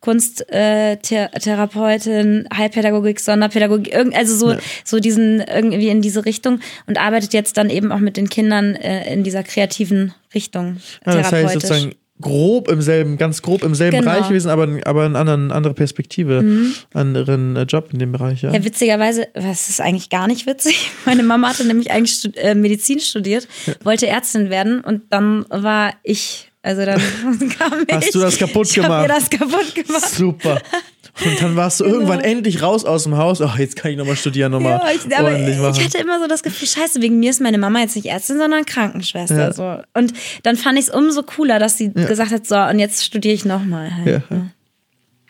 Kunsttherapeutin, 0.00 2.48
Heilpädagogik, 2.56 3.18
Sonderpädagogik, 3.20 3.92
irgend, 3.92 4.16
also 4.16 4.34
so, 4.34 4.56
so 4.84 5.00
diesen 5.00 5.40
irgendwie 5.40 5.88
in 5.88 6.00
diese 6.02 6.24
Richtung 6.24 6.60
und 6.86 6.98
arbeitet 6.98 7.34
jetzt 7.34 7.56
dann 7.56 7.68
eben 7.68 7.90
auch 7.90 7.98
mit 7.98 8.16
den 8.16 8.28
Kindern 8.28 8.76
äh, 8.76 9.12
in 9.12 9.24
dieser 9.24 9.42
kreativen 9.42 10.14
Richtung. 10.34 10.76
Ja, 11.04 11.14
das 11.14 11.16
heißt 11.16 11.30
therapeutisch. 11.30 11.62
sozusagen 11.62 11.94
grob 12.20 12.68
im 12.68 12.82
selben, 12.82 13.16
ganz 13.16 13.42
grob 13.42 13.62
im 13.62 13.74
selben 13.74 13.98
Genau. 13.98 14.10
Mhm. 14.10 14.14
Bereich 14.14 14.28
gewesen, 14.28 14.50
aber, 14.50 14.68
aber 14.84 15.04
eine 15.04 15.18
anderen, 15.18 15.52
andere 15.52 15.74
Perspektive, 15.74 16.44
anderen 16.92 17.56
äh, 17.56 17.62
Job 17.62 17.90
in 17.92 17.98
dem 17.98 18.12
Bereich, 18.12 18.42
ja. 18.42 18.52
Ja, 18.52 18.64
witzigerweise, 18.64 19.28
was 19.34 19.68
ist 19.68 19.80
eigentlich 19.80 20.10
gar 20.10 20.26
nicht 20.26 20.46
witzig? 20.46 20.90
Meine 21.06 21.22
Mama 21.22 21.48
hatte 21.48 21.64
nämlich 21.64 21.90
eigentlich 21.90 22.18
stud 22.18 22.36
äh, 22.36 22.54
Medizin 22.54 23.00
studiert, 23.00 23.48
wollte 23.84 24.06
Ärztin 24.06 24.50
werden 24.50 24.80
und 24.80 25.02
dann 25.10 25.44
war 25.48 25.92
ich, 26.02 26.50
also 26.62 26.84
dann 26.84 27.00
kam 27.58 27.84
ich. 27.86 27.94
Hast 27.94 28.14
du 28.14 28.20
das 28.20 28.36
kaputt 28.36 28.68
ich 28.68 28.74
gemacht? 28.74 29.02
mir 29.02 29.14
das 29.14 29.30
kaputt 29.30 29.74
gemacht. 29.74 30.08
Super. 30.08 30.60
Und 31.24 31.42
dann 31.42 31.56
warst 31.56 31.80
du 31.80 31.84
irgendwann 31.84 32.20
endlich 32.20 32.62
raus 32.62 32.84
aus 32.84 33.04
dem 33.04 33.16
Haus. 33.16 33.40
Ach, 33.40 33.58
jetzt 33.58 33.76
kann 33.76 33.90
ich 33.90 33.96
nochmal 33.96 34.16
studieren, 34.16 34.52
nochmal 34.52 34.80
Ja, 34.84 34.90
ich, 34.94 35.16
aber 35.16 35.30
ordentlich 35.32 35.58
machen. 35.58 35.74
ich 35.78 35.84
hatte 35.84 35.98
immer 35.98 36.20
so 36.20 36.26
das 36.28 36.42
Gefühl, 36.42 36.68
scheiße, 36.68 37.00
wegen 37.02 37.18
mir 37.18 37.30
ist 37.30 37.40
meine 37.40 37.58
Mama 37.58 37.80
jetzt 37.80 37.96
nicht 37.96 38.06
Ärztin, 38.06 38.38
sondern 38.38 38.64
Krankenschwester. 38.66 39.36
Ja. 39.38 39.52
So. 39.52 39.82
Und 39.94 40.12
dann 40.44 40.56
fand 40.56 40.78
ich 40.78 40.86
es 40.88 40.90
umso 40.94 41.22
cooler, 41.22 41.58
dass 41.58 41.76
sie 41.78 41.92
gesagt 41.92 42.30
hat, 42.30 42.46
so, 42.46 42.56
und 42.56 42.78
jetzt 42.78 43.04
studiere 43.04 43.34
ich 43.34 43.44
nochmal. 43.44 43.94
Halt. 43.94 44.06
ja, 44.06 44.22
ja. 44.30 44.46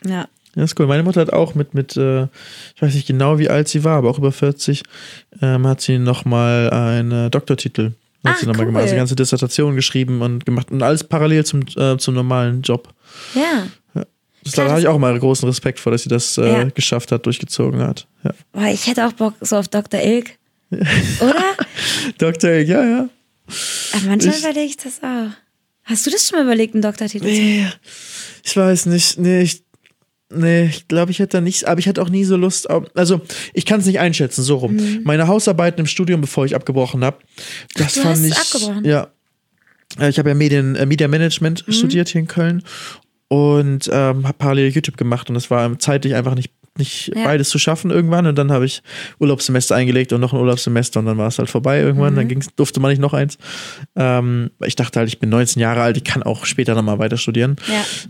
Ja. 0.05 0.27
Ja, 0.55 0.63
ist 0.63 0.79
cool. 0.79 0.87
Meine 0.87 1.03
Mutter 1.03 1.21
hat 1.21 1.31
auch 1.31 1.53
mit, 1.55 1.73
mit 1.73 1.95
äh, 1.95 2.23
ich 2.23 2.81
weiß 2.81 2.93
nicht 2.95 3.07
genau, 3.07 3.37
wie 3.37 3.49
alt 3.49 3.67
sie 3.67 3.83
war, 3.83 3.97
aber 3.97 4.09
auch 4.09 4.17
über 4.17 4.31
40, 4.31 4.83
ähm, 5.41 5.67
hat 5.67 5.79
sie 5.81 5.99
nochmal 5.99 6.69
einen 6.71 7.29
Doktortitel. 7.31 7.91
Hat 8.25 8.33
Ah, 8.35 8.37
sie 8.39 8.47
noch 8.47 8.53
mal 8.55 8.61
cool. 8.61 8.65
gemacht. 8.67 8.81
Also 8.83 8.93
die 8.95 8.97
ganze 8.99 9.15
Dissertation 9.15 9.75
geschrieben 9.75 10.21
und 10.21 10.45
gemacht 10.45 10.71
und 10.71 10.81
alles 10.83 11.03
parallel 11.03 11.45
zum, 11.45 11.61
äh, 11.77 11.97
zum 11.97 12.15
normalen 12.15 12.61
Job. 12.63 12.89
Ja. 13.35 13.67
Da 14.55 14.69
habe 14.69 14.79
ich 14.79 14.87
auch 14.87 14.97
mal 14.99 15.17
großen 15.17 15.47
Respekt 15.47 15.79
vor, 15.79 15.91
dass 15.91 16.03
sie 16.03 16.09
das 16.09 16.37
äh, 16.37 16.47
Ja. 16.47 16.63
geschafft 16.65 17.11
hat, 17.11 17.25
durchgezogen 17.25 17.81
hat. 17.81 18.07
Ja. 18.23 18.31
Boah, 18.51 18.67
ich 18.67 18.87
hätte 18.87 19.05
auch 19.07 19.13
Bock 19.13 19.33
so 19.41 19.55
auf 19.57 19.67
Dr. 19.67 20.01
Ilk. 20.01 20.31
Oder? 20.71 21.43
Dr. 22.17 22.49
Egg, 22.51 22.71
ja, 22.71 22.83
ja. 22.83 23.09
Aber 23.93 24.05
manchmal 24.07 24.35
Ich- 24.35 24.41
überlege 24.41 24.65
ich 24.65 24.77
das 24.77 25.01
auch. 25.01 25.29
Hast 25.83 26.05
du 26.05 26.11
das 26.11 26.27
schon 26.27 26.37
mal 26.37 26.45
überlegt, 26.45 26.75
einen 26.75 26.83
Doktortitel 26.83 27.25
zu 27.25 27.31
Nee, 27.31 27.65
ich 28.43 28.55
weiß 28.55 28.85
nicht. 28.85 29.17
Nee, 29.17 29.41
ich, 29.41 29.63
nee, 30.31 30.65
ich 30.65 30.87
glaube, 30.87 31.11
ich 31.11 31.17
hätte 31.17 31.37
da 31.37 31.41
nicht, 31.41 31.65
aber 31.67 31.79
ich 31.79 31.87
hatte 31.87 32.01
auch 32.03 32.09
nie 32.09 32.23
so 32.25 32.35
Lust 32.37 32.69
auf, 32.69 32.85
also 32.93 33.21
ich 33.53 33.65
kann 33.65 33.79
es 33.79 33.87
nicht 33.87 33.99
einschätzen, 33.99 34.43
so 34.43 34.57
rum. 34.57 34.77
Meine 35.03 35.27
Hausarbeiten 35.27 35.79
im 35.79 35.87
Studium, 35.87 36.21
bevor 36.21 36.45
ich 36.45 36.55
abgebrochen 36.55 37.03
habe, 37.03 37.17
das 37.73 37.95
du 37.95 38.01
fand 38.01 38.17
hast 38.17 38.25
ich. 38.25 38.37
abgebrochen? 38.37 38.85
Ja. 38.85 39.07
Äh, 39.99 40.09
Ich 40.09 40.19
habe 40.19 40.29
ja 40.29 40.35
Medien, 40.35 40.75
äh, 40.75 40.85
Media 40.85 41.07
Management 41.07 41.65
studiert 41.69 42.09
hier 42.09 42.21
in 42.21 42.27
Köln 42.27 42.61
und 43.29 43.89
ähm, 43.93 44.27
habe 44.27 44.37
parallel 44.37 44.69
YouTube 44.71 44.97
gemacht 44.97 45.29
und 45.29 45.35
das 45.35 45.49
war 45.49 45.79
zeitlich 45.79 46.15
einfach 46.15 46.35
nicht 46.35 46.51
nicht 46.77 47.11
Ja. 47.13 47.25
beides 47.25 47.49
zu 47.49 47.59
schaffen 47.59 47.91
irgendwann 47.91 48.25
und 48.25 48.37
dann 48.37 48.53
habe 48.53 48.63
ich 48.65 48.81
Urlaubssemester 49.19 49.75
eingelegt 49.75 50.13
und 50.13 50.21
noch 50.21 50.31
ein 50.31 50.39
Urlaubssemester 50.39 51.01
und 51.01 51.07
dann 51.07 51.17
war 51.17 51.27
es 51.27 51.37
halt 51.37 51.49
vorbei 51.49 51.81
irgendwann, 51.81 52.15
dann 52.15 52.29
ging's, 52.29 52.47
durfte 52.55 52.79
man 52.79 52.89
nicht 52.91 53.01
noch 53.01 53.13
eins. 53.13 53.37
Ähm, 53.97 54.51
ich 54.65 54.77
dachte 54.77 54.99
halt, 54.99 55.09
ich 55.09 55.19
bin 55.19 55.29
19 55.29 55.61
Jahre 55.61 55.81
alt, 55.81 55.97
ich 55.97 56.05
kann 56.05 56.23
auch 56.23 56.45
später 56.45 56.75
nochmal 56.75 56.97
weiter 56.97 57.17
studieren. 57.17 57.57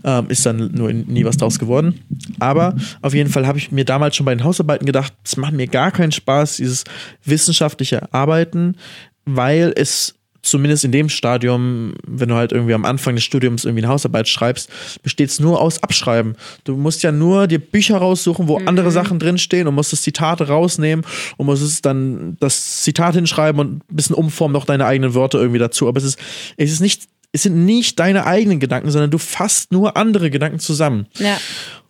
Ähm, 0.04 0.26
ist 0.28 0.46
dann 0.46 0.70
nur 0.72 0.92
nie 0.92 1.24
was 1.24 1.36
draus 1.36 1.58
geworden. 1.58 2.00
Aber 2.38 2.76
auf 3.02 3.12
jeden 3.12 3.30
Fall 3.30 3.44
habe 3.46 3.58
ich 3.58 3.72
mir 3.72 3.84
damals 3.84 4.14
schon 4.14 4.26
bei 4.26 4.34
den 4.36 4.44
Hausarbeiten 4.44 4.86
gedacht, 4.86 5.14
es 5.24 5.36
macht 5.36 5.52
mir 5.54 5.66
gar 5.66 5.90
keinen 5.90 6.12
Spaß, 6.12 6.58
dieses 6.58 6.84
wissenschaftliche 7.24 8.12
Arbeiten, 8.14 8.76
weil 9.24 9.72
es 9.74 10.14
zumindest 10.42 10.84
in 10.84 10.92
dem 10.92 11.08
Stadium, 11.08 11.94
wenn 12.06 12.28
du 12.28 12.34
halt 12.34 12.52
irgendwie 12.52 12.74
am 12.74 12.84
Anfang 12.84 13.14
des 13.14 13.24
Studiums 13.24 13.64
irgendwie 13.64 13.84
eine 13.84 13.92
Hausarbeit 13.92 14.28
schreibst, 14.28 14.70
besteht 15.02 15.30
es 15.30 15.40
nur 15.40 15.60
aus 15.60 15.82
Abschreiben. 15.82 16.36
Du 16.64 16.76
musst 16.76 17.02
ja 17.02 17.12
nur 17.12 17.46
dir 17.46 17.58
Bücher 17.58 17.98
raussuchen, 17.98 18.48
wo 18.48 18.58
andere 18.58 18.90
Sachen 18.90 19.18
drinstehen 19.18 19.68
und 19.68 19.74
musst 19.74 19.92
das 19.92 20.02
Zitat 20.02 20.40
rausnehmen 20.40 21.04
und 21.36 21.46
musst 21.46 21.62
es 21.62 21.82
dann 21.82 22.36
das 22.40 22.82
Zitat 22.82 23.14
hinschreiben 23.14 23.60
und 23.60 23.76
ein 23.76 23.96
bisschen 23.96 24.16
umformen, 24.16 24.52
noch 24.52 24.64
deine 24.64 24.86
eigenen 24.86 25.14
Wörter 25.14 25.38
irgendwie 25.38 25.58
dazu. 25.58 25.88
Aber 25.88 25.98
es 25.98 26.04
ist, 26.04 26.18
es 26.56 26.72
ist 26.72 26.80
nicht, 26.80 27.02
es 27.32 27.42
sind 27.42 27.64
nicht 27.64 27.98
deine 27.98 28.26
eigenen 28.26 28.60
Gedanken, 28.60 28.90
sondern 28.90 29.10
du 29.10 29.18
fasst 29.18 29.72
nur 29.72 29.96
andere 29.96 30.30
Gedanken 30.30 30.58
zusammen. 30.58 31.06
Ja. 31.18 31.38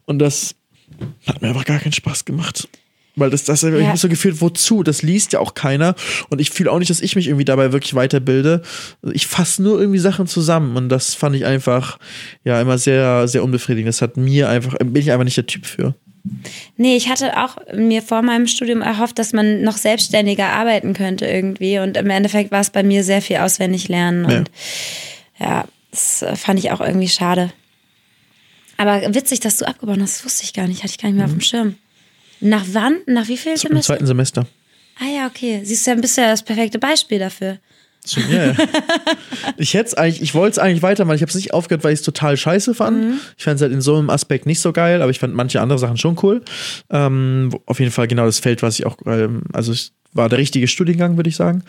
Und 0.07 0.19
das 0.19 0.55
hat 1.27 1.41
mir 1.41 1.49
einfach 1.49 1.65
gar 1.65 1.79
keinen 1.79 1.93
Spaß 1.93 2.25
gemacht. 2.25 2.69
Weil 3.17 3.31
das, 3.31 3.45
das 3.45 3.63
ich 3.63 3.75
Ja. 3.75 3.89
habe 3.89 3.99
so 3.99 4.09
gefühlt, 4.09 4.41
wozu? 4.41 4.83
Das 4.83 5.03
liest 5.03 5.33
ja 5.33 5.41
auch 5.41 5.55
keiner. 5.55 5.95
Und 6.29 6.41
ich 6.41 6.51
fühle 6.51 6.71
auch 6.71 6.79
nicht, 6.79 6.91
dass 6.91 7.01
ich 7.01 7.17
mich 7.17 7.27
irgendwie 7.27 7.45
dabei 7.45 7.73
wirklich 7.73 7.95
weiterbilde. 7.95 8.63
Ich 9.13 9.27
fasse 9.27 9.63
nur 9.63 9.81
irgendwie 9.81 9.99
Sachen 9.99 10.27
zusammen. 10.27 10.77
Und 10.77 10.89
das 10.89 11.15
fand 11.15 11.35
ich 11.37 11.45
einfach, 11.45 11.99
ja, 12.45 12.61
immer 12.61 12.79
sehr, 12.79 13.27
sehr 13.29 13.43
unbefriedigend. 13.43 13.89
Das 13.89 14.01
hat 14.01 14.17
mir 14.17 14.49
einfach, 14.49 14.77
bin 14.79 14.97
ich 14.97 15.11
einfach 15.11 15.25
nicht 15.25 15.37
der 15.37 15.47
Typ 15.47 15.67
für. 15.67 15.95
Nee, 16.77 16.97
ich 16.97 17.09
hatte 17.09 17.37
auch 17.43 17.57
mir 17.75 18.03
vor 18.03 18.23
meinem 18.23 18.47
Studium 18.47 18.83
erhofft, 18.83 19.19
dass 19.19 19.33
man 19.33 19.63
noch 19.63 19.77
selbstständiger 19.77 20.49
arbeiten 20.49 20.93
könnte 20.93 21.27
irgendwie. 21.27 21.79
Und 21.79 21.97
im 21.97 22.11
Endeffekt 22.11 22.51
war 22.51 22.61
es 22.61 22.71
bei 22.71 22.83
mir 22.83 23.05
sehr 23.05 23.23
viel 23.23 23.39
auswendig 23.39 23.89
lernen. 23.89 24.27
Und 24.27 24.51
ja, 25.39 25.65
das 25.91 26.23
äh, 26.23 26.37
fand 26.37 26.59
ich 26.59 26.71
auch 26.73 26.81
irgendwie 26.81 27.09
schade. 27.09 27.51
Aber 28.77 29.15
witzig, 29.15 29.41
dass 29.41 29.57
du 29.59 29.67
abgebrochen 29.67 30.03
hast, 30.03 30.19
das 30.19 30.25
wusste 30.25 30.45
ich 30.45 30.53
gar 30.53 30.67
nicht, 30.69 30.83
hatte 30.83 30.93
ich 30.93 30.99
gar 30.99 31.09
nicht 31.09 31.17
mehr 31.17 31.27
auf 31.27 31.33
dem 31.33 31.41
Schirm. 31.41 31.75
Nach 32.41 32.65
wann? 32.73 32.99
Nach 33.07 33.29
wie 33.29 33.37
viel 33.37 33.53
Im 33.53 33.59
Semester? 33.59 33.95
zweiten 33.95 34.07
Semester. 34.07 34.47
Ah 34.99 35.09
ja, 35.15 35.27
okay. 35.27 35.61
Siehst 35.65 35.87
du, 35.87 35.93
dann 35.93 36.01
bist 36.01 36.17
du 36.17 36.23
ja 36.23 36.29
das 36.29 36.43
perfekte 36.43 36.79
Beispiel 36.79 37.19
dafür. 37.19 37.59
Ja, 38.07 38.47
ja. 38.47 38.55
ich 39.59 39.75
hätte 39.75 39.99
eigentlich, 39.99 40.23
ich 40.23 40.35
wollte 40.35 40.53
es 40.53 40.59
eigentlich 40.59 40.83
weitermachen. 40.83 41.17
Ich 41.17 41.23
habe 41.23 41.31
es 41.31 41.37
nicht 41.37 41.53
aufgehört, 41.53 41.85
weil 41.85 41.93
ich 41.93 42.01
es 42.01 42.05
total 42.05 42.37
scheiße 42.37 42.75
fand. 42.75 43.21
Ich 43.37 43.45
fand 43.45 43.57
es 43.57 43.63
halt 43.63 43.73
in 43.73 43.83
so 43.83 43.97
einem 43.97 44.09
Aspekt 44.09 44.47
nicht 44.47 44.61
so 44.61 44.73
geil, 44.73 45.03
aber 45.03 45.11
ich 45.11 45.19
fand 45.19 45.35
manche 45.35 45.61
andere 45.61 45.79
Sachen 45.79 45.99
schon 45.99 46.17
cool. 46.23 46.43
Ähm, 46.91 47.51
auf 47.67 47.79
jeden 47.79 47.93
Fall 47.93 48.09
genau 48.09 48.25
das 48.25 48.39
Feld, 48.39 48.63
was 48.63 48.79
ich 48.79 48.87
auch, 48.87 48.97
ähm, 49.07 49.43
also 49.53 49.73
es 49.73 49.93
war 50.13 50.29
der 50.29 50.39
richtige 50.39 50.69
Studiengang, 50.69 51.17
würde 51.17 51.29
ich 51.31 51.37
sagen. 51.37 51.63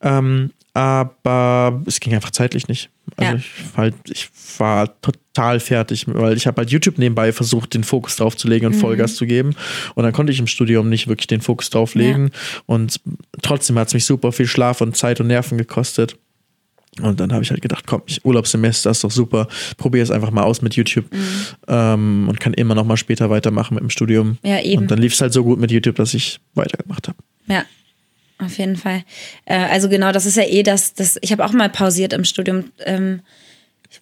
Ähm, 0.00 0.50
aber 0.74 1.82
es 1.84 2.00
ging 2.00 2.14
einfach 2.14 2.30
zeitlich 2.30 2.66
nicht. 2.68 2.88
Also 3.16 3.32
Ja. 3.32 3.38
ich, 3.38 3.76
war 3.76 3.82
halt, 3.84 3.94
ich 4.10 4.28
war 4.58 5.00
total 5.02 5.60
fertig, 5.60 6.06
weil 6.08 6.36
ich 6.36 6.46
habe 6.46 6.62
halt 6.62 6.70
YouTube 6.70 6.96
nebenbei 6.98 7.32
versucht, 7.32 7.74
den 7.74 7.84
Fokus 7.84 8.16
drauf 8.16 8.36
zu 8.36 8.48
legen 8.48 8.66
und 8.66 8.74
Vollgas 8.74 9.16
zu 9.16 9.26
geben. 9.26 9.54
Und 9.94 10.04
dann 10.04 10.12
konnte 10.14 10.32
ich 10.32 10.38
im 10.38 10.46
Studium 10.46 10.88
nicht 10.88 11.08
wirklich 11.08 11.26
den 11.26 11.42
Fokus 11.42 11.68
drauf 11.68 11.94
legen. 11.94 12.30
Und 12.64 13.00
trotzdem 13.42 13.78
hat 13.78 13.88
es 13.88 13.94
mich 13.94 14.06
super 14.06 14.32
viel 14.32 14.46
Schlaf 14.46 14.80
und 14.80 14.96
Zeit 14.96 15.20
und 15.20 15.26
Nerven 15.26 15.58
gekostet. 15.58 16.16
Und 17.00 17.20
dann 17.20 17.32
habe 17.32 17.42
ich 17.42 17.50
halt 17.50 17.62
gedacht, 17.62 17.86
komm, 17.86 18.02
ich 18.06 18.22
Urlaubssemester 18.24 18.90
ist 18.90 19.02
doch 19.02 19.10
super, 19.10 19.48
probiere 19.78 20.04
es 20.04 20.10
einfach 20.10 20.30
mal 20.30 20.42
aus 20.42 20.60
mit 20.60 20.74
YouTube 20.74 21.06
ähm, 21.66 22.26
und 22.28 22.38
kann 22.38 22.52
immer 22.52 22.74
noch 22.74 22.84
mal 22.84 22.98
später 22.98 23.30
weitermachen 23.30 23.74
mit 23.74 23.82
dem 23.82 23.88
Studium. 23.90 24.36
Ja, 24.42 24.60
eben. 24.60 24.82
Und 24.82 24.90
dann 24.90 24.98
lief 24.98 25.14
es 25.14 25.20
halt 25.22 25.32
so 25.32 25.42
gut 25.42 25.58
mit 25.58 25.70
YouTube, 25.70 25.96
dass 25.96 26.12
ich 26.12 26.40
weitergemacht 26.54 27.08
habe. 27.08 27.16
Ja. 27.46 27.64
auf 28.38 28.58
jeden 28.58 28.76
Fall. 28.76 29.02
Äh, 29.44 29.56
also 29.56 29.88
genau, 29.88 30.12
das 30.12 30.26
ist 30.26 30.36
ja 30.36 30.44
eh 30.44 30.62
das, 30.62 30.94
das 30.94 31.18
ich 31.20 31.32
habe 31.32 31.44
auch 31.44 31.52
mal 31.52 31.68
pausiert 31.68 32.12
im 32.12 32.24
Studium. 32.24 32.72
Ähm, 32.84 33.20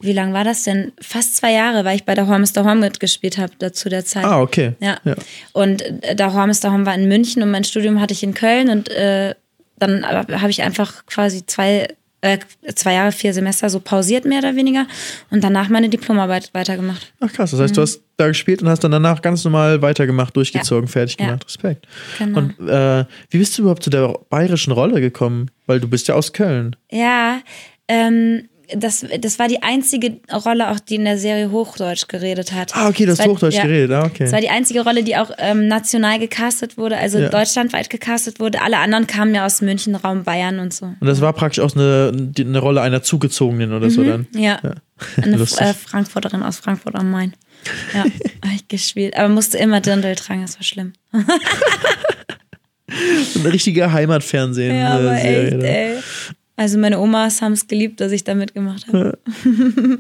wie 0.01 0.13
lange 0.13 0.33
war 0.33 0.45
das 0.45 0.63
denn? 0.63 0.93
Fast 1.01 1.37
zwei 1.37 1.53
Jahre, 1.53 1.85
weil 1.85 1.97
ich 1.97 2.05
bei 2.05 2.15
der 2.15 2.29
Horm 2.29 2.47
the 2.47 2.61
Horm 2.61 2.81
mitgespielt 2.81 3.39
habe 3.39 3.73
zu 3.73 3.89
der 3.89 4.05
Zeit. 4.05 4.25
Ah, 4.25 4.41
okay. 4.41 4.75
Ja. 4.81 4.99
ja. 5.05 5.17
Und 5.53 5.83
äh, 5.83 6.15
der 6.15 6.33
Horm 6.33 6.53
the 6.53 6.69
Horm 6.69 6.87
war 6.87 6.95
in 6.95 7.09
München 7.09 7.43
und 7.43 7.51
mein 7.51 7.65
Studium 7.65 8.01
hatte 8.01 8.15
ich 8.15 8.23
in 8.23 8.35
Köln 8.35 8.71
und 8.71 8.89
äh, 8.91 9.35
dann 9.81 10.07
habe 10.07 10.51
ich 10.51 10.63
einfach 10.63 11.07
quasi 11.07 11.45
zwei, 11.47 11.89
äh, 12.21 12.39
zwei 12.75 12.95
Jahre, 12.95 13.13
vier 13.13 13.33
Semester 13.33 13.71
so 13.71 13.81
pausiert, 13.81 14.25
mehr 14.25 14.41
oder 14.41 14.57
weniger, 14.57 14.87
und 15.31 15.43
danach 15.43 15.69
meine 15.69 15.89
Diplomarbeit 15.89 16.51
weitergemacht. 16.53 17.13
Ach 17.21 17.33
krass, 17.33 17.53
das 17.53 17.61
heißt, 17.61 17.73
mhm. 17.73 17.77
du 17.77 17.83
hast 17.83 18.03
da 18.17 18.29
gespielt 18.29 18.63
und 18.63 18.69
hast 18.69 18.85
dann 18.85 18.91
danach 18.91 19.23
ganz 19.23 19.45
normal 19.45 19.81
weitergemacht, 19.83 20.37
durchgezogen, 20.37 20.87
ja. 20.87 20.93
fertig 20.93 21.17
gemacht. 21.17 21.43
Ja. 21.43 21.47
Respekt. 21.47 21.87
Genau. 22.19 22.39
Und 22.39 22.69
äh, 22.69 23.05
wie 23.31 23.39
bist 23.39 23.57
du 23.57 23.63
überhaupt 23.63 23.83
zu 23.83 23.91
der 23.91 24.19
bayerischen 24.29 24.73
Rolle 24.73 25.01
gekommen? 25.01 25.51
Weil 25.67 25.81
du 25.81 25.89
bist 25.89 26.09
ja 26.09 26.15
aus 26.15 26.33
Köln. 26.33 26.77
Ja, 26.91 27.41
ähm, 27.89 28.49
das, 28.77 29.05
das 29.21 29.39
war 29.39 29.49
die 29.49 29.63
einzige 29.63 30.21
Rolle, 30.33 30.71
auch 30.71 30.81
die 30.81 30.97
in 30.97 31.05
der 31.05 31.19
Serie 31.19 31.51
Hochdeutsch 31.51 32.09
geredet 32.09 32.53
hat. 32.53 32.75
Ah, 32.75 32.89
okay, 32.89 33.07
das, 33.07 33.19
das 33.19 33.27
Hochdeutsch 33.27 33.55
ja, 33.55 33.65
geredet, 33.65 33.93
ah, 33.93 34.05
okay. 34.05 34.25
Das 34.25 34.33
war 34.33 34.41
die 34.41 34.49
einzige 34.49 34.83
Rolle, 34.83 35.03
die 35.03 35.17
auch 35.17 35.31
ähm, 35.39 35.69
national 35.69 36.19
gecastet 36.19 36.77
wurde, 36.79 36.97
also 36.97 37.19
ja. 37.19 37.29
deutschlandweit 37.29 37.91
gecastet 37.91 38.41
wurde. 38.41 38.63
Alle 38.63 38.79
anderen 38.79 39.07
kamen 39.07 39.35
ja 39.35 39.47
aus 39.47 39.61
München, 39.61 39.95
Raum 39.95 40.25
Bayern 40.25 40.59
und 40.59 40.73
so. 40.73 40.87
Und 40.87 41.07
das 41.07 41.21
war 41.21 41.33
praktisch 41.33 41.63
auch 41.63 41.75
eine, 41.75 42.13
eine 42.39 42.59
Rolle 42.59 42.81
einer 42.81 43.03
Zugezogenen 43.03 43.73
oder 43.73 43.87
mhm, 43.87 43.91
so 43.91 44.05
dann? 44.05 44.27
Ja. 44.35 44.59
ja. 44.63 44.75
Eine 45.23 45.37
äh, 45.41 45.75
Frankfurterin 45.75 46.43
aus 46.43 46.59
Frankfurt 46.59 46.95
am 46.95 47.11
Main. 47.11 47.33
Ja, 47.95 48.01
habe 48.45 48.55
ich 48.55 48.69
gespielt. 48.69 49.17
Aber 49.17 49.29
musste 49.29 49.59
immer 49.59 49.81
Dirndl 49.81 50.15
tragen, 50.15 50.43
das 50.43 50.57
war 50.57 50.63
schlimm. 50.63 50.93
ein 51.13 51.25
richtiger 53.47 53.93
Heimatfernsehen. 53.93 54.77
Ja, 54.77 54.95
aber 54.95 55.17
Serie, 55.17 55.47
echt, 55.47 55.63
ey. 55.63 55.97
Also 56.61 56.77
meine 56.77 57.01
Omas 57.01 57.41
haben 57.41 57.53
es 57.53 57.69
geliebt, 57.69 58.03
dass 58.03 58.13
ich 58.13 58.23
da 58.23 58.35
mitgemacht 58.35 58.87
habe. 58.89 59.19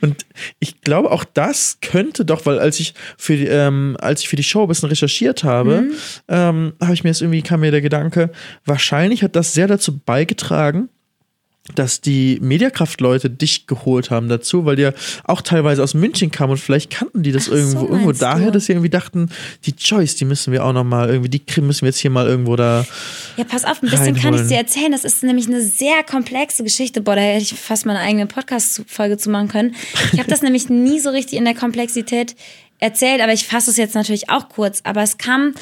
Und 0.00 0.26
ich 0.58 0.80
glaube, 0.80 1.12
auch 1.12 1.22
das 1.22 1.78
könnte 1.82 2.24
doch, 2.24 2.46
weil 2.46 2.58
als 2.58 2.80
ich 2.80 2.94
für 3.16 3.36
die, 3.36 3.46
ähm, 3.46 3.96
als 4.00 4.22
ich 4.22 4.28
für 4.28 4.34
die 4.34 4.42
Show 4.42 4.62
ein 4.62 4.66
bisschen 4.66 4.88
recherchiert 4.88 5.44
habe, 5.44 5.82
mhm. 5.82 5.92
ähm, 6.26 6.72
habe 6.80 6.94
ich 6.94 7.04
mir 7.04 7.10
jetzt 7.10 7.22
irgendwie 7.22 7.42
kam 7.42 7.60
mir 7.60 7.70
der 7.70 7.80
Gedanke, 7.80 8.32
wahrscheinlich 8.64 9.22
hat 9.22 9.36
das 9.36 9.54
sehr 9.54 9.68
dazu 9.68 9.96
beigetragen, 9.96 10.88
dass 11.74 12.02
die 12.02 12.38
Mediakraft-Leute 12.42 13.30
dich 13.30 13.66
geholt 13.66 14.10
haben 14.10 14.28
dazu, 14.28 14.66
weil 14.66 14.76
die 14.76 14.82
ja 14.82 14.92
auch 15.24 15.40
teilweise 15.40 15.82
aus 15.82 15.94
München 15.94 16.30
kamen 16.30 16.52
und 16.52 16.58
vielleicht 16.58 16.90
kannten 16.90 17.22
die 17.22 17.32
das 17.32 17.48
Ach 17.48 17.54
irgendwo, 17.54 17.80
so 17.80 17.88
irgendwo 17.88 18.12
daher, 18.12 18.50
dass 18.50 18.66
sie 18.66 18.72
irgendwie 18.72 18.90
dachten, 18.90 19.30
die 19.64 19.74
Joyce, 19.78 20.16
die 20.16 20.26
müssen 20.26 20.52
wir 20.52 20.62
auch 20.62 20.74
nochmal 20.74 21.08
irgendwie, 21.08 21.30
die 21.30 21.60
müssen 21.62 21.82
wir 21.82 21.88
jetzt 21.88 22.00
hier 22.00 22.10
mal 22.10 22.26
irgendwo 22.26 22.56
da. 22.56 22.84
Ja, 23.38 23.44
pass 23.44 23.64
auf, 23.64 23.82
ein 23.82 23.88
bisschen 23.88 24.14
reinholen. 24.14 24.22
kann 24.22 24.34
ich 24.34 24.48
dir 24.48 24.58
erzählen. 24.58 24.92
Das 24.92 25.04
ist 25.04 25.22
nämlich 25.22 25.46
eine 25.46 25.62
sehr 25.62 26.02
komplexe 26.02 26.64
Geschichte. 26.64 27.00
Boah, 27.00 27.16
da 27.16 27.22
hätte 27.22 27.42
ich 27.42 27.54
fast 27.54 27.86
mal 27.86 27.96
eine 27.96 28.06
eigene 28.06 28.26
Podcast-Folge 28.26 29.16
zu 29.16 29.30
machen 29.30 29.48
können. 29.48 29.74
Ich 30.12 30.18
habe 30.18 30.28
das 30.28 30.42
nämlich 30.42 30.68
nie 30.68 31.00
so 31.00 31.08
richtig 31.08 31.38
in 31.38 31.46
der 31.46 31.54
Komplexität 31.54 32.36
erzählt, 32.78 33.22
aber 33.22 33.32
ich 33.32 33.46
fasse 33.46 33.70
es 33.70 33.78
jetzt 33.78 33.94
natürlich 33.94 34.28
auch 34.28 34.50
kurz. 34.50 34.80
Aber 34.84 35.02
es 35.02 35.16
kam 35.16 35.54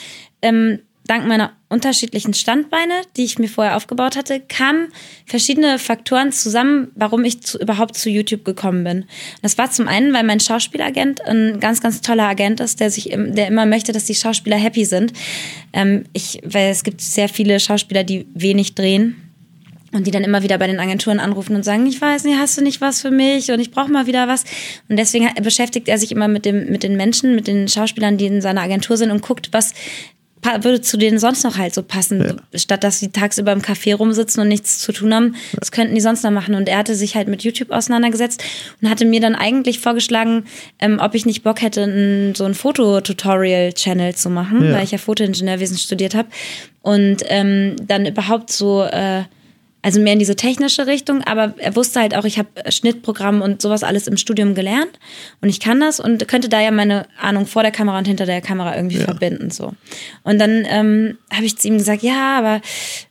ähm, 0.43 0.81
dank 1.13 1.27
meiner 1.27 1.53
unterschiedlichen 1.69 2.33
Standbeine, 2.33 2.95
die 3.19 3.25
ich 3.25 3.39
mir 3.39 3.49
vorher 3.49 3.77
aufgebaut 3.77 4.17
hatte, 4.17 4.41
kamen 4.41 4.89
verschiedene 5.27 5.79
Faktoren 5.79 6.33
zusammen, 6.33 6.91
warum 6.95 7.23
ich 7.25 7.43
zu, 7.43 7.59
überhaupt 7.59 7.97
zu 7.97 8.09
YouTube 8.09 8.47
gekommen 8.47 8.83
bin. 8.83 9.05
Das 9.43 9.59
war 9.59 9.71
zum 9.71 9.89
einen, 9.89 10.15
weil 10.15 10.25
mein 10.25 10.41
Schauspielagent 10.41 11.21
ein 11.27 11.61
ganz, 11.61 11.83
ganz 11.83 12.01
toller 12.01 12.29
Agent 12.29 12.61
ist, 12.61 12.81
der 12.81 12.91
sich, 12.91 13.11
der 13.15 13.49
immer 13.49 13.67
möchte, 13.67 13.93
dass 13.93 14.07
die 14.07 14.15
Schauspieler 14.15 14.57
happy 14.57 14.87
sind. 14.87 15.13
Ähm, 15.75 16.05
ich, 16.15 16.41
weil 16.45 16.71
es 16.71 16.83
gibt 16.83 17.03
sehr 17.03 17.29
viele 17.29 17.61
Schauspieler, 17.61 18.05
die 18.05 18.27
wenig 18.33 18.75
drehen 18.75 19.17
und 19.93 20.07
die 20.07 20.11
dann 20.11 20.25
immer 20.25 20.43
wieder 20.43 20.57
bei 20.57 20.67
den 20.67 20.81
Agenturen 20.81 21.21
anrufen 21.21 21.55
und 21.55 21.63
sagen, 21.63 21.87
ich 21.87 22.01
weiß 22.01 22.25
nicht, 22.25 22.39
hast 22.39 22.57
du 22.57 22.63
nicht 22.63 22.81
was 22.81 23.03
für 23.03 23.11
mich 23.11 23.51
und 23.51 23.61
ich 23.61 23.71
brauche 23.71 23.91
mal 23.91 24.07
wieder 24.07 24.29
was. 24.29 24.45
Und 24.89 24.97
deswegen 24.97 25.29
beschäftigt 25.43 25.89
er 25.89 25.99
sich 25.99 26.11
immer 26.11 26.29
mit, 26.29 26.47
dem, 26.47 26.71
mit 26.71 26.83
den 26.83 26.97
Menschen, 26.97 27.35
mit 27.35 27.47
den 27.47 27.69
Schauspielern, 27.69 28.17
die 28.17 28.27
in 28.27 28.41
seiner 28.41 28.63
Agentur 28.63 28.97
sind 28.97 29.11
und 29.11 29.21
guckt, 29.21 29.51
was 29.53 29.75
würde 30.61 30.81
zu 30.81 30.97
denen 30.97 31.19
sonst 31.19 31.45
noch 31.45 31.57
halt 31.57 31.75
so 31.75 31.83
passen. 31.83 32.41
Ja. 32.53 32.59
Statt 32.59 32.85
dass 32.85 32.99
sie 32.99 33.11
tagsüber 33.11 33.53
im 33.53 33.63
Café 33.63 33.95
rumsitzen 33.95 34.43
und 34.43 34.49
nichts 34.49 34.79
zu 34.81 34.93
tun 34.93 35.15
haben, 35.15 35.35
ja. 35.35 35.59
das 35.61 35.73
könnten 35.73 35.95
die 35.95 36.01
sonst 36.01 36.25
noch 36.25 36.31
machen. 36.31 36.55
Und 36.55 36.69
er 36.69 36.79
hatte 36.79 36.95
sich 36.95 37.15
halt 37.15 37.29
mit 37.29 37.43
YouTube 37.43 37.71
auseinandergesetzt 37.71 38.43
und 38.81 38.91
hatte 38.91 39.05
mir 39.05 39.21
dann 39.21 39.35
eigentlich 39.35 39.79
vorgeschlagen, 39.79 40.45
ähm, 40.79 40.99
ob 41.01 41.15
ich 41.15 41.27
nicht 41.27 41.43
Bock 41.43 41.63
hätte, 41.63 41.83
ein, 41.85 42.35
so 42.35 42.45
ein 42.45 42.55
Fototutorial-Channel 42.55 44.15
zu 44.15 44.31
machen, 44.31 44.65
ja. 44.65 44.75
weil 44.75 44.85
ich 44.85 44.91
ja 44.91 44.99
Fotoingenieurwesen 44.99 45.79
studiert 45.79 46.15
habe. 46.15 46.29
Und 46.81 47.19
ähm, 47.27 47.77
dann 47.87 48.07
überhaupt 48.07 48.51
so 48.51 48.83
äh, 48.83 49.23
also 49.83 50.01
mehr 50.01 50.13
in 50.13 50.21
diese 50.21 50.37
technische 50.37 50.87
Richtung, 50.87 51.23
aber 51.25 51.55
er 51.59 51.75
wusste 51.75 52.01
halt 52.01 52.15
auch, 52.15 52.25
ich 52.25 52.39
habe 52.39 52.49
Schnittprogramm 52.71 53.43
und 53.43 53.61
sowas 53.61 53.83
alles 53.83 54.07
im 54.07 54.17
Studium 54.17 54.55
gelernt 54.55 54.99
und 55.41 55.49
ich 55.49 55.59
kann 55.59 55.81
das 55.81 55.99
und 55.99 56.27
könnte 56.29 56.49
da 56.49 56.61
ja 56.61 56.71
meine 56.71 57.07
Ahnung 57.21 57.47
vor 57.47 57.63
der 57.63 57.73
Kamera 57.73 57.99
und 57.99 58.07
hinter 58.07 58.25
der 58.25 58.41
Kamera 58.41 58.77
irgendwie 58.77 58.99
ja. 58.99 59.05
verbinden 59.05 59.51
so. 59.51 59.73
Und 60.23 60.39
dann 60.39 60.65
ähm, 60.69 61.19
habe 61.33 61.45
ich 61.45 61.59
zu 61.59 61.67
ihm 61.67 61.79
gesagt, 61.79 62.03
ja, 62.03 62.39
aber 62.39 62.61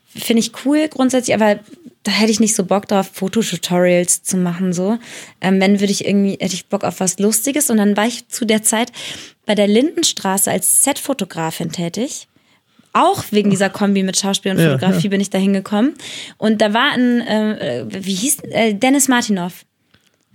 finde 0.07 0.39
ich 0.39 0.51
cool 0.65 0.87
grundsätzlich, 0.87 1.35
aber 1.35 1.59
da 2.03 2.11
hätte 2.11 2.31
ich 2.31 2.39
nicht 2.39 2.55
so 2.55 2.63
Bock 2.63 2.87
drauf, 2.87 3.09
Fototutorials 3.13 4.23
zu 4.23 4.37
machen 4.37 4.73
so. 4.73 4.97
Ähm, 5.41 5.59
wenn 5.59 5.81
würde 5.81 5.91
ich 5.91 6.05
irgendwie 6.05 6.37
hätte 6.39 6.55
ich 6.55 6.67
Bock 6.67 6.83
auf 6.83 6.99
was 7.01 7.19
Lustiges 7.19 7.69
und 7.69 7.77
dann 7.77 7.97
war 7.97 8.07
ich 8.07 8.27
zu 8.29 8.45
der 8.45 8.63
Zeit 8.63 8.91
bei 9.45 9.55
der 9.55 9.67
Lindenstraße 9.67 10.49
als 10.49 10.83
Setfotografin 10.83 11.71
tätig 11.71 12.27
auch 12.93 13.23
wegen 13.31 13.49
dieser 13.49 13.69
Kombi 13.69 14.03
mit 14.03 14.17
Schauspiel 14.17 14.51
und 14.51 14.59
Fotografie 14.59 14.97
ja, 14.97 15.03
ja. 15.03 15.09
bin 15.09 15.21
ich 15.21 15.29
da 15.29 15.37
hingekommen. 15.37 15.93
Und 16.37 16.61
da 16.61 16.73
war 16.73 16.91
ein, 16.93 17.21
äh, 17.21 17.85
wie 17.87 18.13
hieß, 18.13 18.39
äh, 18.49 18.73
Dennis 18.73 19.07
Martinov 19.07 19.65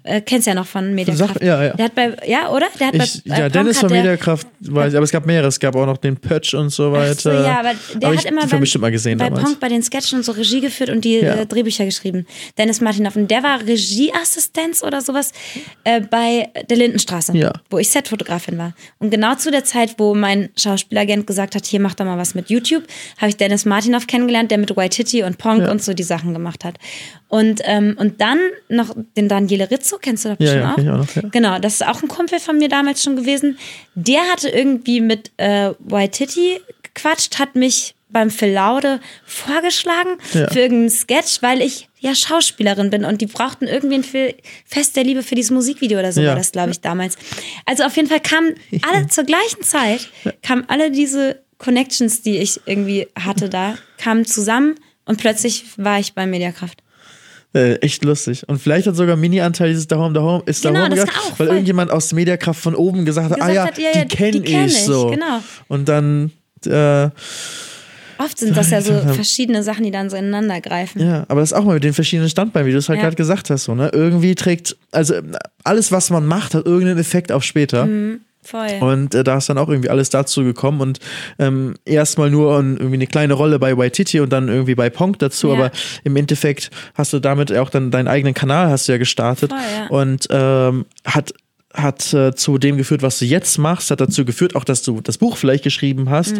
äh, 0.06 0.20
kennst 0.20 0.46
ja 0.46 0.54
noch 0.54 0.66
von 0.66 0.94
Mediakraft. 0.94 1.34
Sag, 1.34 1.42
ja, 1.42 1.64
ja. 1.64 1.74
Der 1.74 1.84
hat 1.86 1.94
bei, 1.94 2.16
ja, 2.26 2.50
oder? 2.50 2.66
Der 2.78 2.86
hat 2.88 2.94
ich, 2.94 3.24
bei, 3.24 3.34
äh, 3.34 3.40
ja, 3.40 3.48
Dennis 3.48 3.78
von 3.78 3.90
Mediakraft 3.90 4.46
weiß 4.60 4.92
ich, 4.92 4.96
aber 4.96 5.04
es 5.04 5.10
gab 5.10 5.26
mehrere. 5.26 5.48
Es 5.48 5.60
gab 5.60 5.76
auch 5.76 5.86
noch 5.86 5.96
den 5.98 6.16
Pötsch 6.16 6.54
und 6.54 6.70
so 6.70 6.92
weiter. 6.92 7.14
So, 7.14 7.30
ja, 7.30 7.60
aber 7.60 7.72
der 7.94 8.08
aber 8.08 8.16
hat 8.16 8.24
immer 8.24 8.46
bei, 8.46 8.58
bestimmt 8.58 8.82
mal 8.82 8.90
gesehen 8.90 9.18
bei 9.18 9.26
damals. 9.26 9.44
Punk 9.44 9.60
bei 9.60 9.68
den 9.68 9.82
Sketchen 9.82 10.18
und 10.18 10.24
so 10.24 10.32
Regie 10.32 10.60
geführt 10.60 10.90
und 10.90 11.04
die 11.04 11.20
ja. 11.20 11.34
äh, 11.34 11.46
Drehbücher 11.46 11.84
geschrieben. 11.84 12.26
Dennis 12.58 12.80
Martinov. 12.80 13.16
Und 13.16 13.30
der 13.30 13.42
war 13.42 13.60
Regieassistenz 13.60 14.82
oder 14.82 15.00
sowas 15.00 15.32
äh, 15.84 16.00
bei 16.00 16.48
der 16.68 16.76
Lindenstraße, 16.76 17.36
ja. 17.36 17.52
wo 17.70 17.78
ich 17.78 17.90
Setfotografin 17.90 18.58
war. 18.58 18.74
Und 18.98 19.10
genau 19.10 19.34
zu 19.34 19.50
der 19.50 19.64
Zeit, 19.64 19.96
wo 19.98 20.14
mein 20.14 20.50
Schauspielagent 20.56 21.26
gesagt 21.26 21.54
hat, 21.54 21.66
hier 21.66 21.80
mach 21.80 21.94
doch 21.94 22.04
mal 22.04 22.18
was 22.18 22.34
mit 22.34 22.50
YouTube, 22.50 22.84
habe 23.18 23.28
ich 23.28 23.36
Dennis 23.36 23.64
Martinov 23.64 24.06
kennengelernt, 24.06 24.50
der 24.50 24.58
mit 24.58 24.76
White 24.76 24.96
Titty 24.96 25.22
und 25.22 25.38
Punk 25.38 25.68
und 25.68 25.82
so 25.82 25.94
die 25.94 26.02
Sachen 26.02 26.32
gemacht 26.32 26.64
hat. 26.64 26.76
Und, 27.36 27.60
ähm, 27.64 27.96
und 27.98 28.22
dann 28.22 28.38
noch 28.70 28.96
den 29.14 29.28
Daniele 29.28 29.70
Rizzo, 29.70 29.98
kennst 30.00 30.24
du 30.24 30.30
doch 30.30 30.36
bestimmt 30.36 30.78
ja, 30.78 30.82
ja, 30.82 30.94
auch? 30.94 31.00
auch 31.00 31.06
noch, 31.06 31.16
ja. 31.16 31.28
Genau, 31.30 31.58
das 31.58 31.74
ist 31.74 31.86
auch 31.86 32.02
ein 32.02 32.08
Kumpel 32.08 32.40
von 32.40 32.56
mir 32.56 32.70
damals 32.70 33.02
schon 33.02 33.14
gewesen. 33.14 33.58
Der 33.94 34.22
hatte 34.32 34.48
irgendwie 34.48 35.02
mit 35.02 35.32
äh, 35.36 35.72
Waititi 35.80 36.60
gequatscht, 36.82 37.38
hat 37.38 37.54
mich 37.54 37.94
beim 38.08 38.30
Phil 38.30 38.52
Laude 38.52 39.00
vorgeschlagen 39.26 40.16
ja. 40.32 40.48
für 40.48 40.60
irgendeinen 40.60 40.88
Sketch, 40.88 41.42
weil 41.42 41.60
ich 41.60 41.90
ja 41.98 42.14
Schauspielerin 42.14 42.88
bin 42.88 43.04
und 43.04 43.20
die 43.20 43.26
brauchten 43.26 43.66
irgendwie 43.66 43.96
ein 43.96 44.34
Fest 44.64 44.96
der 44.96 45.04
Liebe 45.04 45.22
für 45.22 45.34
dieses 45.34 45.50
Musikvideo 45.50 45.98
oder 45.98 46.12
so 46.12 46.22
ja. 46.22 46.28
war 46.28 46.36
das, 46.36 46.52
glaube 46.52 46.70
ich, 46.70 46.80
damals. 46.80 47.16
Also 47.66 47.84
auf 47.84 47.94
jeden 47.96 48.08
Fall 48.08 48.20
kamen 48.20 48.54
alle 48.88 49.08
zur 49.08 49.24
gleichen 49.24 49.62
Zeit, 49.62 50.08
kamen 50.42 50.64
alle 50.68 50.90
diese 50.90 51.42
Connections, 51.58 52.22
die 52.22 52.38
ich 52.38 52.60
irgendwie 52.64 53.08
hatte 53.14 53.50
da, 53.50 53.76
kamen 53.98 54.24
zusammen 54.24 54.76
und 55.04 55.18
plötzlich 55.18 55.64
war 55.76 55.98
ich 55.98 56.14
bei 56.14 56.26
Mediakraft. 56.26 56.82
Äh, 57.56 57.76
echt 57.76 58.04
lustig. 58.04 58.46
Und 58.48 58.60
vielleicht 58.60 58.86
hat 58.86 58.96
sogar 58.96 59.16
Mini-Anteil 59.16 59.70
dieses 59.70 59.86
Da 59.88 59.96
Home, 59.96 60.12
Da 60.12 60.20
Home 60.20 60.42
ist 60.44 60.62
genau, 60.62 60.74
da 60.74 60.84
Home 60.84 60.94
gehabt, 60.94 61.12
auch, 61.16 61.38
weil 61.38 61.48
irgendjemand 61.48 61.90
aus 61.90 62.08
der 62.08 62.16
Mediakraft 62.16 62.60
von 62.60 62.74
oben 62.74 63.06
gesagt 63.06 63.30
hat, 63.30 63.40
ah 63.40 63.46
gesagt 63.46 63.50
ah 63.50 63.54
ja, 63.54 63.66
hat, 63.66 63.78
ja, 63.78 64.00
ja 64.00 64.04
die 64.04 64.14
kenne 64.14 64.42
kenn 64.42 64.66
ich, 64.66 64.82
so. 64.82 65.08
Genau. 65.08 65.40
Und 65.68 65.88
dann 65.88 66.32
äh, 66.66 67.08
Oft 68.18 68.38
sind 68.38 68.54
das 68.56 68.70
ja 68.70 68.82
so 68.82 68.92
verschiedene 69.14 69.62
Sachen, 69.62 69.84
die 69.84 69.90
dann 69.90 70.10
so 70.10 70.16
ineinander 70.16 70.60
greifen. 70.60 71.00
Ja, 71.00 71.24
aber 71.28 71.40
das 71.40 71.54
auch 71.54 71.64
mal 71.64 71.74
mit 71.74 71.84
den 71.84 71.94
verschiedenen 71.94 72.28
Standbeinen, 72.28 72.66
wie 72.66 72.72
du 72.72 72.78
es 72.78 72.90
halt 72.90 72.98
ja. 72.98 73.04
gerade 73.04 73.16
gesagt 73.16 73.48
hast. 73.48 73.64
So, 73.64 73.74
ne? 73.74 73.90
Irgendwie 73.92 74.34
trägt, 74.34 74.76
also 74.92 75.14
alles, 75.64 75.92
was 75.92 76.10
man 76.10 76.26
macht, 76.26 76.54
hat 76.54 76.66
irgendeinen 76.66 76.98
Effekt 76.98 77.32
auf 77.32 77.42
später. 77.42 77.86
Mhm. 77.86 78.20
Voll. 78.46 78.78
Und 78.80 79.14
äh, 79.14 79.24
da 79.24 79.38
ist 79.38 79.48
dann 79.48 79.58
auch 79.58 79.68
irgendwie 79.68 79.90
alles 79.90 80.10
dazu 80.10 80.44
gekommen 80.44 80.80
und 80.80 81.00
ähm, 81.38 81.74
erstmal 81.84 82.30
nur 82.30 82.54
irgendwie 82.56 82.94
eine 82.94 83.06
kleine 83.06 83.34
Rolle 83.34 83.58
bei 83.58 83.76
Waititi 83.76 84.20
und 84.20 84.32
dann 84.32 84.48
irgendwie 84.48 84.74
bei 84.74 84.90
Ponk 84.90 85.18
dazu, 85.18 85.48
ja. 85.48 85.54
aber 85.54 85.70
im 86.04 86.16
Endeffekt 86.16 86.70
hast 86.94 87.12
du 87.12 87.18
damit 87.18 87.52
auch 87.56 87.70
dann 87.70 87.90
deinen 87.90 88.08
eigenen 88.08 88.34
Kanal 88.34 88.70
hast 88.70 88.88
du 88.88 88.92
ja 88.92 88.98
gestartet 88.98 89.50
Voll, 89.50 89.60
ja. 89.60 89.86
und 89.88 90.28
ähm, 90.30 90.86
hat 91.04 91.32
hat 91.76 92.12
äh, 92.14 92.34
zu 92.34 92.58
dem 92.58 92.76
geführt, 92.76 93.02
was 93.02 93.18
du 93.18 93.24
jetzt 93.26 93.58
machst, 93.58 93.90
hat 93.90 94.00
dazu 94.00 94.24
geführt, 94.24 94.56
auch 94.56 94.64
dass 94.64 94.82
du 94.82 95.00
das 95.00 95.18
Buch 95.18 95.36
vielleicht 95.36 95.62
geschrieben 95.64 96.10
hast 96.10 96.34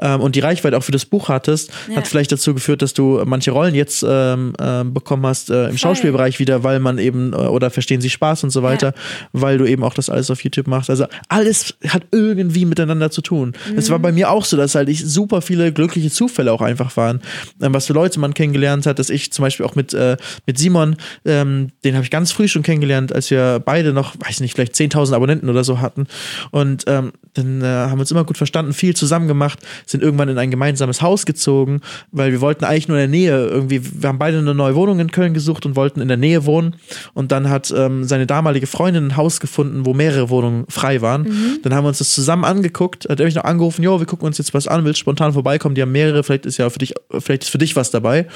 ähm, 0.00 0.20
und 0.20 0.36
die 0.36 0.40
Reichweite 0.40 0.76
auch 0.78 0.82
für 0.84 0.92
das 0.92 1.04
Buch 1.04 1.28
hattest, 1.28 1.70
Ja. 1.88 1.96
hat 1.96 2.06
vielleicht 2.06 2.32
dazu 2.32 2.54
geführt, 2.54 2.82
dass 2.82 2.94
du 2.94 3.22
manche 3.24 3.50
Rollen 3.50 3.74
jetzt 3.74 4.04
ähm, 4.08 4.54
äh, 4.58 4.84
bekommen 4.84 5.26
hast 5.26 5.50
äh, 5.50 5.68
im 5.68 5.76
Schauspielbereich 5.76 6.38
wieder, 6.38 6.62
weil 6.62 6.78
man 6.80 6.98
eben 6.98 7.32
äh, 7.32 7.36
oder 7.36 7.70
verstehen 7.70 8.00
sie 8.00 8.10
Spaß 8.10 8.44
und 8.44 8.50
so 8.50 8.62
weiter, 8.62 8.94
weil 9.32 9.58
du 9.58 9.66
eben 9.66 9.82
auch 9.82 9.94
das 9.94 10.08
alles 10.08 10.30
auf 10.30 10.42
YouTube 10.44 10.66
machst. 10.68 10.88
Also 10.90 11.06
alles 11.28 11.74
hat 11.88 12.04
irgendwie 12.12 12.64
miteinander 12.64 13.10
zu 13.10 13.22
tun. 13.22 13.54
Es 13.76 13.90
war 13.90 13.98
bei 13.98 14.12
mir 14.12 14.30
auch 14.30 14.44
so, 14.44 14.56
dass 14.56 14.74
halt 14.74 14.88
ich 14.88 15.04
super 15.04 15.42
viele 15.42 15.72
glückliche 15.72 16.10
Zufälle 16.10 16.52
auch 16.52 16.62
einfach 16.62 16.96
waren, 16.96 17.20
ähm, 17.60 17.74
was 17.74 17.86
für 17.86 17.92
Leute 17.92 18.20
man 18.20 18.34
kennengelernt 18.34 18.86
hat, 18.86 18.98
dass 18.98 19.10
ich 19.10 19.32
zum 19.32 19.42
Beispiel 19.42 19.66
auch 19.66 19.74
mit 19.74 19.94
äh, 19.94 20.16
mit 20.46 20.58
Simon, 20.58 20.96
ähm, 21.24 21.70
den 21.84 21.94
habe 21.94 22.04
ich 22.04 22.10
ganz 22.10 22.30
früh 22.32 22.46
schon 22.48 22.62
kennengelernt, 22.62 23.12
als 23.12 23.30
wir 23.30 23.60
beide 23.64 23.92
noch, 23.92 24.14
weiß 24.18 24.40
nicht, 24.40 24.54
vielleicht 24.54 24.75
10.000 24.76 25.14
Abonnenten 25.14 25.48
oder 25.48 25.64
so 25.64 25.80
hatten. 25.80 26.06
Und 26.50 26.84
ähm, 26.86 27.12
dann 27.36 27.62
äh, 27.62 27.64
haben 27.64 27.98
wir 27.98 28.00
uns 28.00 28.10
immer 28.10 28.24
gut 28.24 28.38
verstanden, 28.38 28.72
viel 28.72 28.94
zusammen 28.94 29.28
gemacht, 29.28 29.58
sind 29.86 30.02
irgendwann 30.02 30.28
in 30.28 30.38
ein 30.38 30.50
gemeinsames 30.50 31.02
Haus 31.02 31.26
gezogen, 31.26 31.80
weil 32.12 32.32
wir 32.32 32.40
wollten 32.40 32.64
eigentlich 32.64 32.88
nur 32.88 32.98
in 32.98 33.10
der 33.10 33.20
Nähe 33.20 33.46
irgendwie, 33.46 33.80
wir 33.82 34.08
haben 34.08 34.18
beide 34.18 34.38
eine 34.38 34.54
neue 34.54 34.74
Wohnung 34.74 35.00
in 35.00 35.10
Köln 35.10 35.34
gesucht 35.34 35.66
und 35.66 35.76
wollten 35.76 36.00
in 36.00 36.08
der 36.08 36.16
Nähe 36.16 36.46
wohnen. 36.46 36.76
Und 37.14 37.32
dann 37.32 37.48
hat 37.48 37.72
ähm, 37.76 38.04
seine 38.04 38.26
damalige 38.26 38.66
Freundin 38.66 39.08
ein 39.08 39.16
Haus 39.16 39.40
gefunden, 39.40 39.86
wo 39.86 39.94
mehrere 39.94 40.30
Wohnungen 40.30 40.64
frei 40.68 41.02
waren. 41.02 41.58
Dann 41.62 41.74
haben 41.74 41.84
wir 41.84 41.88
uns 41.88 41.98
das 41.98 42.10
zusammen 42.10 42.44
angeguckt, 42.44 43.08
hat 43.08 43.20
er 43.20 43.26
mich 43.26 43.34
noch 43.34 43.44
angerufen, 43.44 43.82
jo, 43.82 43.98
wir 43.98 44.06
gucken 44.06 44.26
uns 44.26 44.38
jetzt 44.38 44.54
was 44.54 44.68
an, 44.68 44.84
willst 44.84 45.00
spontan 45.00 45.32
vorbeikommen, 45.32 45.74
die 45.74 45.82
haben 45.82 45.92
mehrere, 45.92 46.22
vielleicht 46.22 46.46
ist 46.46 46.56
ja 46.58 46.70
für 46.70 46.78
dich, 46.78 46.94
vielleicht 47.10 47.44
ist 47.44 47.50
für 47.50 47.58
dich 47.58 47.76
was 47.76 47.90
dabei. 47.90 48.26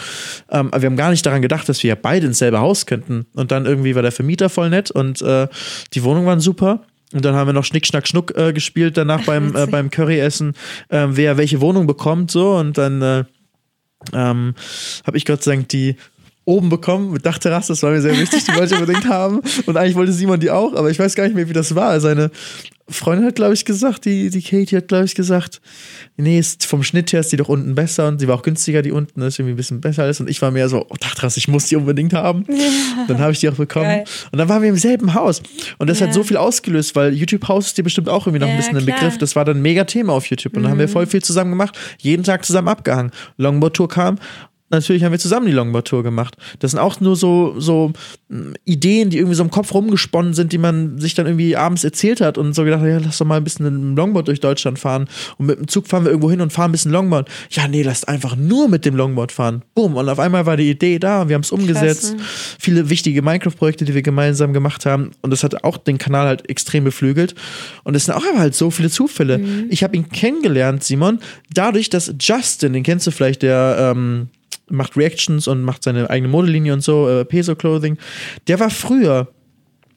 Ähm, 0.51 0.69
aber 0.73 0.83
wir 0.83 0.87
haben 0.87 0.97
gar 0.97 1.11
nicht 1.11 1.25
daran 1.25 1.43
gedacht, 1.43 1.69
dass 1.69 1.83
wir 1.83 1.89
ja 1.89 1.97
beide 2.01 2.27
ins 2.27 2.39
selbe 2.39 2.61
Haus 2.61 2.87
könnten. 2.87 3.27
Und 3.35 3.51
dann 3.51 3.67
irgendwie 3.67 3.95
war 3.95 4.03
der 4.03 4.13
Vermieter 4.13 4.49
voll 4.49 4.71
nett 4.71 4.91
und 4.91 5.23
äh, 5.23 5.49
die 5.95 6.03
Wohnungen 6.05 6.27
waren 6.27 6.41
super. 6.41 6.81
Und 7.13 7.25
dann 7.25 7.35
haben 7.35 7.49
wir 7.49 7.53
noch 7.53 7.65
Schnick, 7.65 7.87
Schnack, 7.87 8.07
Schnuck 8.07 8.37
äh, 8.37 8.53
gespielt 8.53 8.97
danach 8.97 9.25
beim, 9.25 9.57
äh, 9.57 9.67
beim 9.67 9.91
Curryessen, 9.91 10.55
äh, 10.89 11.07
wer 11.09 11.37
welche 11.37 11.61
Wohnung 11.61 11.87
bekommt, 11.87 12.31
so. 12.31 12.57
Und 12.57 12.79
dann 12.79 13.03
äh, 13.03 13.25
ähm, 14.13 14.55
habe 15.05 15.17
ich 15.17 15.25
Gott 15.25 15.43
sei 15.43 15.57
Dank 15.57 15.69
die 15.69 15.97
oben 16.51 16.69
bekommen 16.69 17.13
mit 17.13 17.25
Dachterrasse, 17.27 17.73
das 17.73 17.83
war 17.83 17.91
mir 17.93 18.01
sehr 18.03 18.19
wichtig, 18.19 18.45
die 18.45 18.55
wollte 18.55 18.75
ich 18.75 18.81
unbedingt 18.81 19.09
haben. 19.09 19.41
Und 19.67 19.77
eigentlich 19.77 19.95
wollte 19.97 20.13
Simon 20.13 20.41
die 20.41 20.51
auch, 20.51 20.75
aber 20.75 20.91
ich 20.91 20.99
weiß 20.99 21.15
gar 21.15 21.25
nicht 21.25 21.35
mehr, 21.37 21.49
wie 21.49 21.53
das 21.53 21.75
war. 21.75 21.99
Seine 22.01 22.31
Freundin 22.93 23.25
hat, 23.29 23.37
glaube 23.37 23.55
ich, 23.55 23.65
gesagt, 23.65 24.05
die, 24.05 24.31
die 24.31 24.43
Katie 24.43 24.77
hat, 24.77 24.89
glaube 24.89 25.05
ich, 25.05 25.15
gesagt, 25.15 25.61
nee, 26.17 26.41
ist 26.41 26.67
vom 26.67 26.83
Schnitt 26.83 27.13
her 27.13 27.21
ist 27.21 27.31
die 27.31 27.37
doch 27.37 27.49
unten 27.49 27.77
besser 27.77 28.09
und 28.09 28.19
sie 28.19 28.27
war 28.27 28.35
auch 28.35 28.43
günstiger, 28.43 28.83
die 28.83 28.91
unten 28.91 29.23
ist 29.23 29.39
irgendwie 29.39 29.53
ein 29.55 29.57
bisschen 29.57 29.81
besser 29.81 30.09
ist. 30.09 30.19
Und 30.21 30.29
ich 30.29 30.43
war 30.43 30.51
mehr 30.51 30.69
so, 30.69 30.85
oh, 30.89 30.95
Dachterrasse, 30.99 31.39
ich 31.39 31.47
muss 31.47 31.67
die 31.67 31.77
unbedingt 31.77 32.15
haben. 32.15 32.45
Dann 33.07 33.21
habe 33.21 33.31
ich 33.31 33.39
die 33.39 33.49
auch 33.49 33.55
bekommen. 33.55 33.85
Geil. 33.85 34.05
Und 34.33 34.39
dann 34.41 34.49
waren 34.49 34.61
wir 34.63 34.69
im 34.71 34.77
selben 34.77 35.15
Haus. 35.15 35.41
Und 35.79 35.89
das 35.89 36.01
Ja. 36.01 36.07
hat 36.09 36.15
so 36.15 36.25
viel 36.25 36.37
ausgelöst, 36.37 36.97
weil 36.97 37.15
YouTube-Haus 37.15 37.67
ist 37.67 37.79
dir 37.79 37.85
bestimmt 37.85 38.09
auch 38.09 38.27
irgendwie 38.27 38.41
noch 38.41 38.49
ein 38.49 38.55
Ja, 38.55 38.61
bisschen 38.61 38.77
ein. 38.79 38.85
Begriff. 38.85 39.19
Das 39.19 39.37
war 39.37 39.45
dann 39.45 39.59
ein 39.59 39.63
mega 39.63 39.85
Thema 39.85 40.13
auf 40.15 40.27
YouTube. 40.27 40.57
Und 40.57 40.65
dann 40.65 40.73
haben 40.73 40.79
wir 40.81 40.89
voll 40.89 41.07
viel 41.07 41.23
zusammen 41.23 41.51
gemacht, 41.51 41.79
jeden 41.99 42.25
Tag 42.25 42.45
zusammen 42.45 42.67
abgehangen. 42.67 43.13
Longboard-Tour 43.37 43.89
kam. 43.89 44.19
Natürlich 44.71 45.03
haben 45.03 45.11
wir 45.11 45.19
zusammen 45.19 45.47
die 45.47 45.53
Longboard-Tour 45.53 46.05
gemacht. 46.05 46.37
Das 46.61 46.71
sind 46.71 46.81
auch 46.81 47.01
nur 47.01 47.17
so, 47.17 47.59
so 47.59 47.93
mh, 48.29 48.55
Ideen, 48.65 49.11
die 49.11 49.19
irgendwie 49.19 49.35
so 49.35 49.43
im 49.43 49.51
Kopf 49.51 49.75
rumgesponnen 49.75 50.33
sind, 50.33 50.53
die 50.53 50.59
man 50.59 50.99
sich 50.99 51.15
dann 51.15 51.27
irgendwie 51.27 51.57
abends 51.57 51.83
erzählt 51.83 52.21
hat 52.21 52.39
und 52.39 52.55
so 52.55 52.65
gedacht, 52.65 52.85
ja, 52.85 52.99
lass 52.99 53.19
doch 53.19 53.27
mal 53.27 53.37
ein 53.37 53.45
bisschen 53.45 53.65
dem 53.65 53.97
Longboard 53.97 54.29
durch 54.29 54.39
Deutschland 54.41 54.79
fahren. 54.79 55.09
Und 55.39 55.47
mit 55.47 55.59
dem 55.59 55.67
Zug 55.67 55.89
fahren 55.89 56.05
wir 56.05 56.11
irgendwo 56.11 56.31
hin 56.31 56.41
und 56.41 56.53
fahren 56.53 56.71
ein 56.71 56.73
bisschen 56.73 56.93
Longboard. 56.93 57.29
Ja, 57.51 57.67
nee, 57.67 57.83
lasst 57.83 58.09
einfach 58.09 58.37
nur 58.37 58.69
mit 58.69 58.85
dem 58.85 58.95
Longboard 58.95 59.33
fahren. 59.33 59.63
Boom. 59.75 59.97
Und 59.97 60.09
auf 60.09 60.21
einmal 60.21 60.47
war 60.47 60.57
die 60.57 60.71
Idee 60.71 61.01
da 61.01 61.23
und 61.23 61.29
wir 61.29 61.35
haben 61.35 61.43
es 61.43 61.51
umgesetzt. 61.51 62.15
Viele 62.59 62.89
wichtige 62.91 63.23
Minecraft-Projekte, 63.23 63.85
die 63.85 63.95
wir 63.95 64.03
gemeinsam 64.03 64.53
gemacht 64.53 64.87
haben. 64.87 65.11
Und 65.21 65.31
das 65.31 65.43
hat 65.43 65.65
auch 65.65 65.79
den 65.79 65.99
Kanal 65.99 66.27
halt 66.27 66.49
extrem 66.49 66.85
beflügelt. 66.85 67.35
Und 67.83 67.97
es 67.97 68.05
sind 68.05 68.15
auch 68.15 68.25
einfach 68.25 68.39
halt 68.39 68.55
so 68.55 68.71
viele 68.71 68.89
Zufälle. 68.91 69.41
Ich 69.69 69.83
habe 69.83 69.97
ihn 69.97 70.09
kennengelernt, 70.09 70.85
Simon, 70.85 71.19
dadurch, 71.53 71.91
dass 71.91 72.15
Justin, 72.21 72.73
den 72.73 72.85
kennst 72.85 73.07
du 73.07 73.11
vielleicht, 73.11 73.43
der 73.43 73.95
ähm, 73.97 74.29
macht 74.69 74.97
Reactions 74.97 75.49
und 75.49 75.63
macht 75.63 75.83
seine 75.83 76.09
eigene 76.11 76.29
Modelinie 76.29 76.73
und 76.73 76.83
so, 76.83 77.09
äh, 77.09 77.25
Peso 77.25 77.55
Clothing. 77.57 77.99
Der 78.47 78.61
war 78.61 78.71
früher 78.71 79.29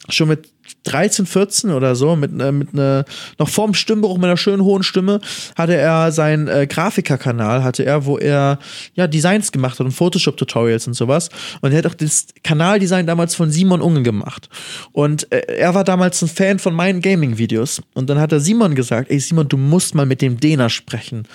schon 0.09 0.27
mit 0.27 0.49
13, 0.83 1.25
14 1.25 1.71
oder 1.71 1.95
so, 1.95 2.15
mit, 2.15 2.39
äh, 2.39 2.51
mit 2.51 2.73
einer, 2.73 3.05
noch 3.39 3.49
vorm 3.49 3.73
Stimmbruch 3.73 4.17
mit 4.17 4.25
einer 4.25 4.37
schönen 4.37 4.63
hohen 4.63 4.83
Stimme, 4.83 5.21
hatte 5.55 5.75
er 5.75 6.11
seinen 6.11 6.47
äh, 6.47 6.67
Grafiker-Kanal, 6.67 7.63
hatte 7.63 7.85
er, 7.85 8.05
wo 8.05 8.17
er 8.17 8.59
ja 8.95 9.07
Designs 9.07 9.51
gemacht 9.51 9.79
hat 9.79 9.85
und 9.85 9.91
Photoshop-Tutorials 9.91 10.87
und 10.87 10.93
sowas. 10.93 11.29
Und 11.61 11.71
er 11.71 11.79
hat 11.79 11.87
auch 11.87 11.93
das 11.93 12.27
Kanaldesign 12.43 13.07
damals 13.07 13.35
von 13.35 13.51
Simon 13.51 13.81
Unge 13.81 14.03
gemacht. 14.03 14.49
Und 14.91 15.31
äh, 15.31 15.39
er 15.57 15.73
war 15.73 15.83
damals 15.83 16.21
ein 16.21 16.27
Fan 16.27 16.59
von 16.59 16.73
meinen 16.73 17.01
Gaming-Videos. 17.01 17.81
Und 17.93 18.09
dann 18.09 18.19
hat 18.19 18.31
er 18.31 18.39
Simon 18.39 18.75
gesagt, 18.75 19.09
ey 19.09 19.19
Simon, 19.19 19.47
du 19.47 19.57
musst 19.57 19.95
mal 19.95 20.05
mit 20.05 20.21
dem 20.21 20.39
Dena 20.39 20.69
sprechen. 20.69 21.27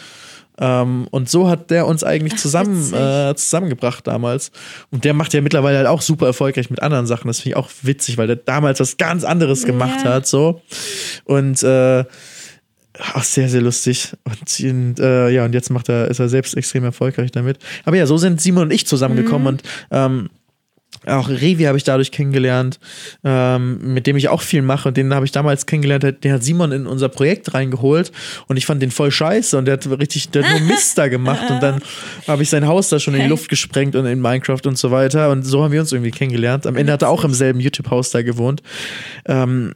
Ähm, 0.61 1.07
und 1.11 1.29
so 1.31 1.49
hat 1.49 1.71
der 1.71 1.87
uns 1.87 2.03
eigentlich 2.05 2.37
zusammen, 2.37 2.93
äh, 2.93 3.35
zusammengebracht 3.37 4.07
damals. 4.07 4.51
Und 4.91 5.05
der 5.05 5.15
macht 5.15 5.33
ja 5.35 5.41
mittlerweile 5.41 5.79
halt 5.79 5.87
auch 5.87 6.03
super 6.03 6.27
erfolgreich 6.27 6.71
mit 6.71 6.83
anderen 6.83 7.07
Sachen. 7.07 7.29
Das 7.29 7.41
finde 7.41 7.51
ich 7.51 7.57
auch 7.57 7.71
witzig, 7.83 8.19
weil 8.19 8.27
der 8.27 8.37
damals 8.37 8.81
was 8.81 8.97
ganz 8.97 9.25
anderes 9.25 9.65
gemacht 9.65 10.01
Ja. 10.05 10.15
hat. 10.15 10.27
So. 10.27 10.61
Und 11.25 11.63
äh, 11.63 12.05
auch 13.15 13.23
sehr, 13.23 13.49
sehr 13.49 13.61
lustig. 13.61 14.13
Und, 14.25 14.71
und 14.71 14.99
äh, 15.01 15.29
ja, 15.31 15.45
und 15.45 15.55
jetzt 15.55 15.71
macht 15.71 15.89
er, 15.89 16.09
ist 16.09 16.19
er 16.19 16.29
selbst 16.29 16.57
extrem 16.57 16.85
erfolgreich 16.85 17.31
damit. 17.31 17.59
Aber 17.85 17.97
ja, 17.97 18.07
so 18.07 18.17
sind 18.19 18.41
Simon 18.41 18.65
und 18.65 18.73
ich 18.73 18.87
zusammengekommen 18.87 19.47
und 19.47 19.63
ähm, 19.91 20.31
auch 21.09 21.29
Revi 21.29 21.65
habe 21.65 21.79
ich 21.79 21.85
dadurch 21.85 22.13
kennengelernt, 22.13 22.79
ähm, 23.25 23.95
mit 23.95 24.07
dem 24.07 24.17
ich 24.17 24.29
auch 24.29 24.43
viel 24.43 24.63
mache. 24.63 24.89
Und 24.89 24.97
den 24.97 25.15
habe 25.15 25.27
ich 25.27 25.33
damals 25.33 25.67
kennengelernt. 25.67 26.25
Den 26.25 26.33
hat 26.33 26.43
Simon 26.43 26.73
in 26.73 26.87
unser 26.87 27.09
Projekt 27.09 27.55
reingeholt 27.55 28.13
und 28.47 28.57
ich 28.57 28.67
fand 28.67 28.83
den 28.83 28.91
voll 28.91 29.11
scheiße 29.11 29.57
und 29.57 29.65
der 29.65 29.75
hat 29.75 29.87
richtig, 30.01 30.31
der 30.31 30.45
hat 30.45 30.59
nur 30.59 30.69
Mist 30.69 30.99
da 30.99 31.09
gemacht. 31.09 31.51
Und 31.51 31.63
dann 31.63 31.81
habe 32.27 32.43
ich 32.43 32.51
sein 32.51 32.67
Haus 32.67 32.89
da 32.89 32.99
schon 32.99 33.15
in 33.15 33.23
die 33.23 33.29
Luft 33.29 33.49
gesprengt 33.49 33.97
und 33.97 34.07
in 34.07 34.21
Minecraft 34.21 34.67
und 34.67 34.79
so 34.79 34.91
weiter. 34.91 35.31
Und 35.31 35.43
so 35.43 35.63
haben 35.63 35.73
wir 35.73 35.81
uns 35.81 35.93
irgendwie 35.93 36.11
kennengelernt. 36.11 36.67
Am 36.67 36.77
Ende 36.77 36.93
hat 36.93 37.03
er 37.03 37.09
auch 37.09 37.25
im 37.25 37.35
selben 37.35 37.61
YouTube-Haus 37.61 38.11
da 38.11 38.23
gewohnt. 38.23 38.63
Ähm, 39.27 39.73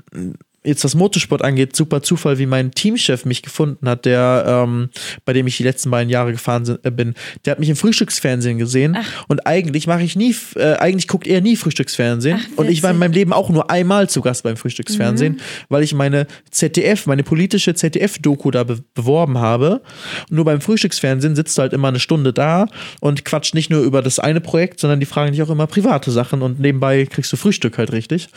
jetzt 0.64 0.84
was 0.84 0.94
Motorsport 0.94 1.42
angeht, 1.42 1.74
super 1.74 2.02
Zufall, 2.02 2.38
wie 2.38 2.46
mein 2.46 2.70
Teamchef 2.70 3.24
mich 3.24 3.42
gefunden 3.42 3.88
hat, 3.88 4.04
der, 4.04 4.44
ähm, 4.46 4.90
bei 5.24 5.32
dem 5.32 5.46
ich 5.46 5.56
die 5.56 5.64
letzten 5.64 5.90
beiden 5.90 6.08
Jahre 6.08 6.32
gefahren 6.32 6.78
äh, 6.82 6.90
bin. 6.90 7.14
Der 7.44 7.52
hat 7.52 7.60
mich 7.60 7.68
im 7.68 7.76
Frühstücksfernsehen 7.76 8.58
gesehen 8.58 8.96
und 9.28 9.46
eigentlich 9.46 9.86
mache 9.86 10.02
ich 10.02 10.16
nie, 10.16 10.34
äh, 10.56 10.74
eigentlich 10.74 11.08
guckt 11.08 11.26
er 11.26 11.40
nie 11.40 11.56
Frühstücksfernsehen 11.56 12.40
und 12.56 12.70
ich 12.70 12.82
war 12.82 12.92
in 12.92 12.98
meinem 12.98 13.12
Leben 13.12 13.32
auch 13.32 13.50
nur 13.50 13.70
einmal 13.70 14.08
zu 14.08 14.20
Gast 14.20 14.44
beim 14.44 14.56
Frühstücksfernsehen, 14.56 15.40
weil 15.68 15.82
ich 15.82 15.94
meine 15.94 16.26
ZDF, 16.50 17.06
meine 17.06 17.24
politische 17.24 17.74
ZDF-Doku 17.74 18.50
da 18.50 18.64
be 18.64 18.82
beworben 18.94 19.38
habe. 19.38 19.80
Und 20.28 20.36
nur 20.36 20.44
beim 20.44 20.60
Frühstücksfernsehen 20.60 21.34
sitzt 21.34 21.56
du 21.56 21.62
halt 21.62 21.72
immer 21.72 21.88
eine 21.88 22.00
Stunde 22.00 22.32
da 22.32 22.66
und 23.00 23.24
quatscht 23.24 23.54
nicht 23.54 23.70
nur 23.70 23.82
über 23.82 24.02
das 24.02 24.18
eine 24.18 24.40
Projekt, 24.40 24.80
sondern 24.80 25.00
die 25.00 25.06
fragen 25.06 25.32
dich 25.32 25.42
auch 25.42 25.50
immer 25.50 25.66
private 25.66 26.10
Sachen 26.10 26.42
und 26.42 26.60
nebenbei 26.60 27.06
kriegst 27.06 27.32
du 27.32 27.36
Frühstück 27.36 27.78
halt 27.78 27.92
richtig. 27.92 28.28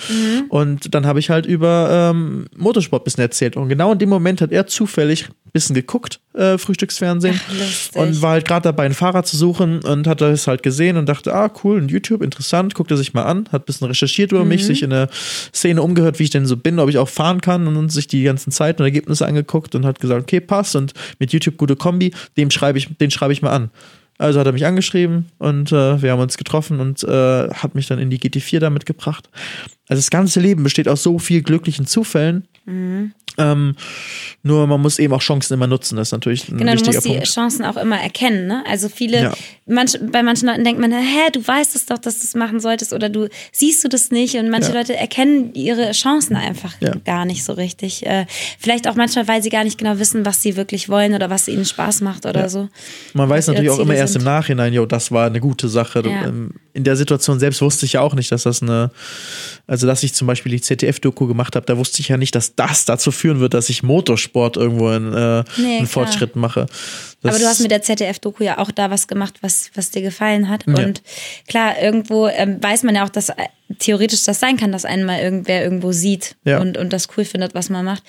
Und 0.49 0.93
dann 0.93 1.05
habe 1.05 1.19
ich 1.19 1.29
halt 1.29 1.45
über 1.45 1.89
ähm, 1.91 2.14
Motorsport 2.55 3.01
ein 3.01 3.05
bisschen 3.05 3.21
erzählt. 3.21 3.55
Und 3.55 3.69
genau 3.69 3.91
in 3.91 3.99
dem 3.99 4.09
Moment 4.09 4.41
hat 4.41 4.51
er 4.51 4.67
zufällig 4.67 5.29
ein 5.29 5.51
bisschen 5.53 5.75
geguckt, 5.75 6.19
äh, 6.33 6.57
Frühstücksfernsehen. 6.57 7.39
Ach, 7.47 7.95
und 7.95 8.21
war 8.21 8.31
halt 8.31 8.47
gerade 8.47 8.63
dabei, 8.63 8.85
ein 8.85 8.93
Fahrrad 8.93 9.27
zu 9.27 9.37
suchen 9.37 9.83
und 9.83 10.07
hat 10.07 10.21
das 10.21 10.47
halt 10.47 10.63
gesehen 10.63 10.97
und 10.97 11.07
dachte, 11.07 11.33
ah, 11.33 11.51
cool, 11.63 11.81
ein 11.81 11.87
YouTube, 11.87 12.21
interessant, 12.21 12.75
guckt 12.75 12.91
er 12.91 12.97
sich 12.97 13.13
mal 13.13 13.23
an, 13.23 13.47
hat 13.51 13.63
ein 13.63 13.65
bisschen 13.65 13.87
recherchiert 13.87 14.31
über 14.31 14.45
mich, 14.45 14.65
sich 14.65 14.83
in 14.83 14.89
der 14.89 15.09
Szene 15.53 15.81
umgehört, 15.81 16.19
wie 16.19 16.23
ich 16.23 16.29
denn 16.29 16.45
so 16.45 16.57
bin, 16.57 16.79
ob 16.79 16.89
ich 16.89 16.97
auch 16.97 17.09
fahren 17.09 17.41
kann 17.41 17.67
und 17.67 17.89
sich 17.89 18.07
die 18.07 18.23
ganzen 18.23 18.51
Zeiten 18.51 18.81
und 18.81 18.85
Ergebnisse 18.85 19.25
angeguckt 19.25 19.75
und 19.75 19.85
hat 19.85 19.99
gesagt, 19.99 20.21
okay, 20.21 20.39
passt 20.39 20.75
und 20.75 20.93
mit 21.19 21.31
YouTube 21.33 21.57
gute 21.57 21.75
Kombi, 21.75 22.13
dem 22.37 22.51
schreibe 22.51 22.77
ich, 22.77 22.89
den 22.97 23.11
schreibe 23.11 23.33
ich 23.33 23.41
mal 23.41 23.51
an. 23.51 23.69
Also 24.17 24.39
hat 24.39 24.47
er 24.47 24.53
mich 24.53 24.65
angeschrieben 24.65 25.25
und 25.39 25.73
äh, 25.73 26.01
wir 26.01 26.11
haben 26.11 26.21
uns 26.21 26.37
getroffen 26.37 26.79
und 26.79 27.03
äh, 27.03 27.49
hat 27.49 27.75
mich 27.75 27.87
dann 27.87 27.99
in 27.99 28.09
die 28.09 28.19
GT4 28.19 28.59
damit 28.59 28.85
gebracht. 28.85 29.29
Also 29.87 29.99
das 29.99 30.09
ganze 30.09 30.39
Leben 30.39 30.63
besteht 30.63 30.87
aus 30.87 31.03
so 31.03 31.19
viel 31.19 31.41
glücklichen 31.43 31.85
Zufällen. 31.85 32.47
Ähm, 33.37 33.75
nur 34.43 34.65
man 34.65 34.81
muss 34.81 34.97
eben 34.97 35.13
auch 35.13 35.21
Chancen 35.21 35.53
immer 35.53 35.67
nutzen. 35.67 35.97
Das 35.97 36.07
ist 36.07 36.11
natürlich 36.13 36.49
ein 36.49 36.57
Genau, 36.57 36.71
du 36.71 36.77
wichtiger 36.77 36.95
musst 36.95 37.05
die 37.05 37.09
Punkt. 37.11 37.27
Chancen 37.27 37.65
auch 37.65 37.77
immer 37.77 37.99
erkennen. 37.99 38.47
Ne? 38.47 38.63
Also 38.67 38.89
viele, 38.89 39.21
Ja. 39.21 39.33
manch, 39.67 39.99
bei 40.01 40.23
manchen 40.23 40.47
Leuten 40.47 40.63
denkt 40.63 40.79
man, 40.81 40.91
hä, 40.91 41.29
du 41.33 41.45
weißt 41.45 41.75
es 41.75 41.85
doch, 41.85 41.97
dass 41.99 42.19
du 42.19 42.23
es 42.25 42.33
machen 42.33 42.59
solltest 42.59 42.93
oder 42.93 43.09
du 43.09 43.27
siehst 43.51 43.83
du 43.83 43.87
das 43.89 44.09
nicht. 44.09 44.35
Und 44.35 44.49
manche 44.49 44.69
Ja. 44.71 44.77
Leute 44.79 44.95
erkennen 44.95 45.53
ihre 45.53 45.91
Chancen 45.91 46.35
einfach 46.37 46.73
Ja. 46.79 46.93
gar 47.03 47.25
nicht 47.25 47.43
so 47.43 47.53
richtig. 47.53 48.05
Äh, 48.05 48.25
vielleicht 48.57 48.87
auch 48.87 48.95
manchmal, 48.95 49.27
weil 49.27 49.43
sie 49.43 49.49
gar 49.49 49.63
nicht 49.65 49.77
genau 49.77 49.99
wissen, 49.99 50.25
was 50.25 50.41
sie 50.41 50.55
wirklich 50.55 50.89
wollen 50.89 51.13
oder 51.13 51.29
was 51.29 51.47
ihnen 51.47 51.65
Spaß 51.65 52.01
macht 52.01 52.25
oder 52.25 52.49
so. 52.49 52.69
Man 53.13 53.29
weiß 53.29 53.47
natürlich 53.47 53.69
auch 53.69 53.77
immer 53.79 53.89
Ziele 53.89 53.97
erst 53.99 54.13
sind. 54.13 54.21
im 54.21 54.25
Nachhinein, 54.25 54.73
jo, 54.73 54.85
das 54.87 55.11
war 55.11 55.27
eine 55.27 55.39
gute 55.41 55.67
Sache. 55.69 56.01
Ähm, 56.05 56.51
In 56.73 56.83
der 56.83 56.95
Situation 56.97 57.39
selbst 57.39 57.61
wusste 57.61 57.85
ich 57.85 57.93
ja 57.93 58.01
auch 58.01 58.15
nicht, 58.15 58.31
dass 58.31 58.43
das 58.43 58.61
eine, 58.61 58.91
also 59.75 59.87
dass 59.87 60.03
ich 60.03 60.13
zum 60.13 60.25
Beispiel 60.25 60.53
die 60.53 60.61
ZDF-Doku 60.61 61.27
gemacht 61.27 61.57
habe, 61.57 61.65
da 61.65 61.77
wusste 61.77 61.99
ich 61.99 62.07
ja 62.07 62.15
nicht, 62.15 62.33
dass 62.33 62.55
das 62.55 62.85
dazu 62.85 63.11
führen 63.11 63.41
wird, 63.41 63.53
dass 63.53 63.67
ich 63.67 63.83
Motorsport 63.83 64.55
irgendwo 64.55 64.89
in, 64.91 65.13
äh, 65.13 65.43
Nee, 65.57 65.79
einen. 65.79 65.87
Fortschritt 65.87 66.37
mache. 66.37 66.65
Das, 67.21 67.31
Aber 67.35 67.39
du 67.39 67.45
hast 67.45 67.59
mit 67.59 67.71
der 67.71 67.81
ZDF-Doku 67.81 68.45
ja 68.45 68.57
auch 68.57 68.71
da 68.71 68.89
was 68.89 69.07
gemacht, 69.09 69.35
was, 69.41 69.69
was 69.75 69.91
dir 69.91 70.01
gefallen 70.01 70.47
hat. 70.47 70.63
Ja. 70.65 70.85
Und 70.85 71.01
klar, 71.49 71.77
irgendwo 71.81 72.27
ähm, 72.27 72.57
weiß 72.63 72.83
man 72.83 72.95
ja 72.95 73.03
auch, 73.03 73.09
dass 73.09 73.33
theoretisch 73.79 74.23
das 74.23 74.39
sein 74.39 74.55
kann, 74.55 74.71
dass 74.71 74.85
einen 74.85 75.03
mal 75.03 75.19
irgendwer 75.19 75.61
irgendwo 75.61 75.91
sieht 75.91 76.37
Ja. 76.45 76.59
und, 76.61 76.77
und 76.77 76.93
das 76.93 77.09
cool 77.17 77.25
findet, 77.25 77.53
was 77.53 77.69
man 77.69 77.83
macht. 77.83 78.03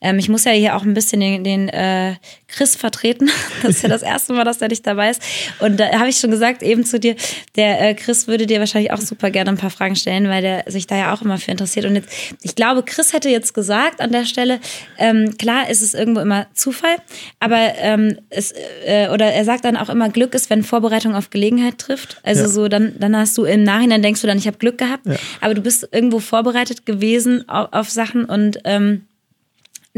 Ähm, 0.00 0.18
ich 0.18 0.28
muss 0.28 0.44
ja 0.44 0.52
hier 0.52 0.76
auch 0.76 0.82
ein 0.82 0.94
bisschen 0.94 1.20
den, 1.20 1.44
den 1.44 1.68
äh, 1.68 2.14
Chris 2.48 2.76
vertreten. 2.76 3.30
Das 3.62 3.76
ist 3.76 3.82
ja 3.82 3.88
das 3.90 4.02
erste 4.02 4.32
Mal, 4.32 4.44
dass 4.44 4.58
der 4.58 4.68
nicht 4.68 4.86
dabei 4.86 5.10
ist. 5.10 5.20
Und 5.58 5.78
da 5.78 5.98
habe 5.98 6.08
ich 6.08 6.16
schon 6.18 6.30
gesagt, 6.30 6.62
eben 6.62 6.84
zu 6.84 6.98
dir, 6.98 7.14
der 7.56 7.80
äh, 7.90 7.94
Chris 7.94 8.26
würde 8.26 8.46
dir 8.46 8.58
wahrscheinlich 8.58 8.90
auch 8.92 8.98
super 9.00 9.30
gerne 9.30 9.50
ein 9.50 9.56
paar 9.58 9.70
Fragen 9.70 9.96
stellen, 9.96 10.28
weil 10.28 10.40
der 10.40 10.64
sich 10.66 10.86
da 10.86 10.96
ja 10.96 11.12
auch 11.12 11.20
immer 11.20 11.36
für 11.38 11.50
interessiert. 11.50 11.84
Und 11.84 11.96
jetzt, 11.96 12.08
ich 12.42 12.54
glaube, 12.54 12.82
Chris 12.82 13.12
hätte 13.12 13.28
jetzt 13.28 13.52
gesagt 13.52 14.00
an 14.00 14.12
der 14.12 14.24
Stelle, 14.24 14.60
ähm, 14.98 15.36
klar 15.36 15.68
ist 15.68 15.82
es 15.82 15.92
irgendwo 15.94 16.20
immer 16.20 16.46
Zufall, 16.54 16.96
aber 17.38 17.58
ähm, 17.78 18.18
es, 18.30 18.54
äh, 18.86 19.08
oder 19.12 19.26
er 19.26 19.44
sagt 19.44 19.64
dann 19.64 19.76
auch 19.76 19.90
immer, 19.90 20.08
Glück 20.08 20.34
ist, 20.34 20.48
wenn 20.48 20.62
Vorbereitung 20.62 21.14
auf 21.14 21.28
Gelegenheit 21.30 21.76
trifft. 21.78 22.18
Also 22.22 22.42
Ja. 22.42 22.48
so, 22.48 22.68
dann, 22.68 22.94
dann 22.98 23.14
hast 23.16 23.36
du 23.36 23.44
im 23.44 23.62
Nachhinein 23.62 24.00
denkst 24.02 24.22
du 24.22 24.26
dann, 24.26 24.38
ich 24.38 24.46
habe 24.46 24.56
Glück 24.58 24.78
gehabt, 24.78 25.06
aber 25.40 25.54
du 25.54 25.60
bist 25.60 25.86
irgendwo 25.92 26.18
vorbereitet 26.20 26.86
gewesen 26.86 27.46
auf, 27.48 27.68
auf 27.72 27.90
Sachen 27.90 28.24
und 28.24 28.58
ähm, 28.64 29.02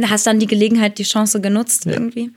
hast 0.05 0.27
dann 0.27 0.39
die 0.39 0.47
Gelegenheit, 0.47 0.99
die 0.99 1.05
Chance 1.05 1.41
genutzt 1.41 1.87
irgendwie. 1.87 2.31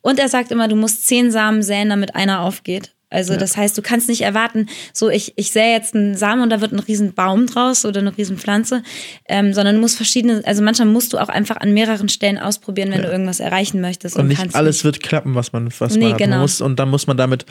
Und 0.00 0.18
er 0.18 0.28
sagt 0.28 0.50
immer, 0.50 0.68
du 0.68 0.76
musst 0.76 1.06
zehn 1.06 1.30
Samen 1.30 1.62
säen, 1.62 1.90
damit 1.90 2.14
einer 2.14 2.40
aufgeht. 2.40 2.94
Also 3.14 3.36
das 3.36 3.56
heißt, 3.56 3.78
du 3.78 3.82
kannst 3.82 4.08
nicht 4.08 4.22
erwarten, 4.22 4.68
so 4.92 5.08
ich, 5.08 5.34
ich 5.36 5.52
sähe 5.52 5.72
jetzt 5.72 5.94
einen 5.94 6.16
Samen 6.16 6.42
und 6.42 6.50
da 6.50 6.60
wird 6.60 6.72
ein 6.72 6.80
riesen 6.80 7.14
Baum 7.14 7.46
draus 7.46 7.84
oder 7.84 8.00
eine 8.00 8.16
riesen 8.16 8.38
Pflanze, 8.38 8.82
ähm, 9.28 9.54
sondern 9.54 9.76
du 9.76 9.80
musst 9.80 9.96
verschiedene, 9.96 10.42
also 10.44 10.62
manchmal 10.62 10.88
musst 10.88 11.12
du 11.12 11.18
auch 11.18 11.28
einfach 11.28 11.58
an 11.58 11.72
mehreren 11.72 12.08
Stellen 12.08 12.38
ausprobieren, 12.38 12.90
wenn 12.90 13.02
du 13.02 13.08
irgendwas 13.08 13.38
erreichen 13.38 13.80
möchtest. 13.80 14.16
Und 14.16 14.28
nicht 14.28 14.38
kannst 14.38 14.56
alles 14.56 14.82
wird 14.82 15.00
klappen, 15.00 15.36
was 15.36 15.52
man, 15.52 15.68
was 15.78 15.94
Nee, 15.94 16.08
man 16.08 16.16
genau. 16.16 16.30
Man 16.36 16.40
muss, 16.40 16.60
und 16.60 16.78
dann 16.80 16.90
muss 16.90 17.06
man 17.06 17.16
damit, 17.16 17.46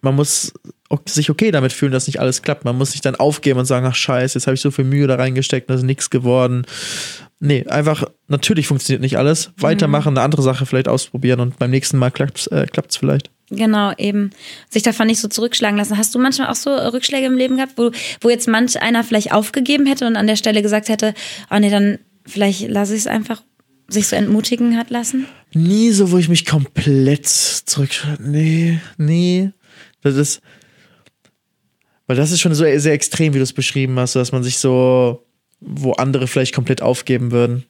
man 0.00 0.16
muss 0.16 0.52
sich 1.06 1.30
okay 1.30 1.50
damit 1.50 1.72
fühlen, 1.72 1.92
dass 1.92 2.06
nicht 2.06 2.20
alles 2.20 2.42
klappt. 2.42 2.64
Man 2.64 2.76
muss 2.76 2.92
sich 2.92 3.00
dann 3.00 3.14
aufgeben 3.14 3.58
und 3.60 3.66
sagen, 3.66 3.86
ach 3.86 3.94
scheiße, 3.94 4.38
jetzt 4.38 4.46
habe 4.46 4.54
ich 4.54 4.60
so 4.60 4.70
viel 4.70 4.84
Mühe 4.84 5.06
da 5.06 5.14
reingesteckt, 5.14 5.70
da 5.70 5.74
ist 5.74 5.82
nichts 5.82 6.10
geworden. 6.10 6.66
Nee, 7.40 7.66
einfach, 7.66 8.04
natürlich 8.28 8.66
funktioniert 8.66 9.02
nicht 9.02 9.18
alles. 9.18 9.50
Weitermachen, 9.58 10.12
Mhm. 10.12 10.18
eine 10.18 10.24
andere 10.24 10.42
Sache 10.42 10.66
vielleicht 10.66 10.88
ausprobieren 10.88 11.40
und 11.40 11.58
beim 11.58 11.70
nächsten 11.70 11.98
Mal 11.98 12.10
klappt 12.10 12.38
es 12.38 12.46
äh, 12.46 12.66
klappt's 12.66 12.96
vielleicht. 12.96 13.30
Genau, 13.50 13.92
eben. 13.98 14.30
Sich 14.70 14.82
davon 14.82 15.06
nicht 15.06 15.20
so 15.20 15.28
zurückschlagen 15.28 15.76
lassen. 15.76 15.98
Hast 15.98 16.14
du 16.14 16.18
manchmal 16.18 16.48
auch 16.48 16.54
so 16.54 16.70
äh, 16.70 16.86
Rückschläge 16.86 17.26
im 17.26 17.36
Leben 17.36 17.56
gehabt, 17.56 17.72
wo, 17.76 17.90
wo 18.22 18.30
jetzt 18.30 18.48
manch 18.48 18.80
einer 18.80 19.04
vielleicht 19.04 19.32
aufgegeben 19.32 19.84
hätte 19.86 20.06
und 20.06 20.16
an 20.16 20.26
der 20.26 20.36
Stelle 20.36 20.62
gesagt 20.62 20.88
hätte, 20.88 21.12
oh 21.50 21.58
nee, 21.58 21.68
dann 21.70 21.98
vielleicht 22.26 22.68
lasse 22.68 22.94
ich 22.94 23.00
es 23.00 23.06
einfach 23.06 23.42
sich 23.88 24.06
so 24.08 24.16
entmutigen 24.16 24.78
hat 24.78 24.88
lassen? 24.88 25.26
Nie 25.52 25.90
so, 25.90 26.10
wo 26.10 26.16
ich 26.16 26.30
mich 26.30 26.46
komplett 26.46 27.26
zurück. 27.26 27.90
Nee, 28.18 28.80
nee. 28.96 29.50
Das 30.00 30.16
ist. 30.16 30.40
Weil 32.06 32.16
das 32.16 32.32
ist 32.32 32.40
schon 32.40 32.54
so 32.54 32.64
sehr 32.64 32.92
extrem, 32.92 33.34
wie 33.34 33.38
du 33.38 33.44
es 33.44 33.52
beschrieben 33.52 33.98
hast, 33.98 34.14
dass 34.14 34.32
man 34.32 34.42
sich 34.42 34.58
so, 34.58 35.23
wo 35.66 35.92
andere 35.92 36.26
vielleicht 36.26 36.54
komplett 36.54 36.82
aufgeben 36.82 37.30
würden. 37.32 37.64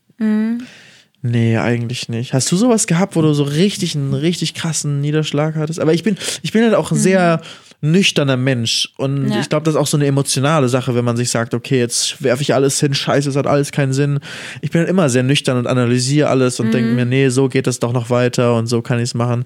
Nee, 1.26 1.56
eigentlich 1.56 2.08
nicht. 2.10 2.34
Hast 2.34 2.52
du 2.52 2.56
sowas 2.56 2.86
gehabt, 2.86 3.16
wo 3.16 3.22
du 3.22 3.32
so 3.32 3.44
richtig 3.44 3.94
einen 3.94 4.12
richtig 4.12 4.52
krassen 4.52 5.00
Niederschlag 5.00 5.56
hattest? 5.56 5.80
Aber 5.80 5.94
ich 5.94 6.02
bin, 6.02 6.16
ich 6.42 6.52
bin 6.52 6.62
halt 6.62 6.74
auch 6.74 6.92
ein 6.92 6.98
sehr 6.98 7.40
nüchterner 7.80 8.36
Mensch. 8.36 8.90
Und 8.98 9.30
Ja. 9.30 9.40
ich 9.40 9.48
glaube, 9.48 9.64
das 9.64 9.74
ist 9.74 9.80
auch 9.80 9.86
so 9.86 9.96
eine 9.96 10.06
emotionale 10.06 10.68
Sache, 10.68 10.94
wenn 10.94 11.04
man 11.04 11.16
sich 11.16 11.30
sagt, 11.30 11.54
okay, 11.54 11.78
jetzt 11.78 12.22
werfe 12.22 12.42
ich 12.42 12.52
alles 12.54 12.78
hin, 12.80 12.92
scheiße, 12.94 13.28
es 13.30 13.36
hat 13.36 13.46
alles 13.46 13.72
keinen 13.72 13.92
Sinn. 13.94 14.20
Ich 14.60 14.70
bin 14.70 14.80
halt 14.80 14.90
immer 14.90 15.08
sehr 15.08 15.22
nüchtern 15.22 15.56
und 15.56 15.66
analysiere 15.66 16.28
alles 16.28 16.60
und 16.60 16.72
denke 16.74 16.92
mir, 16.92 17.04
nee, 17.06 17.28
so 17.30 17.48
geht 17.48 17.66
es 17.66 17.78
doch 17.80 17.92
noch 17.92 18.10
weiter 18.10 18.54
und 18.56 18.66
so 18.66 18.82
kann 18.82 18.98
ich 18.98 19.04
es 19.04 19.14
machen. 19.14 19.44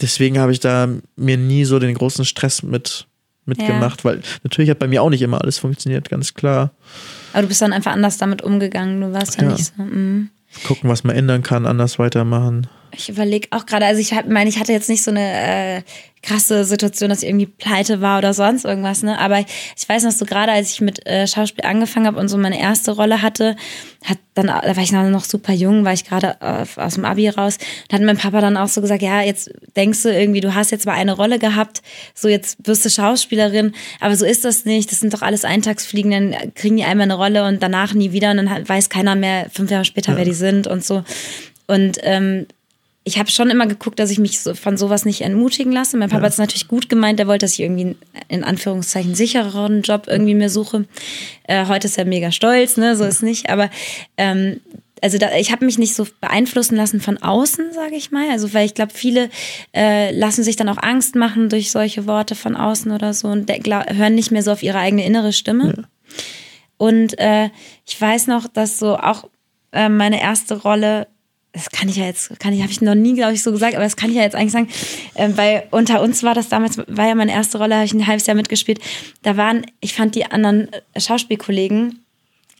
Deswegen 0.00 0.38
habe 0.38 0.52
ich 0.52 0.60
da 0.60 0.88
mir 1.16 1.36
nie 1.36 1.64
so 1.64 1.78
den 1.78 1.94
großen 1.94 2.24
Stress 2.24 2.62
mit 2.62 3.06
mitgemacht, 3.46 4.04
weil 4.04 4.20
natürlich 4.44 4.70
hat 4.70 4.78
bei 4.78 4.86
mir 4.86 5.02
auch 5.02 5.10
nicht 5.10 5.22
immer 5.22 5.40
alles 5.40 5.58
funktioniert, 5.58 6.08
ganz 6.08 6.34
klar. 6.34 6.70
Aber 7.32 7.42
du 7.42 7.48
bist 7.48 7.62
dann 7.62 7.72
einfach 7.72 7.92
anders 7.92 8.18
damit 8.18 8.42
umgegangen. 8.42 9.00
Du 9.00 9.12
warst 9.12 9.36
ja, 9.40 9.44
Ja. 9.44 9.52
nicht 9.52 9.72
so. 9.76 9.82
Mm. 9.82 10.30
Gucken, 10.66 10.90
was 10.90 11.04
man 11.04 11.14
ändern 11.14 11.42
kann, 11.42 11.64
anders 11.64 11.98
weitermachen. 11.98 12.66
Ich 12.92 13.08
überlege 13.08 13.48
auch 13.52 13.66
gerade, 13.66 13.86
also 13.86 14.00
ich 14.00 14.12
meine, 14.28 14.50
ich 14.50 14.58
hatte 14.58 14.72
jetzt 14.72 14.88
nicht 14.88 15.04
so 15.04 15.12
eine 15.12 15.20
äh, 15.20 15.82
krasse 16.22 16.64
Situation, 16.64 17.08
dass 17.08 17.22
ich 17.22 17.28
irgendwie 17.28 17.46
pleite 17.46 18.00
war 18.00 18.18
oder 18.18 18.34
sonst 18.34 18.64
irgendwas, 18.64 19.02
ne? 19.02 19.18
Aber 19.18 19.40
ich 19.40 19.88
weiß 19.88 20.04
noch 20.04 20.12
so 20.12 20.26
gerade, 20.26 20.52
als 20.52 20.72
ich 20.72 20.80
mit 20.80 21.06
äh, 21.06 21.26
Schauspiel 21.26 21.64
angefangen 21.64 22.06
habe 22.06 22.18
und 22.18 22.28
so 22.28 22.36
meine 22.36 22.60
erste 22.60 22.92
Rolle 22.92 23.22
hatte, 23.22 23.56
hat 24.04 24.18
dann, 24.34 24.46
da 24.46 24.76
war 24.76 24.82
ich 24.82 24.92
noch 24.92 25.24
super 25.24 25.52
jung, 25.52 25.84
war 25.84 25.92
ich 25.92 26.04
gerade 26.04 26.36
äh, 26.40 26.80
aus 26.80 26.94
dem 26.94 27.04
Abi 27.04 27.28
raus, 27.28 27.58
da 27.88 27.96
hat 27.96 28.02
mein 28.02 28.18
Papa 28.18 28.40
dann 28.40 28.56
auch 28.56 28.68
so 28.68 28.80
gesagt, 28.80 29.02
ja, 29.02 29.22
jetzt 29.22 29.50
denkst 29.76 30.02
du 30.02 30.12
irgendwie, 30.12 30.40
du 30.40 30.54
hast 30.54 30.70
jetzt 30.70 30.86
mal 30.86 30.92
eine 30.92 31.12
Rolle 31.12 31.38
gehabt, 31.38 31.82
so 32.14 32.28
jetzt 32.28 32.58
wirst 32.66 32.84
du 32.84 32.90
Schauspielerin, 32.90 33.72
aber 33.98 34.14
so 34.16 34.26
ist 34.26 34.44
das 34.44 34.64
nicht, 34.66 34.92
das 34.92 35.00
sind 35.00 35.14
doch 35.14 35.22
alles 35.22 35.44
Eintagsfliegen, 35.44 36.10
dann 36.10 36.54
kriegen 36.54 36.76
die 36.76 36.84
einmal 36.84 37.04
eine 37.04 37.14
Rolle 37.14 37.46
und 37.46 37.62
danach 37.62 37.94
nie 37.94 38.12
wieder 38.12 38.30
und 38.30 38.38
dann 38.38 38.68
weiß 38.68 38.90
keiner 38.90 39.14
mehr 39.14 39.48
fünf 39.50 39.70
Jahre 39.70 39.84
später, 39.84 40.16
wer 40.16 40.24
die 40.24 40.34
sind 40.34 40.66
und 40.66 40.84
so. 40.84 41.02
Und 41.66 41.98
ähm, 42.02 42.46
ich 43.02 43.18
habe 43.18 43.30
schon 43.30 43.50
immer 43.50 43.66
geguckt, 43.66 43.98
dass 43.98 44.10
ich 44.10 44.18
mich 44.18 44.40
so 44.40 44.54
von 44.54 44.76
sowas 44.76 45.04
nicht 45.04 45.22
entmutigen 45.22 45.72
lasse. 45.72 45.96
Mein 45.96 46.10
Papa 46.10 46.24
hat 46.24 46.32
es 46.32 46.38
natürlich 46.38 46.68
gut 46.68 46.88
gemeint, 46.88 47.18
der 47.18 47.26
wollte, 47.26 47.44
dass 47.44 47.54
ich 47.54 47.60
irgendwie 47.60 47.82
einen, 47.82 47.96
in 48.28 48.44
Anführungszeichen 48.44 49.14
sichereren 49.14 49.82
Job 49.82 50.06
irgendwie 50.06 50.34
mir 50.34 50.50
suche. 50.50 50.84
Äh, 51.44 51.66
heute 51.66 51.86
ist 51.86 51.96
er 51.96 52.04
mega 52.04 52.30
stolz, 52.30 52.76
ne, 52.76 52.96
so 52.96 53.04
ist 53.04 53.22
nicht. 53.22 53.48
Aber 53.48 53.70
ähm, 54.18 54.60
also 55.02 55.16
da, 55.16 55.34
ich 55.36 55.50
habe 55.50 55.64
mich 55.64 55.78
nicht 55.78 55.94
so 55.94 56.06
beeinflussen 56.20 56.76
lassen 56.76 57.00
von 57.00 57.16
außen, 57.16 57.72
sage 57.72 57.96
ich 57.96 58.10
mal. 58.10 58.28
Also 58.30 58.52
weil 58.52 58.66
ich 58.66 58.74
glaube, 58.74 58.92
viele 58.94 59.30
äh, 59.74 60.12
lassen 60.12 60.44
sich 60.44 60.56
dann 60.56 60.68
auch 60.68 60.82
Angst 60.82 61.16
machen 61.16 61.48
durch 61.48 61.70
solche 61.70 62.06
Worte 62.06 62.34
von 62.34 62.54
außen 62.54 62.92
oder 62.92 63.14
so 63.14 63.28
und 63.28 63.46
glaub, 63.62 63.90
hören 63.90 64.14
nicht 64.14 64.30
mehr 64.30 64.42
so 64.42 64.52
auf 64.52 64.62
ihre 64.62 64.78
eigene 64.78 65.06
innere 65.06 65.32
Stimme. 65.32 65.88
Und 66.76 67.18
äh, 67.18 67.50
ich 67.86 67.98
weiß 67.98 68.26
noch, 68.26 68.46
dass 68.46 68.78
so 68.78 68.96
auch 68.96 69.28
äh, 69.72 69.88
meine 69.88 70.20
erste 70.20 70.54
Rolle, 70.54 71.06
das 71.52 71.70
kann 71.70 71.88
ich 71.88 71.96
ja 71.96 72.04
jetzt, 72.04 72.38
kann 72.38 72.52
ich, 72.52 72.62
habe 72.62 72.70
ich 72.70 72.80
noch 72.80 72.94
nie, 72.94 73.14
glaube 73.14 73.32
ich, 73.32 73.42
so 73.42 73.50
gesagt, 73.50 73.74
aber 73.74 73.84
das 73.84 73.96
kann 73.96 74.10
ich 74.10 74.16
ja 74.16 74.22
jetzt 74.22 74.36
eigentlich 74.36 74.52
sagen, 74.52 74.68
äh, 75.14 75.30
weil 75.34 75.64
unter 75.70 76.00
uns 76.00 76.22
war 76.22 76.34
das 76.34 76.48
damals, 76.48 76.78
war 76.86 77.08
ja 77.08 77.14
meine 77.14 77.32
erste 77.32 77.58
Rolle, 77.58 77.74
habe 77.74 77.84
ich 77.84 77.92
ein 77.92 78.06
halbes 78.06 78.26
Jahr 78.26 78.36
mitgespielt. 78.36 78.78
Da 79.22 79.36
waren, 79.36 79.66
ich 79.80 79.94
fand 79.94 80.14
die 80.14 80.26
anderen 80.26 80.68
äh, 80.72 81.00
Schauspielkollegen 81.00 82.04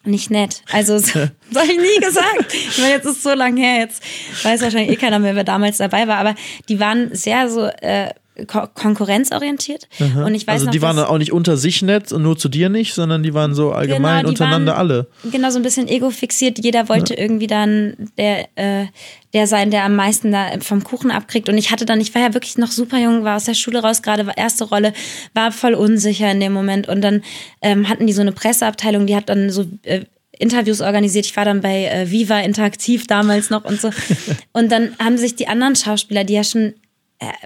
nicht 0.05 0.31
nett. 0.31 0.63
Also, 0.73 0.99
so, 0.99 1.13
das 1.53 1.63
habe 1.63 1.73
ich 1.73 1.79
nie 1.79 2.05
gesagt. 2.05 2.53
Ich 2.53 2.79
meine, 2.79 2.95
jetzt 2.95 3.05
ist 3.05 3.19
es 3.19 3.23
so 3.23 3.35
lange 3.35 3.61
her, 3.61 3.79
jetzt 3.81 4.03
weiß 4.43 4.63
wahrscheinlich 4.63 4.91
eh 4.91 4.97
keiner 4.97 5.19
mehr, 5.19 5.37
wer 5.37 5.45
damals 5.45 5.79
dabei 5.79 6.09
war, 6.09 6.19
aber 6.19 6.35
die 6.69 6.81
waren 6.81 7.15
sehr 7.15 7.49
so 7.49 7.67
äh, 7.67 8.11
ko 8.47 8.67
konkurrenzorientiert. 8.75 9.89
Und 10.25 10.35
ich 10.35 10.47
weiß 10.47 10.55
also 10.55 10.65
noch, 10.67 10.73
die 10.73 10.83
waren 10.83 10.99
auch 10.99 11.19
nicht 11.19 11.33
unter 11.33 11.57
sich 11.57 11.83
nett 11.83 12.13
und 12.13 12.23
nur 12.23 12.39
zu 12.39 12.49
dir 12.49 12.69
nicht, 12.69 12.95
sondern 12.95 13.23
die 13.23 13.35
waren 13.35 13.55
so 13.55 13.73
allgemein 13.73 14.19
Genau, 14.21 14.29
untereinander 14.31 14.73
waren- 14.73 14.79
alle. 14.81 15.07
Genau, 15.31 15.51
so 15.51 15.59
ein 15.59 15.63
bisschen 15.63 15.89
ego-fixiert. 15.89 16.59
Jeder 16.63 16.89
wollte 16.89 17.15
irgendwie 17.15 17.47
dann 17.47 17.95
der, 18.17 18.49
äh, 18.57 18.87
der 19.35 19.47
sein, 19.47 19.71
der 19.71 19.85
am 19.85 19.97
meisten 19.97 20.33
da 20.33 20.49
vom 20.61 20.83
Kuchen 20.85 21.11
abkriegt. 21.11 21.49
Und 21.49 21.59
ich 21.59 21.71
hatte 21.71 21.85
dann, 21.85 22.01
ich 22.01 22.15
war 22.15 22.23
ja 22.23 22.35
wirklich 22.35 22.57
noch 22.59 22.71
super 22.71 22.99
jung, 22.99 23.25
war 23.25 23.37
aus 23.37 23.45
der 23.45 23.55
Schule 23.55 23.83
raus, 23.83 24.03
gerade 24.03 24.27
war 24.27 24.37
erste 24.37 24.65
Rolle, 24.65 24.93
war 25.35 25.53
voll 25.53 25.75
unsicher 25.75 26.31
in 26.31 26.41
dem 26.41 26.53
Moment. 26.53 26.89
Und 26.89 27.03
dann 27.03 27.23
ähm, 27.63 27.89
hatten 27.89 28.07
die 28.07 28.13
so 28.13 28.23
eine 28.23 28.33
Presseabteilung, 28.33 29.07
die 29.07 29.17
hat 29.17 29.29
dann 29.29 29.51
so 29.51 29.67
äh, 29.83 30.05
Interviews 30.39 30.81
organisiert. 30.81 31.27
Ich 31.27 31.37
war 31.37 31.45
dann 31.45 31.61
bei 31.61 31.85
äh, 31.87 32.11
Viva 32.11 32.39
Interaktiv 32.41 33.07
damals 33.07 33.51
noch 33.51 33.65
und 33.65 33.81
so. 33.81 33.91
Und 34.53 34.73
dann 34.73 34.97
haben 34.99 35.19
sich 35.19 35.37
die 35.37 35.49
anderen 35.49 35.77
Schauspieler, 35.77 36.25
die 36.25 36.33
ja 36.35 36.45
schon 36.45 36.73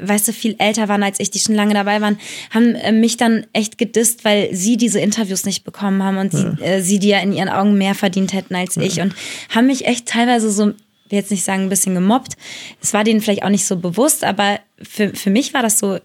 weißt 0.01 0.29
du, 0.29 0.33
viel 0.33 0.55
älter 0.59 0.89
waren 0.89 1.03
als 1.03 1.21
ich, 1.21 1.31
die 1.31 1.41
schon 1.41 1.55
lange 1.55 1.75
dabei 1.75 2.01
waren, 2.01 2.19
haben 2.51 2.75
äh, 2.75 2.93
mich 2.93 3.17
dann 3.17 3.47
echt 3.53 3.79
gedisst, 3.79 4.25
weil 4.25 4.55
sie 4.55 4.77
diese 4.77 5.01
Interviews 5.01 5.45
nicht 5.45 5.65
bekommen 5.65 6.03
haben 6.03 6.19
und 6.19 6.33
sie, 6.33 6.47
äh, 6.63 6.81
sie 6.81 6.99
die 6.99 7.09
ja 7.09 7.19
in 7.19 7.33
ihren 7.33 7.49
Augen 7.49 7.77
mehr 7.77 7.95
verdient 7.95 8.33
hätten 8.33 8.55
als 8.55 8.77
ich 8.77 9.01
und 9.01 9.15
haben 9.55 9.67
mich 9.67 9.87
echt 9.87 10.07
teilweise 10.07 10.51
so, 10.51 10.67
will 10.67 10.75
jetzt 11.11 11.31
nicht 11.31 11.45
sagen, 11.45 11.65
ein 11.65 11.69
bisschen 11.69 11.95
gemobbt. 11.95 12.35
Es 12.81 12.93
war 12.93 13.05
denen 13.05 13.21
vielleicht 13.21 13.43
auch 13.43 13.51
nicht 13.51 13.67
so 13.67 13.77
bewusst, 13.77 14.25
aber 14.25 14.61
für, 14.81 15.11
für 15.11 15.31
mich 15.31 15.55
war 15.55 15.63
das 15.63 15.79
so 15.79 15.99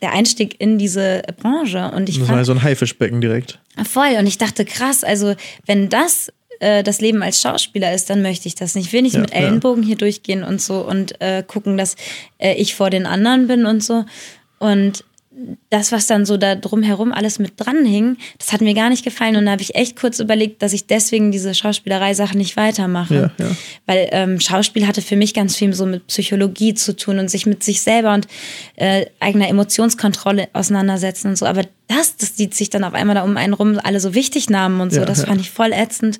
der 0.00 0.12
Einstieg 0.12 0.60
in 0.60 0.78
diese 0.78 1.22
Branche 1.40 1.90
und 1.90 2.08
ich 2.08 2.18
Das 2.18 2.26
fand, 2.26 2.30
war 2.30 2.38
ja 2.38 2.44
so 2.44 2.52
ein 2.52 2.62
Haifischbecken 2.62 3.20
direkt. 3.20 3.58
Voll. 3.84 4.16
Und 4.18 4.26
ich 4.26 4.38
dachte, 4.38 4.64
krass, 4.64 5.02
also 5.02 5.34
wenn 5.66 5.88
das 5.88 6.32
äh, 6.60 6.82
das 6.82 7.00
Leben 7.00 7.22
als 7.22 7.40
Schauspieler 7.40 7.92
ist, 7.92 8.10
dann 8.10 8.22
möchte 8.22 8.48
ich 8.48 8.54
das 8.54 8.74
nicht. 8.74 8.86
Ich 8.88 8.92
will 8.92 9.02
nicht 9.02 9.14
Ja, 9.14 9.20
mit 9.20 9.30
ja. 9.30 9.36
Ellenbogen 9.36 9.82
hier 9.82 9.96
durchgehen 9.96 10.42
und 10.44 10.60
so 10.60 10.80
und 10.80 11.20
äh, 11.20 11.42
gucken, 11.46 11.76
dass 11.76 11.96
äh, 12.38 12.54
ich 12.54 12.74
vor 12.74 12.90
den 12.90 13.06
anderen 13.06 13.46
bin 13.46 13.66
und 13.66 13.82
so. 13.82 14.04
Und 14.58 15.04
das, 15.70 15.92
was 15.92 16.06
dann 16.06 16.26
so 16.26 16.36
da 16.36 16.54
drumherum 16.54 17.12
alles 17.12 17.38
mit 17.38 17.52
dran 17.56 17.84
hing, 17.84 18.16
das 18.38 18.52
hat 18.52 18.60
mir 18.60 18.74
gar 18.74 18.88
nicht 18.88 19.04
gefallen. 19.04 19.36
Und 19.36 19.46
da 19.46 19.52
habe 19.52 19.62
ich 19.62 19.74
echt 19.74 19.96
kurz 19.96 20.18
überlegt, 20.18 20.62
dass 20.62 20.72
ich 20.72 20.86
deswegen 20.86 21.30
diese 21.30 21.54
Schauspielerei-Sache 21.54 22.36
nicht 22.36 22.56
weitermache. 22.56 23.32
Ja, 23.38 23.44
ja. 23.44 23.56
Weil 23.86 24.08
ähm, 24.12 24.40
Schauspiel 24.40 24.86
hatte 24.86 25.02
für 25.02 25.16
mich 25.16 25.34
ganz 25.34 25.56
viel 25.56 25.72
so 25.74 25.86
mit 25.86 26.06
Psychologie 26.08 26.74
zu 26.74 26.96
tun 26.96 27.18
und 27.18 27.30
sich 27.30 27.46
mit 27.46 27.62
sich 27.62 27.82
selber 27.82 28.14
und 28.14 28.26
äh, 28.76 29.06
eigener 29.20 29.48
Emotionskontrolle 29.48 30.48
auseinandersetzen 30.52 31.28
und 31.28 31.36
so. 31.36 31.46
Aber 31.46 31.62
das, 31.86 32.16
das 32.16 32.36
sieht 32.36 32.54
sich 32.54 32.70
dann 32.70 32.84
auf 32.84 32.94
einmal 32.94 33.14
da 33.14 33.22
um 33.22 33.36
einen 33.36 33.54
rum 33.54 33.78
alle 33.82 34.00
so 34.00 34.14
wichtig 34.14 34.50
nahmen 34.50 34.80
und 34.80 34.92
so. 34.92 35.00
Ja, 35.00 35.06
das 35.06 35.24
fand 35.24 35.40
ich 35.40 35.50
voll 35.50 35.72
ätzend. 35.72 36.18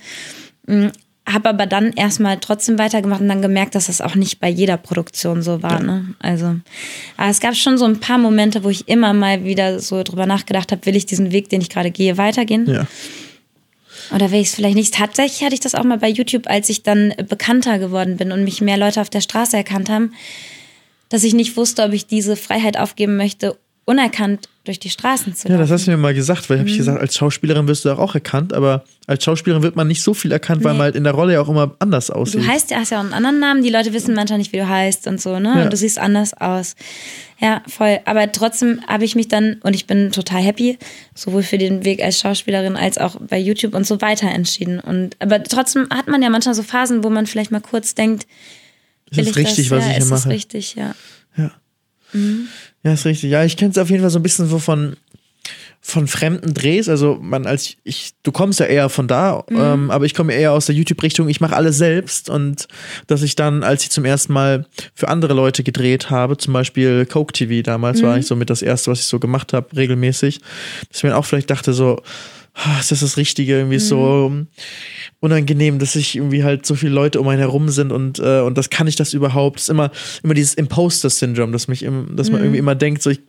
Habe 1.30 1.50
aber 1.50 1.66
dann 1.66 1.92
erstmal 1.92 2.38
trotzdem 2.38 2.78
weitergemacht 2.78 3.20
und 3.20 3.28
dann 3.28 3.42
gemerkt, 3.42 3.74
dass 3.74 3.86
das 3.86 4.00
auch 4.00 4.14
nicht 4.14 4.40
bei 4.40 4.48
jeder 4.48 4.78
Produktion 4.78 5.42
so 5.42 5.62
war. 5.62 5.82
Ne? 5.82 6.14
Also, 6.20 6.56
aber 7.16 7.28
es 7.28 7.40
gab 7.40 7.54
schon 7.54 7.76
so 7.76 7.84
ein 7.84 8.00
paar 8.00 8.18
Momente, 8.18 8.64
wo 8.64 8.70
ich 8.70 8.88
immer 8.88 9.12
mal 9.12 9.44
wieder 9.44 9.78
so 9.80 10.02
drüber 10.02 10.26
nachgedacht 10.26 10.72
habe, 10.72 10.86
will 10.86 10.96
ich 10.96 11.06
diesen 11.06 11.30
Weg, 11.30 11.50
den 11.50 11.60
ich 11.60 11.68
gerade 11.68 11.90
gehe, 11.90 12.16
weitergehen? 12.16 12.66
Ja. 12.66 12.86
Oder 14.14 14.30
will 14.30 14.40
ich 14.40 14.48
es 14.48 14.54
vielleicht 14.54 14.76
nicht? 14.76 14.94
Tatsächlich 14.94 15.42
hatte 15.42 15.54
ich 15.54 15.60
das 15.60 15.74
auch 15.74 15.84
mal 15.84 15.98
bei 15.98 16.08
YouTube, 16.08 16.48
als 16.48 16.68
ich 16.68 16.82
dann 16.82 17.12
bekannter 17.28 17.78
geworden 17.78 18.16
bin 18.16 18.32
und 18.32 18.44
mich 18.44 18.60
mehr 18.60 18.78
Leute 18.78 19.00
auf 19.00 19.10
der 19.10 19.20
Straße 19.20 19.56
erkannt 19.56 19.90
haben, 19.90 20.14
dass 21.08 21.24
ich 21.24 21.34
nicht 21.34 21.56
wusste, 21.56 21.82
ob 21.82 21.92
ich 21.92 22.06
diese 22.06 22.36
Freiheit 22.36 22.78
aufgeben 22.78 23.16
möchte, 23.16 23.58
unerkannt 23.88 24.50
durch 24.64 24.78
die 24.78 24.90
Straßen 24.90 25.34
zu 25.34 25.48
laufen. 25.48 25.58
Ja, 25.58 25.62
das 25.62 25.70
hast 25.70 25.86
du 25.86 25.90
mir 25.90 25.96
mal 25.96 26.12
gesagt, 26.12 26.50
weil 26.50 26.58
mhm. 26.58 26.60
habe 26.60 26.70
ich 26.70 26.76
gesagt, 26.76 27.00
als 27.00 27.16
Schauspielerin 27.16 27.66
wirst 27.68 27.86
du 27.86 27.98
auch 27.98 28.14
erkannt, 28.14 28.52
aber 28.52 28.84
als 29.06 29.24
Schauspielerin 29.24 29.62
wird 29.62 29.76
man 29.76 29.88
nicht 29.88 30.02
so 30.02 30.12
viel 30.12 30.30
erkannt, 30.30 30.60
nee. 30.60 30.66
weil 30.66 30.74
man 30.74 30.82
halt 30.82 30.96
in 30.96 31.04
der 31.04 31.14
Rolle 31.14 31.32
ja 31.32 31.40
auch 31.40 31.48
immer 31.48 31.74
anders 31.78 32.10
aussieht. 32.10 32.42
Du 32.42 32.46
heißt 32.46 32.70
ja, 32.70 32.80
hast 32.80 32.90
ja 32.90 32.98
auch 32.98 33.04
einen 33.04 33.14
anderen 33.14 33.40
Namen, 33.40 33.62
die 33.62 33.70
Leute 33.70 33.94
wissen 33.94 34.14
manchmal 34.14 34.38
nicht, 34.38 34.52
wie 34.52 34.58
du 34.58 34.68
heißt 34.68 35.06
und 35.06 35.22
so, 35.22 35.38
ne? 35.38 35.54
Ja. 35.56 35.62
Und 35.62 35.72
du 35.72 35.76
siehst 35.78 35.98
anders 35.98 36.34
aus. 36.34 36.76
Ja, 37.40 37.62
voll. 37.66 38.00
Aber 38.04 38.30
trotzdem 38.30 38.82
habe 38.86 39.06
ich 39.06 39.14
mich 39.14 39.28
dann, 39.28 39.56
und 39.62 39.72
ich 39.74 39.86
bin 39.86 40.12
total 40.12 40.42
happy, 40.42 40.78
sowohl 41.14 41.42
für 41.42 41.56
den 41.56 41.86
Weg 41.86 42.02
als 42.02 42.20
Schauspielerin 42.20 42.76
als 42.76 42.98
auch 42.98 43.16
bei 43.20 43.38
YouTube 43.38 43.74
und 43.74 43.86
so 43.86 44.02
weiter 44.02 44.28
entschieden. 44.28 44.80
Und 44.80 45.16
aber 45.18 45.42
trotzdem 45.42 45.88
hat 45.88 46.08
man 46.08 46.20
ja 46.20 46.28
manchmal 46.28 46.54
so 46.54 46.62
Phasen, 46.62 47.04
wo 47.04 47.08
man 47.08 47.26
vielleicht 47.26 47.52
mal 47.52 47.60
kurz 47.60 47.94
denkt, 47.94 48.26
ist 49.10 49.18
es 49.18 49.36
richtig, 49.36 49.70
das? 49.70 49.78
was 49.78 49.84
ja, 49.84 49.90
ich 49.90 49.96
hier 49.96 50.04
ist 50.04 50.10
mache? 50.10 50.18
Ist 50.18 50.26
richtig, 50.26 50.74
ja. 50.74 50.94
Ja. 51.38 51.52
Mhm. 52.12 52.48
Ja, 52.82 52.92
ist 52.92 53.04
richtig. 53.04 53.30
Ja, 53.30 53.44
ich 53.44 53.56
kenne 53.56 53.70
es 53.70 53.78
auf 53.78 53.90
jeden 53.90 54.02
Fall 54.02 54.10
so 54.10 54.18
ein 54.18 54.22
bisschen 54.22 54.48
so 54.48 54.58
von, 54.58 54.96
von 55.80 56.06
fremden 56.06 56.54
Drehs. 56.54 56.88
Also 56.88 57.18
man 57.20 57.46
als 57.46 57.76
ich, 57.84 58.12
du 58.22 58.32
kommst 58.32 58.60
ja 58.60 58.66
eher 58.66 58.88
von 58.88 59.08
da, 59.08 59.44
mhm. 59.48 59.56
ähm, 59.58 59.90
aber 59.90 60.04
ich 60.04 60.14
komme 60.14 60.34
eher 60.34 60.52
aus 60.52 60.66
der 60.66 60.74
YouTube-Richtung. 60.74 61.28
Ich 61.28 61.40
mache 61.40 61.56
alles 61.56 61.78
selbst 61.78 62.30
und 62.30 62.68
dass 63.06 63.22
ich 63.22 63.36
dann, 63.36 63.62
als 63.62 63.82
ich 63.82 63.90
zum 63.90 64.04
ersten 64.04 64.32
Mal 64.32 64.66
für 64.94 65.08
andere 65.08 65.34
Leute 65.34 65.62
gedreht 65.62 66.10
habe, 66.10 66.36
zum 66.36 66.52
Beispiel 66.52 67.06
Coke 67.06 67.32
TV 67.32 67.62
damals 67.62 68.00
mhm. 68.00 68.06
war 68.06 68.18
ich 68.18 68.26
so 68.26 68.36
mit 68.36 68.50
das 68.50 68.62
erste, 68.62 68.90
was 68.90 69.00
ich 69.00 69.06
so 69.06 69.18
gemacht 69.18 69.52
habe, 69.52 69.76
regelmäßig, 69.76 70.40
dass 70.88 70.98
ich 70.98 71.04
mir 71.04 71.16
auch 71.16 71.24
vielleicht 71.24 71.50
dachte 71.50 71.72
so, 71.72 72.02
ist 72.80 72.90
das 72.90 73.00
das 73.00 73.16
Richtige? 73.16 73.58
Irgendwie 73.58 73.76
mhm. 73.76 73.80
so 73.80 74.32
unangenehm, 75.20 75.78
dass 75.78 75.92
sich 75.92 76.16
irgendwie 76.16 76.44
halt 76.44 76.66
so 76.66 76.74
viele 76.74 76.92
Leute 76.92 77.20
um 77.20 77.28
einen 77.28 77.40
herum 77.40 77.68
sind 77.68 77.92
und, 77.92 78.18
äh, 78.18 78.40
und 78.40 78.58
das 78.58 78.70
kann 78.70 78.86
ich 78.86 78.96
das 78.96 79.14
überhaupt? 79.14 79.56
Das 79.56 79.64
ist 79.64 79.68
immer, 79.70 79.90
immer 80.22 80.34
dieses 80.34 80.54
Imposter-Syndrom, 80.54 81.52
dass 81.52 81.68
mich 81.68 81.82
im, 81.82 82.16
dass 82.16 82.30
man 82.30 82.40
mhm. 82.40 82.46
irgendwie 82.46 82.58
immer 82.58 82.74
denkt, 82.74 83.02
so 83.02 83.10
ich 83.10 83.20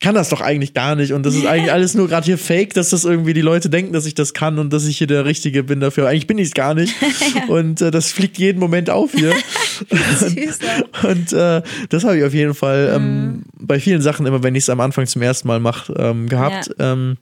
kann 0.00 0.14
das 0.14 0.30
doch 0.30 0.40
eigentlich 0.40 0.72
gar 0.72 0.96
nicht 0.96 1.12
und 1.12 1.26
das 1.26 1.34
ist 1.34 1.44
eigentlich 1.44 1.72
alles 1.72 1.94
nur 1.94 2.08
gerade 2.08 2.24
hier 2.24 2.38
fake, 2.38 2.72
dass 2.74 2.90
das 2.90 3.04
irgendwie 3.04 3.34
die 3.34 3.42
Leute 3.42 3.68
denken, 3.68 3.92
dass 3.92 4.06
ich 4.06 4.14
das 4.14 4.32
kann 4.32 4.58
und 4.58 4.72
dass 4.72 4.86
ich 4.86 4.96
hier 4.96 5.06
der 5.06 5.26
Richtige 5.26 5.62
bin 5.62 5.80
dafür. 5.80 6.08
Eigentlich 6.08 6.26
bin 6.26 6.38
ich 6.38 6.48
es 6.48 6.54
gar 6.54 6.74
nicht 6.74 6.94
und 7.48 7.82
äh, 7.82 7.90
das 7.90 8.10
fliegt 8.10 8.38
jeden 8.38 8.58
Moment 8.58 8.90
auf 8.90 9.12
hier. 9.12 9.32
und, 9.90 11.04
und 11.04 11.32
äh, 11.32 11.62
das 11.90 12.04
habe 12.04 12.18
ich 12.18 12.24
auf 12.24 12.34
jeden 12.34 12.54
Fall 12.54 12.92
ähm, 12.94 13.24
mhm. 13.24 13.42
bei 13.58 13.78
vielen 13.78 14.00
Sachen 14.00 14.24
immer, 14.26 14.42
wenn 14.42 14.54
ich 14.54 14.64
es 14.64 14.70
am 14.70 14.80
Anfang 14.80 15.06
zum 15.06 15.20
ersten 15.20 15.46
Mal 15.48 15.60
mache, 15.60 15.92
ähm, 15.98 16.28
gehabt. 16.28 16.70
Ja. 16.78 16.92
Ähm, 16.92 17.18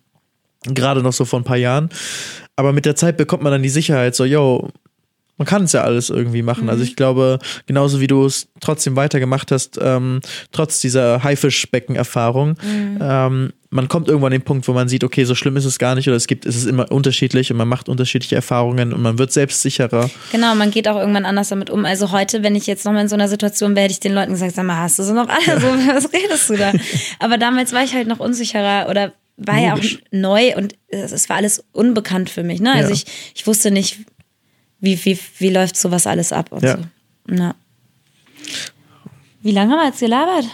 Gerade 0.64 1.02
noch 1.02 1.12
so 1.12 1.24
vor 1.24 1.40
ein 1.40 1.44
paar 1.44 1.56
Jahren. 1.56 1.88
Aber 2.56 2.72
mit 2.72 2.84
der 2.84 2.96
Zeit 2.96 3.16
bekommt 3.16 3.42
man 3.42 3.52
dann 3.52 3.62
die 3.62 3.68
Sicherheit, 3.68 4.14
so, 4.14 4.24
yo, 4.24 4.70
man 5.38 5.46
kann 5.46 5.64
es 5.64 5.72
ja 5.72 5.82
alles 5.82 6.10
irgendwie 6.10 6.42
machen. 6.42 6.64
Mhm. 6.64 6.70
Also 6.70 6.82
ich 6.82 6.96
glaube, 6.96 7.38
genauso 7.66 8.00
wie 8.00 8.08
du 8.08 8.26
es 8.26 8.48
trotzdem 8.60 8.96
weitergemacht 8.96 9.52
hast, 9.52 9.78
ähm, 9.80 10.20
trotz 10.52 10.80
dieser 10.80 11.22
Haifischbecken-Erfahrung, 11.22 12.56
mhm. 12.60 12.98
ähm, 13.00 13.52
man 13.70 13.86
kommt 13.88 14.08
irgendwann 14.08 14.32
an 14.32 14.40
den 14.40 14.44
Punkt, 14.44 14.66
wo 14.66 14.72
man 14.72 14.88
sieht, 14.88 15.04
okay, 15.04 15.24
so 15.24 15.34
schlimm 15.34 15.56
ist 15.56 15.66
es 15.66 15.78
gar 15.78 15.94
nicht 15.94 16.08
oder 16.08 16.16
es 16.16 16.26
gibt, 16.26 16.46
es 16.46 16.56
ist 16.56 16.66
immer 16.66 16.90
unterschiedlich 16.90 17.50
und 17.50 17.58
man 17.58 17.68
macht 17.68 17.88
unterschiedliche 17.88 18.34
Erfahrungen 18.34 18.92
und 18.92 19.02
man 19.02 19.18
wird 19.18 19.30
selbstsicherer. 19.30 20.10
Genau, 20.32 20.54
man 20.54 20.70
geht 20.70 20.88
auch 20.88 20.96
irgendwann 20.96 21.26
anders 21.26 21.50
damit 21.50 21.68
um. 21.68 21.84
Also 21.84 22.10
heute, 22.10 22.42
wenn 22.42 22.56
ich 22.56 22.66
jetzt 22.66 22.84
nochmal 22.84 23.02
in 23.02 23.08
so 23.08 23.14
einer 23.14 23.28
Situation 23.28 23.76
wäre, 23.76 23.84
hätte 23.84 23.92
ich 23.92 24.00
den 24.00 24.14
Leuten 24.14 24.32
gesagt, 24.32 24.54
sag 24.54 24.64
mal, 24.64 24.78
hast 24.78 24.98
du 24.98 25.02
so 25.02 25.12
noch 25.12 25.28
alle, 25.28 25.60
so, 25.60 25.66
was 25.66 26.12
redest 26.12 26.50
du 26.50 26.56
da? 26.56 26.72
Aber 27.18 27.36
damals 27.36 27.72
war 27.72 27.84
ich 27.84 27.94
halt 27.94 28.08
noch 28.08 28.20
unsicherer 28.20 28.88
oder 28.88 29.12
war 29.38 29.70
Logisch. 29.70 29.92
ja 29.92 29.98
auch 29.98 30.02
neu 30.12 30.56
und 30.56 30.74
es 30.88 31.28
war 31.28 31.36
alles 31.36 31.64
unbekannt 31.72 32.28
für 32.28 32.42
mich. 32.42 32.60
Ne? 32.60 32.72
Also 32.72 32.90
ja. 32.90 32.94
ich, 32.94 33.04
ich 33.34 33.46
wusste 33.46 33.70
nicht, 33.70 34.00
wie, 34.80 35.02
wie, 35.04 35.18
wie 35.38 35.50
läuft 35.50 35.76
sowas 35.76 36.06
alles 36.06 36.32
ab 36.32 36.52
und 36.52 36.62
ja. 36.62 36.76
so. 36.76 36.82
Na. 37.26 37.54
Wie 39.42 39.52
lange 39.52 39.72
haben 39.72 39.80
wir 39.80 39.86
jetzt 39.86 40.00
gelabert? 40.00 40.46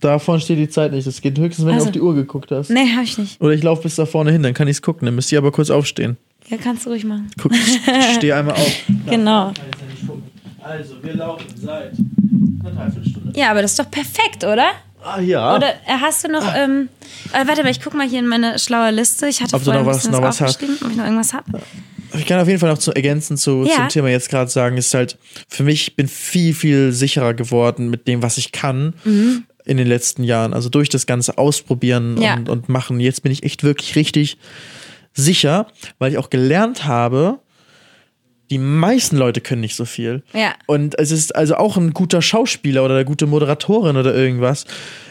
Davon 0.00 0.40
steht 0.40 0.58
die 0.58 0.68
Zeit 0.68 0.92
nicht. 0.92 1.06
Das 1.06 1.20
geht 1.20 1.38
höchstens, 1.38 1.66
wenn 1.66 1.74
also, 1.74 1.86
du 1.86 1.88
auf 1.88 1.92
die 1.92 2.00
Uhr 2.00 2.14
geguckt 2.14 2.50
hast. 2.50 2.70
Nee, 2.70 2.94
hab 2.94 3.02
ich 3.02 3.18
nicht. 3.18 3.40
Oder 3.40 3.52
ich 3.52 3.62
laufe 3.62 3.82
bis 3.82 3.96
da 3.96 4.06
vorne 4.06 4.30
hin, 4.30 4.42
dann 4.42 4.54
kann 4.54 4.68
ich 4.68 4.76
es 4.76 4.82
gucken. 4.82 5.06
Dann 5.06 5.14
müsst 5.14 5.32
ihr 5.32 5.38
aber 5.38 5.50
kurz 5.50 5.70
aufstehen. 5.70 6.16
Ja, 6.48 6.56
kannst 6.56 6.86
du 6.86 6.90
ruhig 6.90 7.04
machen. 7.04 7.30
Guck, 7.40 7.52
ich 7.52 8.14
stehe 8.14 8.36
einmal 8.36 8.54
auf. 8.54 8.82
genau. 9.10 9.52
Also, 10.60 11.02
wir 11.02 11.14
laufen 11.14 11.46
seit 11.56 11.92
einer 11.94 12.70
Dreiviertelstunde. 12.70 13.32
Ja, 13.38 13.50
aber 13.50 13.62
das 13.62 13.72
ist 13.72 13.78
doch 13.78 13.90
perfekt, 13.90 14.44
oder? 14.44 14.70
Ah 15.02 15.20
ja. 15.20 15.56
Oder 15.56 15.70
äh, 15.86 15.98
hast 16.00 16.24
du 16.24 16.28
noch, 16.28 16.44
ah. 16.44 16.56
ähm, 16.56 16.88
äh, 17.32 17.46
warte 17.46 17.62
mal, 17.62 17.70
ich 17.70 17.80
guck 17.80 17.94
mal 17.94 18.08
hier 18.08 18.18
in 18.18 18.26
meine 18.26 18.58
schlaue 18.58 18.90
Liste. 18.90 19.28
Ich 19.28 19.40
hatte 19.40 19.56
ob 19.56 19.62
vorher 19.62 19.82
noch 19.82 19.88
was, 19.88 20.08
noch 20.08 20.22
was 20.22 20.42
aufgeschrieben, 20.42 20.76
hast. 20.76 20.84
ob 20.84 20.90
ich 20.90 20.96
noch 20.96 21.04
irgendwas 21.04 21.32
habe. 21.32 21.60
Ich 22.14 22.26
kann 22.26 22.40
auf 22.40 22.48
jeden 22.48 22.58
Fall 22.58 22.70
noch 22.70 22.78
zu 22.78 22.92
ergänzen 22.92 23.36
zu, 23.36 23.64
ja. 23.64 23.76
zum 23.76 23.88
Thema 23.88 24.08
jetzt 24.08 24.30
gerade 24.30 24.50
sagen, 24.50 24.76
ist 24.76 24.94
halt, 24.94 25.18
für 25.48 25.62
mich 25.62 25.94
bin 25.94 26.08
viel, 26.08 26.54
viel 26.54 26.92
sicherer 26.92 27.34
geworden 27.34 27.90
mit 27.90 28.08
dem, 28.08 28.22
was 28.22 28.38
ich 28.38 28.52
kann. 28.52 28.94
Mhm. 29.04 29.44
In 29.64 29.76
den 29.76 29.86
letzten 29.86 30.24
Jahren. 30.24 30.54
Also 30.54 30.70
durch 30.70 30.88
das 30.88 31.04
ganze 31.04 31.36
Ausprobieren 31.36 32.18
ja. 32.22 32.36
und, 32.36 32.48
und 32.48 32.70
Machen. 32.70 33.00
Jetzt 33.00 33.22
bin 33.22 33.30
ich 33.30 33.42
echt 33.42 33.62
wirklich 33.64 33.96
richtig 33.96 34.38
sicher, 35.12 35.66
weil 35.98 36.12
ich 36.12 36.16
auch 36.16 36.30
gelernt 36.30 36.86
habe, 36.86 37.40
die 38.50 38.58
meisten 38.58 39.16
Leute 39.16 39.40
können 39.40 39.60
nicht 39.60 39.76
so 39.76 39.84
viel. 39.84 40.22
Ja. 40.32 40.54
Und 40.66 40.98
es 40.98 41.10
ist 41.10 41.36
also 41.36 41.56
auch 41.56 41.76
ein 41.76 41.92
guter 41.92 42.22
Schauspieler 42.22 42.84
oder 42.84 42.94
eine 42.94 43.04
gute 43.04 43.26
Moderatorin 43.26 43.96
oder 43.96 44.14
irgendwas 44.14 44.64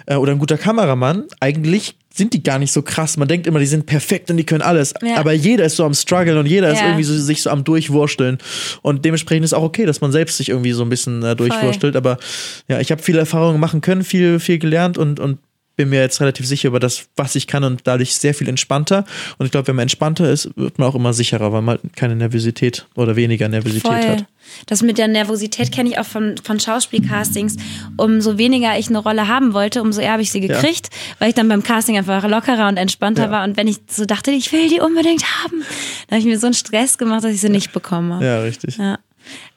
äh, 0.05 0.15
oder 0.15 0.31
ein 0.31 0.39
guter 0.39 0.57
Kameramann. 0.57 1.25
Eigentlich 1.39 1.95
sind 2.17 2.33
die 2.33 2.41
gar 2.41 2.57
nicht 2.57 2.71
so 2.71 2.81
krass. 2.81 3.15
Man 3.17 3.27
denkt 3.27 3.45
immer, 3.45 3.59
die 3.59 3.67
sind 3.67 3.85
perfekt 3.85 4.31
und 4.31 4.37
die 4.37 4.43
können 4.43 4.63
alles. 4.63 4.93
Ja. 5.03 5.17
Aber 5.17 5.33
jeder 5.33 5.65
ist 5.65 5.75
so 5.75 5.85
am 5.85 5.93
struggeln 5.93 6.37
und 6.37 6.47
jeder 6.47 6.67
ja. 6.67 6.73
ist 6.73 6.81
irgendwie 6.81 7.03
so, 7.03 7.15
sich 7.15 7.43
so 7.43 7.51
am 7.51 7.63
durchwursteln. 7.63 8.39
Und 8.81 9.05
dementsprechend 9.05 9.45
ist 9.45 9.53
auch 9.53 9.63
okay, 9.63 9.85
dass 9.85 10.01
man 10.01 10.11
selbst 10.11 10.37
sich 10.37 10.49
irgendwie 10.49 10.71
so 10.71 10.83
ein 10.83 10.89
bisschen 10.89 11.23
äh, 11.23 11.35
durchwurstelt. 11.35 11.95
Aber 11.95 12.17
ja, 12.67 12.79
ich 12.79 12.91
habe 12.91 13.03
viele 13.03 13.19
Erfahrungen 13.19 13.59
machen 13.59 13.81
können, 13.81 14.03
viel, 14.03 14.39
viel 14.39 14.57
gelernt 14.57 14.97
und, 14.97 15.19
und 15.19 15.37
bin 15.77 15.89
mir 15.89 16.01
jetzt 16.01 16.19
relativ 16.19 16.45
sicher 16.45 16.67
über 16.67 16.79
das, 16.79 17.07
was 17.15 17.35
ich 17.35 17.47
kann 17.47 17.63
und 17.63 17.81
dadurch 17.85 18.15
sehr 18.15 18.33
viel 18.33 18.49
entspannter. 18.49 19.05
Und 19.37 19.45
ich 19.45 19.51
glaube, 19.51 19.67
wenn 19.67 19.75
man 19.75 19.83
entspannter 19.83 20.29
ist, 20.29 20.49
wird 20.57 20.79
man 20.79 20.89
auch 20.89 20.95
immer 20.95 21.13
sicherer, 21.13 21.53
weil 21.53 21.61
man 21.61 21.77
keine 21.95 22.15
Nervosität 22.15 22.87
oder 22.95 23.15
weniger 23.15 23.47
Nervosität 23.47 23.83
Voll. 23.83 24.07
hat. 24.07 24.25
Das 24.65 24.81
mit 24.81 24.97
der 24.97 25.07
Nervosität 25.07 25.71
kenne 25.71 25.89
ich 25.89 25.99
auch 25.99 26.05
von, 26.05 26.35
von 26.43 26.59
Schauspielcastings. 26.59 27.57
Umso 27.95 28.37
weniger 28.39 28.77
ich 28.77 28.89
eine 28.89 28.97
Rolle 28.97 29.27
haben 29.27 29.53
wollte, 29.53 29.81
umso 29.81 30.01
eher 30.01 30.13
habe 30.13 30.23
ich 30.23 30.31
sie 30.31 30.41
gekriegt, 30.41 30.89
ja. 30.91 31.15
weil 31.19 31.29
ich 31.29 31.35
dann 31.35 31.47
beim 31.47 31.61
Casting 31.61 31.95
einfach 31.97 32.27
lockerer 32.27 32.67
und 32.67 32.77
entspannter 32.77 33.25
ja. 33.25 33.31
war. 33.31 33.43
Und 33.43 33.55
wenn 33.55 33.67
ich 33.67 33.77
so 33.87 34.05
dachte, 34.05 34.31
ich 34.31 34.51
will 34.51 34.69
die 34.69 34.79
unbedingt 34.79 35.23
haben, 35.43 35.59
dann 36.07 36.17
habe 36.17 36.19
ich 36.19 36.25
mir 36.25 36.39
so 36.39 36.47
einen 36.47 36.55
Stress 36.55 36.97
gemacht, 36.97 37.23
dass 37.23 37.33
ich 37.33 37.41
sie 37.41 37.49
nicht 37.49 37.71
bekomme. 37.71 38.25
Ja, 38.25 38.41
richtig. 38.41 38.77
Ja. 38.77 38.97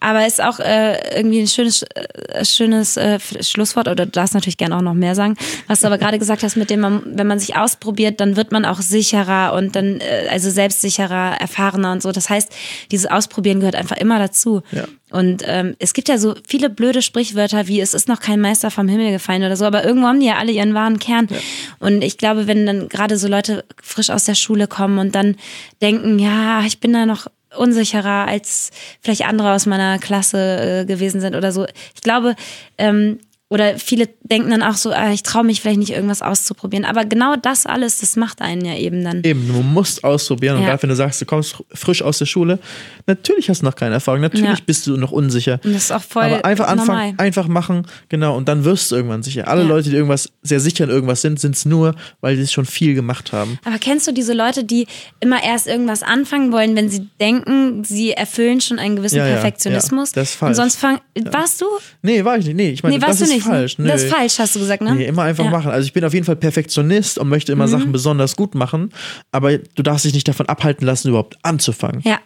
Aber 0.00 0.20
es 0.20 0.34
ist 0.34 0.42
auch 0.42 0.58
äh, 0.60 1.16
irgendwie 1.16 1.40
ein 1.40 1.46
schönes, 1.46 1.82
äh, 1.82 2.44
schönes 2.44 2.96
äh, 2.96 3.18
Schlusswort, 3.42 3.86
oder 3.88 4.06
du 4.06 4.12
darfst 4.12 4.34
natürlich 4.34 4.56
gerne 4.56 4.76
auch 4.76 4.82
noch 4.82 4.94
mehr 4.94 5.14
sagen, 5.14 5.36
was 5.66 5.80
du 5.80 5.86
aber 5.86 5.98
gerade 5.98 6.18
gesagt 6.18 6.42
hast, 6.42 6.56
mit 6.56 6.70
dem 6.70 6.80
man, 6.80 7.02
wenn 7.04 7.26
man 7.26 7.38
sich 7.38 7.56
ausprobiert, 7.56 8.20
dann 8.20 8.36
wird 8.36 8.52
man 8.52 8.64
auch 8.64 8.80
sicherer 8.80 9.52
und 9.54 9.76
dann, 9.76 10.00
äh, 10.00 10.28
also 10.30 10.50
selbstsicherer, 10.50 11.40
erfahrener 11.40 11.92
und 11.92 12.02
so. 12.02 12.12
Das 12.12 12.30
heißt, 12.30 12.50
dieses 12.90 13.06
Ausprobieren 13.06 13.60
gehört 13.60 13.76
einfach 13.76 13.96
immer 13.96 14.18
dazu. 14.18 14.62
Ja. 14.72 14.84
Und 15.10 15.42
ähm, 15.46 15.74
es 15.80 15.92
gibt 15.92 16.08
ja 16.08 16.18
so 16.18 16.34
viele 16.46 16.70
blöde 16.70 17.02
Sprichwörter 17.02 17.66
wie 17.66 17.80
es 17.80 17.94
ist 17.94 18.08
noch 18.08 18.20
kein 18.20 18.40
Meister 18.40 18.70
vom 18.70 18.88
Himmel 18.88 19.10
gefallen 19.10 19.42
oder 19.42 19.56
so, 19.56 19.64
aber 19.64 19.84
irgendwo 19.84 20.06
haben 20.06 20.20
die 20.20 20.26
ja 20.26 20.36
alle 20.36 20.52
ihren 20.52 20.72
wahren 20.72 20.98
Kern. 20.98 21.26
Ja. 21.28 21.36
Und 21.80 22.02
ich 22.02 22.16
glaube, 22.16 22.46
wenn 22.46 22.64
dann 22.64 22.88
gerade 22.88 23.16
so 23.16 23.26
Leute 23.28 23.64
frisch 23.82 24.10
aus 24.10 24.24
der 24.24 24.36
Schule 24.36 24.68
kommen 24.68 24.98
und 24.98 25.14
dann 25.14 25.36
denken, 25.82 26.18
ja, 26.18 26.62
ich 26.64 26.80
bin 26.80 26.92
da 26.92 27.06
noch 27.06 27.26
unsicherer 27.56 28.26
als 28.26 28.70
vielleicht 29.00 29.26
andere 29.26 29.52
aus 29.52 29.66
meiner 29.66 29.98
Klasse 29.98 30.82
äh, 30.82 30.84
gewesen 30.84 31.20
sind 31.20 31.34
oder 31.34 31.52
so. 31.52 31.66
Ich 31.94 32.02
glaube, 32.02 32.34
ähm, 32.78 33.18
oder 33.52 33.78
viele 33.78 34.08
denken 34.22 34.50
dann 34.50 34.62
auch 34.62 34.76
so, 34.76 34.92
ah, 34.92 35.10
ich 35.10 35.24
traue 35.24 35.42
mich 35.42 35.60
vielleicht 35.60 35.80
nicht 35.80 35.90
irgendwas 35.90 36.22
auszuprobieren. 36.22 36.84
Aber 36.84 37.04
genau 37.04 37.34
das 37.34 37.66
alles, 37.66 37.98
das 37.98 38.14
macht 38.14 38.40
einen 38.42 38.64
ja 38.64 38.76
eben 38.76 39.02
dann. 39.02 39.24
Eben, 39.24 39.48
du 39.48 39.60
musst 39.62 40.04
ausprobieren. 40.04 40.58
Und 40.58 40.66
gerade 40.66 40.80
wenn 40.84 40.90
du 40.90 40.94
sagst, 40.94 41.20
du 41.20 41.26
kommst 41.26 41.56
frisch 41.74 42.00
aus 42.00 42.18
der 42.18 42.26
Schule, 42.26 42.60
natürlich 43.08 43.50
hast 43.50 43.62
du 43.62 43.66
noch 43.66 43.74
keine 43.74 43.94
Erfahrung, 43.94 44.20
natürlich 44.20 44.48
ja. 44.48 44.64
bist 44.64 44.86
du 44.86 44.96
noch 44.96 45.10
unsicher. 45.10 45.58
Und 45.64 45.74
das 45.74 45.84
ist 45.84 45.92
auch 45.92 46.00
voll 46.00 46.22
Aber 46.22 46.44
einfach 46.44 46.68
anfangen, 46.68 47.18
einfach 47.18 47.48
machen, 47.48 47.88
genau. 48.08 48.36
Und 48.36 48.48
dann 48.48 48.64
wirst 48.64 48.92
du 48.92 48.94
irgendwann 48.94 49.24
sicher. 49.24 49.48
Alle 49.48 49.62
ja. 49.62 49.68
Leute, 49.68 49.90
die 49.90 49.96
irgendwas 49.96 50.30
sehr 50.42 50.60
sicher 50.60 50.84
in 50.84 50.90
irgendwas 50.90 51.20
sind, 51.20 51.40
sind 51.40 51.56
es 51.56 51.64
nur, 51.64 51.96
weil 52.20 52.36
sie 52.36 52.42
es 52.42 52.52
schon 52.52 52.66
viel 52.66 52.94
gemacht 52.94 53.32
haben. 53.32 53.58
Aber 53.64 53.78
kennst 53.78 54.06
du 54.06 54.12
diese 54.12 54.32
Leute, 54.32 54.62
die 54.62 54.86
immer 55.18 55.42
erst 55.42 55.66
irgendwas 55.66 56.04
anfangen 56.04 56.52
wollen, 56.52 56.76
wenn 56.76 56.88
sie 56.88 57.08
denken, 57.18 57.82
sie 57.82 58.12
erfüllen 58.12 58.60
schon 58.60 58.78
einen 58.78 58.94
gewissen 58.94 59.16
ja, 59.16 59.24
Perfektionismus? 59.24 60.12
das 60.12 60.30
ist 60.30 60.34
falsch. 60.36 60.50
Und 60.50 60.54
sonst 60.54 60.76
fangen. 60.76 61.00
Warst 61.32 61.60
du? 61.60 61.66
Nee, 62.02 62.24
war 62.24 62.38
ich 62.38 62.46
nicht. 62.46 62.56
Nee, 62.56 62.70
ich 62.70 62.82
meine, 62.84 62.94
nee, 62.94 63.04
das 63.04 63.20
ist 63.20 63.28
nicht, 63.28 63.39
ne? 63.44 63.50
falsch. 63.50 63.78
Nö. 63.78 63.88
Das 63.88 64.02
ist 64.02 64.12
falsch, 64.12 64.38
hast 64.38 64.54
du 64.54 64.60
gesagt, 64.60 64.82
ne? 64.82 64.94
Nee, 64.94 65.06
immer 65.06 65.22
einfach 65.22 65.44
ja. 65.44 65.50
machen. 65.50 65.70
Also 65.70 65.86
ich 65.86 65.92
bin 65.92 66.04
auf 66.04 66.14
jeden 66.14 66.26
Fall 66.26 66.36
Perfektionist 66.36 67.18
und 67.18 67.28
möchte 67.28 67.52
immer 67.52 67.66
mhm. 67.66 67.70
Sachen 67.70 67.92
besonders 67.92 68.36
gut 68.36 68.54
machen, 68.54 68.90
aber 69.32 69.58
du 69.58 69.82
darfst 69.82 70.04
dich 70.04 70.14
nicht 70.14 70.28
davon 70.28 70.46
abhalten 70.46 70.86
lassen, 70.86 71.08
überhaupt 71.08 71.36
anzufangen. 71.42 72.00
Ja. 72.04 72.18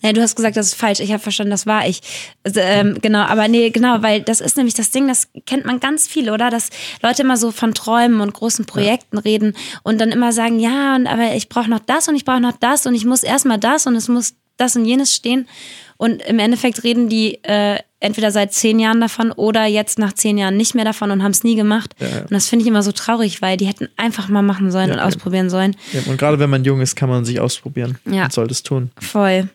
Nee, 0.00 0.12
du 0.12 0.22
hast 0.22 0.36
gesagt, 0.36 0.56
das 0.56 0.68
ist 0.68 0.74
falsch. 0.74 1.00
Ich 1.00 1.10
habe 1.10 1.20
verstanden, 1.20 1.50
das 1.50 1.66
war 1.66 1.88
ich. 1.88 2.00
Also, 2.44 2.60
ähm, 2.60 2.98
genau, 3.02 3.20
aber 3.20 3.48
nee, 3.48 3.70
genau, 3.70 4.00
weil 4.00 4.22
das 4.22 4.40
ist 4.40 4.56
nämlich 4.56 4.74
das 4.74 4.90
Ding, 4.90 5.08
das 5.08 5.28
kennt 5.44 5.64
man 5.64 5.80
ganz 5.80 6.06
viel, 6.06 6.30
oder? 6.30 6.50
Dass 6.50 6.70
Leute 7.02 7.22
immer 7.22 7.36
so 7.36 7.50
von 7.50 7.74
Träumen 7.74 8.20
und 8.20 8.32
großen 8.32 8.64
Projekten 8.64 9.16
ja. 9.16 9.22
reden 9.22 9.54
und 9.82 10.00
dann 10.00 10.10
immer 10.10 10.32
sagen, 10.32 10.60
ja, 10.60 10.94
und, 10.94 11.08
aber 11.08 11.34
ich 11.34 11.48
brauche 11.48 11.68
noch 11.68 11.80
das 11.80 12.06
und 12.06 12.14
ich 12.14 12.24
brauche 12.24 12.40
noch 12.40 12.56
das 12.58 12.86
und 12.86 12.94
ich 12.94 13.04
muss 13.04 13.24
erstmal 13.24 13.58
das 13.58 13.88
und 13.88 13.96
es 13.96 14.06
muss 14.06 14.34
das 14.56 14.76
und 14.76 14.84
jenes 14.84 15.14
stehen. 15.14 15.48
Und 15.96 16.22
im 16.22 16.38
Endeffekt 16.38 16.84
reden 16.84 17.08
die 17.08 17.42
äh, 17.42 17.80
entweder 18.00 18.30
seit 18.30 18.52
zehn 18.52 18.78
Jahren 18.78 19.00
davon 19.00 19.32
oder 19.32 19.66
jetzt 19.66 19.98
nach 19.98 20.12
zehn 20.12 20.38
Jahren 20.38 20.56
nicht 20.56 20.74
mehr 20.74 20.84
davon 20.84 21.10
und 21.10 21.22
haben 21.22 21.32
es 21.32 21.42
nie 21.42 21.56
gemacht. 21.56 21.94
Ja, 21.98 22.08
ja. 22.08 22.20
Und 22.22 22.32
das 22.32 22.48
finde 22.48 22.62
ich 22.62 22.68
immer 22.68 22.82
so 22.82 22.92
traurig, 22.92 23.42
weil 23.42 23.56
die 23.56 23.66
hätten 23.66 23.88
einfach 23.96 24.28
mal 24.28 24.42
machen 24.42 24.70
sollen 24.70 24.88
ja, 24.88 24.94
und 24.94 25.00
ausprobieren 25.00 25.50
sollen. 25.50 25.76
und 26.06 26.16
gerade 26.16 26.38
wenn 26.38 26.50
man 26.50 26.64
jung 26.64 26.80
ist, 26.80 26.94
kann 26.94 27.08
man 27.08 27.24
sich 27.24 27.40
ausprobieren 27.40 27.98
ja. 28.04 28.24
und 28.24 28.32
sollte 28.32 28.52
es 28.52 28.62
tun. 28.62 28.90
Voll. 29.00 29.48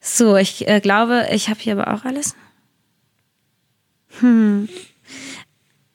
So, 0.00 0.36
ich 0.36 0.68
äh, 0.68 0.80
glaube, 0.80 1.26
ich 1.32 1.48
habe 1.48 1.58
hier 1.60 1.78
aber 1.78 1.92
auch 1.92 2.04
alles. 2.04 2.36
Hm. 4.20 4.68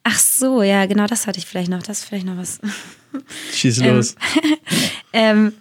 Ach 0.03 0.19
so, 0.19 0.63
ja, 0.63 0.85
genau 0.85 1.05
das 1.05 1.27
hatte 1.27 1.39
ich 1.39 1.45
vielleicht 1.45 1.69
noch. 1.69 1.83
Das 1.83 1.99
ist 1.99 2.05
vielleicht 2.05 2.25
noch 2.25 2.37
was. 2.37 2.59
Schieß 3.53 3.77
los. 3.85 4.15
ähm, 5.13 5.53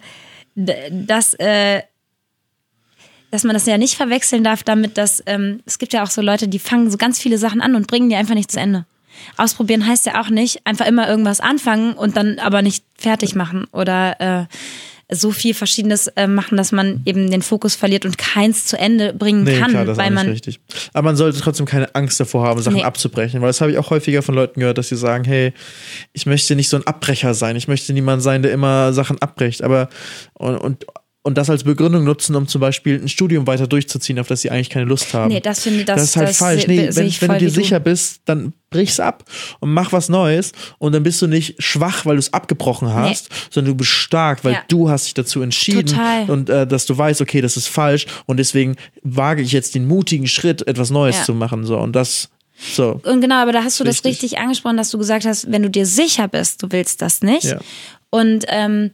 das, 0.55 1.33
äh, 1.35 1.83
dass 3.31 3.43
man 3.43 3.53
das 3.53 3.65
ja 3.65 3.77
nicht 3.77 3.95
verwechseln 3.95 4.43
darf 4.43 4.63
damit, 4.63 4.97
dass 4.97 5.23
ähm, 5.25 5.61
es 5.65 5.79
gibt 5.79 5.93
ja 5.93 6.03
auch 6.03 6.09
so 6.09 6.21
Leute, 6.21 6.47
die 6.47 6.59
fangen 6.59 6.91
so 6.91 6.97
ganz 6.97 7.19
viele 7.19 7.37
Sachen 7.37 7.61
an 7.61 7.75
und 7.75 7.87
bringen 7.87 8.09
die 8.09 8.15
einfach 8.15 8.35
nicht 8.35 8.51
zu 8.51 8.59
Ende. 8.59 8.85
Ausprobieren 9.37 9.85
heißt 9.85 10.05
ja 10.05 10.21
auch 10.21 10.29
nicht 10.29 10.65
einfach 10.65 10.87
immer 10.87 11.07
irgendwas 11.07 11.39
anfangen 11.39 11.93
und 11.93 12.17
dann 12.17 12.39
aber 12.39 12.61
nicht 12.61 12.83
fertig 12.97 13.35
machen 13.35 13.65
oder 13.71 14.19
äh, 14.19 14.45
so 15.13 15.31
viel 15.31 15.53
Verschiedenes 15.53 16.07
äh, 16.07 16.25
machen, 16.25 16.55
dass 16.55 16.71
man 16.71 17.01
eben 17.05 17.29
den 17.29 17.41
Fokus 17.41 17.75
verliert 17.75 18.05
und 18.05 18.17
keins 18.17 18.65
zu 18.65 18.77
Ende 18.77 19.13
bringen 19.13 19.43
nee, 19.43 19.59
kann. 19.59 19.71
Klar, 19.71 19.85
das 19.85 19.97
weil 19.97 20.07
ist 20.07 20.15
man 20.15 20.29
richtig. 20.29 20.59
Aber 20.93 21.05
man 21.05 21.17
sollte 21.17 21.39
trotzdem 21.39 21.65
keine 21.65 21.93
Angst 21.95 22.19
davor 22.19 22.43
haben, 22.47 22.61
Sachen 22.61 22.77
nee. 22.77 22.83
abzubrechen, 22.83 23.41
weil 23.41 23.49
das 23.49 23.59
habe 23.59 23.71
ich 23.71 23.77
auch 23.77 23.89
häufiger 23.89 24.21
von 24.21 24.35
Leuten 24.35 24.61
gehört, 24.61 24.77
dass 24.77 24.87
sie 24.87 24.95
sagen, 24.95 25.25
hey, 25.25 25.53
ich 26.13 26.25
möchte 26.25 26.55
nicht 26.55 26.69
so 26.69 26.77
ein 26.77 26.87
Abbrecher 26.87 27.33
sein, 27.33 27.57
ich 27.57 27.67
möchte 27.67 27.91
niemand 27.91 28.23
sein, 28.23 28.41
der 28.41 28.53
immer 28.53 28.93
Sachen 28.93 29.21
abbricht. 29.21 29.63
Aber 29.63 29.89
und, 30.33 30.57
und 30.57 30.85
und 31.23 31.37
das 31.37 31.49
als 31.49 31.63
Begründung 31.63 32.03
nutzen, 32.03 32.35
um 32.35 32.47
zum 32.47 32.61
Beispiel 32.61 32.99
ein 32.99 33.07
Studium 33.07 33.45
weiter 33.45 33.67
durchzuziehen, 33.67 34.17
auf 34.17 34.27
das 34.27 34.41
sie 34.41 34.49
eigentlich 34.49 34.71
keine 34.71 34.85
Lust 34.85 35.13
haben. 35.13 35.31
Nee, 35.31 35.39
das 35.39 35.61
finde 35.61 35.81
ich, 35.81 35.85
das, 35.85 35.97
das 35.97 36.09
ist 36.09 36.15
halt 36.15 36.29
das 36.29 36.37
falsch. 36.37 36.67
Nee, 36.67 36.89
wenn, 36.93 37.21
wenn 37.21 37.29
du 37.29 37.37
dir 37.37 37.49
sicher 37.51 37.79
bist, 37.79 38.21
dann 38.25 38.53
brich's 38.71 38.99
ab 38.99 39.23
und 39.59 39.71
mach 39.71 39.91
was 39.91 40.09
Neues 40.09 40.51
und 40.79 40.93
dann 40.93 41.03
bist 41.03 41.21
du 41.21 41.27
nicht 41.27 41.61
schwach, 41.61 42.05
weil 42.05 42.15
du 42.15 42.19
es 42.19 42.33
abgebrochen 42.33 42.91
hast, 42.91 43.29
nee. 43.29 43.35
sondern 43.51 43.73
du 43.73 43.77
bist 43.77 43.91
stark, 43.91 44.43
weil 44.43 44.53
ja. 44.53 44.63
du 44.67 44.89
hast 44.89 45.05
dich 45.05 45.13
dazu 45.13 45.41
entschieden 45.41 45.87
Total. 45.87 46.29
und 46.29 46.49
äh, 46.49 46.65
dass 46.65 46.87
du 46.87 46.97
weißt, 46.97 47.21
okay, 47.21 47.41
das 47.41 47.55
ist 47.55 47.67
falsch 47.67 48.07
und 48.25 48.37
deswegen 48.37 48.75
wage 49.03 49.43
ich 49.43 49.51
jetzt 49.51 49.75
den 49.75 49.87
mutigen 49.87 50.27
Schritt, 50.27 50.67
etwas 50.67 50.89
Neues 50.89 51.17
ja. 51.17 51.23
zu 51.23 51.35
machen 51.35 51.65
so 51.65 51.77
und 51.77 51.95
das 51.95 52.29
so. 52.73 52.99
Und 53.03 53.21
genau, 53.21 53.41
aber 53.41 53.51
da 53.51 53.63
hast 53.63 53.79
du 53.79 53.83
richtig. 53.83 54.03
das 54.03 54.23
richtig 54.23 54.39
angesprochen, 54.39 54.77
dass 54.77 54.91
du 54.91 54.97
gesagt 54.97 55.25
hast, 55.25 55.51
wenn 55.51 55.63
du 55.63 55.69
dir 55.69 55.85
sicher 55.85 56.27
bist, 56.27 56.61
du 56.63 56.71
willst 56.71 57.01
das 57.01 57.21
nicht. 57.21 57.45
Ja. 57.45 57.59
Und 58.11 58.45
ähm, 58.49 58.91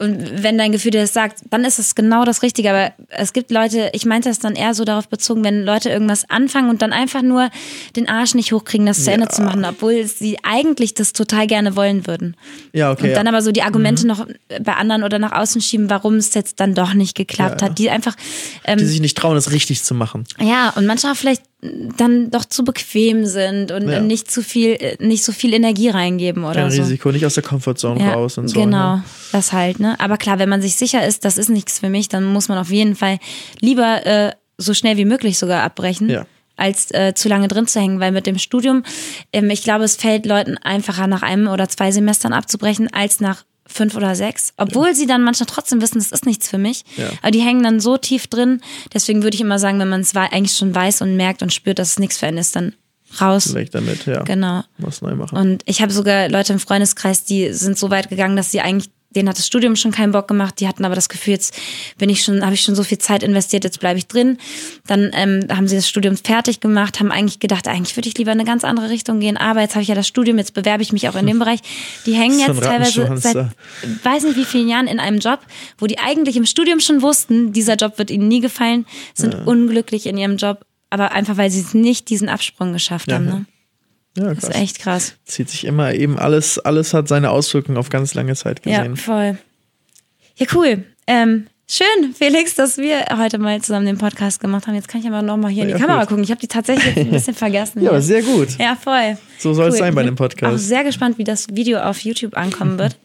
und 0.00 0.42
wenn 0.42 0.56
dein 0.56 0.72
Gefühl 0.72 0.92
dir 0.92 1.02
das 1.02 1.12
sagt, 1.12 1.42
dann 1.50 1.62
ist 1.62 1.78
es 1.78 1.94
genau 1.94 2.24
das 2.24 2.42
Richtige. 2.42 2.70
Aber 2.70 2.92
es 3.10 3.34
gibt 3.34 3.50
Leute, 3.50 3.90
ich 3.92 4.06
meinte 4.06 4.30
das 4.30 4.38
dann 4.38 4.54
eher 4.54 4.72
so 4.72 4.84
darauf 4.84 5.08
bezogen, 5.08 5.44
wenn 5.44 5.62
Leute 5.62 5.90
irgendwas 5.90 6.28
anfangen 6.30 6.70
und 6.70 6.80
dann 6.80 6.94
einfach 6.94 7.20
nur 7.20 7.50
den 7.96 8.08
Arsch 8.08 8.34
nicht 8.34 8.50
hochkriegen, 8.52 8.86
das 8.86 9.04
zu 9.04 9.12
Ende 9.12 9.28
zu 9.28 9.42
machen, 9.42 9.62
obwohl 9.62 10.06
sie 10.06 10.38
eigentlich 10.42 10.94
das 10.94 11.12
total 11.12 11.46
gerne 11.46 11.76
wollen 11.76 12.06
würden. 12.06 12.34
Ja, 12.72 12.92
okay. 12.92 13.08
Und 13.08 13.14
dann 13.14 13.26
ja. 13.26 13.32
aber 13.32 13.42
so 13.42 13.52
die 13.52 13.62
Argumente 13.62 14.04
mhm. 14.04 14.08
noch 14.08 14.26
bei 14.62 14.72
anderen 14.72 15.02
oder 15.02 15.18
nach 15.18 15.32
außen 15.32 15.60
schieben, 15.60 15.90
warum 15.90 16.14
es 16.14 16.32
jetzt 16.32 16.60
dann 16.60 16.74
doch 16.74 16.94
nicht 16.94 17.14
geklappt 17.14 17.60
ja, 17.60 17.66
ja. 17.66 17.70
hat. 17.70 17.78
Die 17.78 17.90
einfach. 17.90 18.16
Ähm, 18.64 18.78
die 18.78 18.86
sich 18.86 19.02
nicht 19.02 19.18
trauen, 19.18 19.36
es 19.36 19.52
richtig 19.52 19.82
zu 19.82 19.94
machen. 19.94 20.24
Ja, 20.38 20.70
und 20.76 20.86
manchmal 20.86 21.14
vielleicht 21.14 21.42
dann 21.62 22.30
doch 22.30 22.46
zu 22.46 22.64
bequem 22.64 23.26
sind 23.26 23.70
und 23.70 23.88
ja. 23.88 24.00
nicht 24.00 24.30
zu 24.30 24.42
viel, 24.42 24.78
nicht 24.98 25.24
so 25.24 25.32
viel 25.32 25.52
Energie 25.52 25.90
reingeben 25.90 26.44
oder 26.44 26.62
Kein 26.62 26.70
so. 26.70 26.82
Risiko, 26.82 27.12
nicht 27.12 27.26
aus 27.26 27.34
der 27.34 27.42
Comfortzone 27.42 28.00
ja, 28.00 28.14
raus 28.14 28.38
und 28.38 28.48
so. 28.48 28.58
Genau, 28.58 28.96
ne? 28.96 29.04
das 29.32 29.52
halt, 29.52 29.78
ne? 29.78 29.98
Aber 30.00 30.16
klar, 30.16 30.38
wenn 30.38 30.48
man 30.48 30.62
sich 30.62 30.76
sicher 30.76 31.06
ist, 31.06 31.24
das 31.24 31.36
ist 31.36 31.50
nichts 31.50 31.78
für 31.78 31.90
mich, 31.90 32.08
dann 32.08 32.24
muss 32.24 32.48
man 32.48 32.56
auf 32.56 32.70
jeden 32.70 32.96
Fall 32.96 33.18
lieber 33.60 34.06
äh, 34.06 34.32
so 34.56 34.72
schnell 34.72 34.96
wie 34.96 35.04
möglich 35.04 35.38
sogar 35.38 35.62
abbrechen. 35.62 36.08
Ja 36.08 36.26
als 36.56 36.90
äh, 36.90 37.14
zu 37.14 37.30
lange 37.30 37.48
drin 37.48 37.66
zu 37.66 37.80
hängen, 37.80 38.00
weil 38.00 38.12
mit 38.12 38.26
dem 38.26 38.36
Studium, 38.38 38.82
ähm, 39.32 39.48
ich 39.48 39.62
glaube, 39.62 39.84
es 39.84 39.96
fällt 39.96 40.26
Leuten 40.26 40.58
einfacher, 40.58 41.06
nach 41.06 41.22
einem 41.22 41.48
oder 41.48 41.70
zwei 41.70 41.90
Semestern 41.90 42.34
abzubrechen, 42.34 42.92
als 42.92 43.18
nach 43.18 43.44
fünf 43.66 43.94
oder 43.96 44.14
sechs, 44.14 44.52
obwohl 44.56 44.88
ja. 44.88 44.94
sie 44.94 45.06
dann 45.06 45.22
manchmal 45.22 45.46
trotzdem 45.46 45.80
wissen, 45.80 45.98
das 45.98 46.12
ist 46.12 46.26
nichts 46.26 46.48
für 46.48 46.58
mich. 46.58 46.84
Ja. 46.96 47.10
Aber 47.22 47.30
die 47.30 47.40
hängen 47.40 47.62
dann 47.62 47.80
so 47.80 47.96
tief 47.96 48.26
drin. 48.26 48.60
Deswegen 48.92 49.22
würde 49.22 49.34
ich 49.34 49.40
immer 49.40 49.58
sagen, 49.58 49.78
wenn 49.78 49.88
man 49.88 50.00
es 50.00 50.14
eigentlich 50.14 50.56
schon 50.56 50.74
weiß 50.74 51.02
und 51.02 51.16
merkt 51.16 51.42
und 51.42 51.52
spürt, 51.52 51.78
dass 51.78 51.92
es 51.92 51.98
nichts 51.98 52.18
für 52.18 52.26
einen 52.26 52.38
ist, 52.38 52.56
dann 52.56 52.74
raus. 53.20 53.54
Weg 53.54 53.70
damit, 53.70 54.06
ja. 54.06 54.22
Genau. 54.22 54.62
Was 54.78 55.02
neu 55.02 55.14
machen. 55.14 55.36
Und 55.36 55.62
ich 55.66 55.82
habe 55.82 55.92
sogar 55.92 56.28
Leute 56.28 56.52
im 56.52 56.58
Freundeskreis, 56.58 57.24
die 57.24 57.52
sind 57.52 57.78
so 57.78 57.90
weit 57.90 58.08
gegangen, 58.08 58.36
dass 58.36 58.50
sie 58.50 58.60
eigentlich 58.60 58.90
denen 59.14 59.28
hat 59.28 59.38
das 59.38 59.46
Studium 59.46 59.76
schon 59.76 59.90
keinen 59.90 60.12
Bock 60.12 60.28
gemacht. 60.28 60.60
Die 60.60 60.68
hatten 60.68 60.84
aber 60.84 60.94
das 60.94 61.08
Gefühl, 61.08 61.34
jetzt 61.34 61.54
bin 61.98 62.08
ich 62.10 62.22
schon, 62.22 62.44
habe 62.44 62.54
ich 62.54 62.62
schon 62.62 62.74
so 62.74 62.84
viel 62.84 62.98
Zeit 62.98 63.22
investiert, 63.22 63.64
jetzt 63.64 63.80
bleibe 63.80 63.98
ich 63.98 64.06
drin. 64.06 64.38
Dann 64.86 65.10
ähm, 65.14 65.46
haben 65.50 65.66
sie 65.66 65.76
das 65.76 65.88
Studium 65.88 66.16
fertig 66.16 66.60
gemacht, 66.60 67.00
haben 67.00 67.10
eigentlich 67.10 67.40
gedacht, 67.40 67.66
eigentlich 67.66 67.96
würde 67.96 68.08
ich 68.08 68.16
lieber 68.16 68.32
in 68.32 68.38
eine 68.38 68.48
ganz 68.48 68.64
andere 68.64 68.88
Richtung 68.88 69.20
gehen. 69.20 69.36
Aber 69.36 69.60
jetzt 69.60 69.74
habe 69.74 69.82
ich 69.82 69.88
ja 69.88 69.94
das 69.94 70.06
Studium, 70.06 70.38
jetzt 70.38 70.54
bewerbe 70.54 70.82
ich 70.82 70.92
mich 70.92 71.08
auch 71.08 71.16
in 71.16 71.26
dem 71.26 71.38
Bereich. 71.40 71.60
Die 72.06 72.12
hängen 72.12 72.38
jetzt 72.38 72.62
teilweise 72.62 73.16
seit 73.16 73.48
weiß 74.02 74.24
nicht 74.24 74.36
wie 74.36 74.44
vielen 74.44 74.68
Jahren 74.68 74.86
in 74.86 75.00
einem 75.00 75.18
Job, 75.18 75.40
wo 75.78 75.86
die 75.86 75.98
eigentlich 75.98 76.36
im 76.36 76.46
Studium 76.46 76.80
schon 76.80 77.02
wussten, 77.02 77.52
dieser 77.52 77.74
Job 77.74 77.98
wird 77.98 78.10
ihnen 78.10 78.28
nie 78.28 78.40
gefallen, 78.40 78.86
sind 79.14 79.34
ja. 79.34 79.42
unglücklich 79.44 80.06
in 80.06 80.16
ihrem 80.16 80.36
Job, 80.36 80.64
aber 80.90 81.12
einfach 81.12 81.36
weil 81.36 81.50
sie 81.50 81.64
nicht 81.76 82.10
diesen 82.10 82.28
Absprung 82.28 82.72
geschafft 82.72 83.08
ja. 83.08 83.16
haben. 83.16 83.26
Ne? 83.26 83.46
Ja, 84.20 84.34
krass. 84.34 84.36
Das 84.40 84.50
ist 84.50 84.56
echt 84.56 84.78
krass. 84.80 85.14
Zieht 85.24 85.48
sich 85.48 85.64
immer 85.64 85.94
eben 85.94 86.18
alles, 86.18 86.58
alles 86.58 86.92
hat 86.92 87.08
seine 87.08 87.30
Auswirkungen 87.30 87.78
auf 87.78 87.88
ganz 87.88 88.12
lange 88.14 88.34
Zeit 88.34 88.62
gesehen. 88.62 88.96
Ja, 88.96 88.96
voll. 88.96 89.38
Ja, 90.36 90.46
cool. 90.54 90.84
Ähm, 91.06 91.46
schön, 91.66 92.14
Felix, 92.14 92.54
dass 92.54 92.76
wir 92.76 93.06
heute 93.16 93.38
mal 93.38 93.62
zusammen 93.62 93.86
den 93.86 93.96
Podcast 93.96 94.40
gemacht 94.40 94.66
haben. 94.66 94.74
Jetzt 94.74 94.88
kann 94.88 95.00
ich 95.00 95.06
aber 95.06 95.22
nochmal 95.22 95.50
hier 95.50 95.64
ja, 95.64 95.70
in 95.70 95.76
die 95.76 95.80
Kamera 95.80 96.00
gut. 96.00 96.08
gucken. 96.10 96.24
Ich 96.24 96.30
habe 96.30 96.40
die 96.40 96.48
tatsächlich 96.48 96.96
ein 96.96 97.10
bisschen 97.10 97.34
vergessen. 97.34 97.82
ja, 97.82 97.98
sehr 98.00 98.22
gut. 98.22 98.58
Ja, 98.58 98.76
voll. 98.76 99.16
So 99.38 99.54
soll 99.54 99.66
cool. 99.66 99.72
es 99.72 99.78
sein 99.78 99.94
bei 99.94 100.02
dem 100.02 100.16
Podcast. 100.16 100.42
Ich 100.42 100.48
bin 100.48 100.54
auch 100.54 100.58
sehr 100.58 100.84
gespannt, 100.84 101.16
wie 101.16 101.24
das 101.24 101.48
Video 101.48 101.80
auf 101.80 102.00
YouTube 102.00 102.36
ankommen 102.36 102.78
wird. 102.78 102.98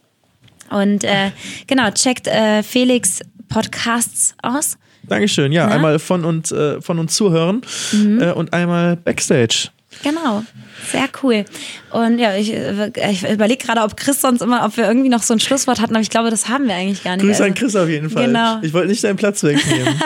Und 0.68 1.02
äh, 1.04 1.30
genau, 1.66 1.90
checkt 1.92 2.26
äh, 2.26 2.62
Felix 2.62 3.20
Podcasts 3.48 4.34
aus. 4.42 4.76
Dankeschön. 5.04 5.52
Ja, 5.52 5.66
Na? 5.66 5.74
einmal 5.76 5.98
von 5.98 6.24
uns, 6.24 6.52
äh, 6.52 6.80
von 6.82 6.98
uns 6.98 7.14
zuhören 7.14 7.62
mhm. 7.92 8.20
Äh, 8.20 8.32
und 8.32 8.52
einmal 8.52 8.96
Backstage. 8.96 9.70
Genau. 10.02 10.44
Sehr 10.90 11.08
cool. 11.22 11.44
Und 11.90 12.18
ja, 12.18 12.36
ich, 12.36 12.52
ich 12.52 13.28
überlege 13.28 13.64
gerade, 13.64 13.80
ob 13.80 13.96
Chris 13.96 14.20
sonst 14.20 14.42
immer, 14.42 14.64
ob 14.64 14.76
wir 14.76 14.86
irgendwie 14.86 15.08
noch 15.08 15.22
so 15.22 15.34
ein 15.34 15.40
Schlusswort 15.40 15.80
hatten, 15.80 15.94
aber 15.94 16.02
ich 16.02 16.10
glaube, 16.10 16.30
das 16.30 16.48
haben 16.48 16.68
wir 16.68 16.74
eigentlich 16.74 17.02
gar 17.02 17.16
nicht. 17.16 17.24
Grüß 17.24 17.40
an 17.40 17.50
also 17.50 17.60
Chris 17.64 17.76
auf 17.76 17.88
jeden 17.88 18.10
Fall. 18.10 18.26
Genau. 18.26 18.58
Ich 18.62 18.72
wollte 18.72 18.88
nicht 18.88 19.02
deinen 19.02 19.16
Platz 19.16 19.42
wegnehmen. 19.42 20.00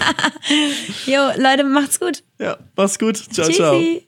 jo, 1.06 1.20
Leute, 1.36 1.64
macht's 1.64 2.00
gut. 2.00 2.22
Ja, 2.38 2.56
mach's 2.76 2.98
gut. 2.98 3.16
Ciao, 3.16 3.46
Tschüssi. 3.46 3.54
ciao. 3.54 4.07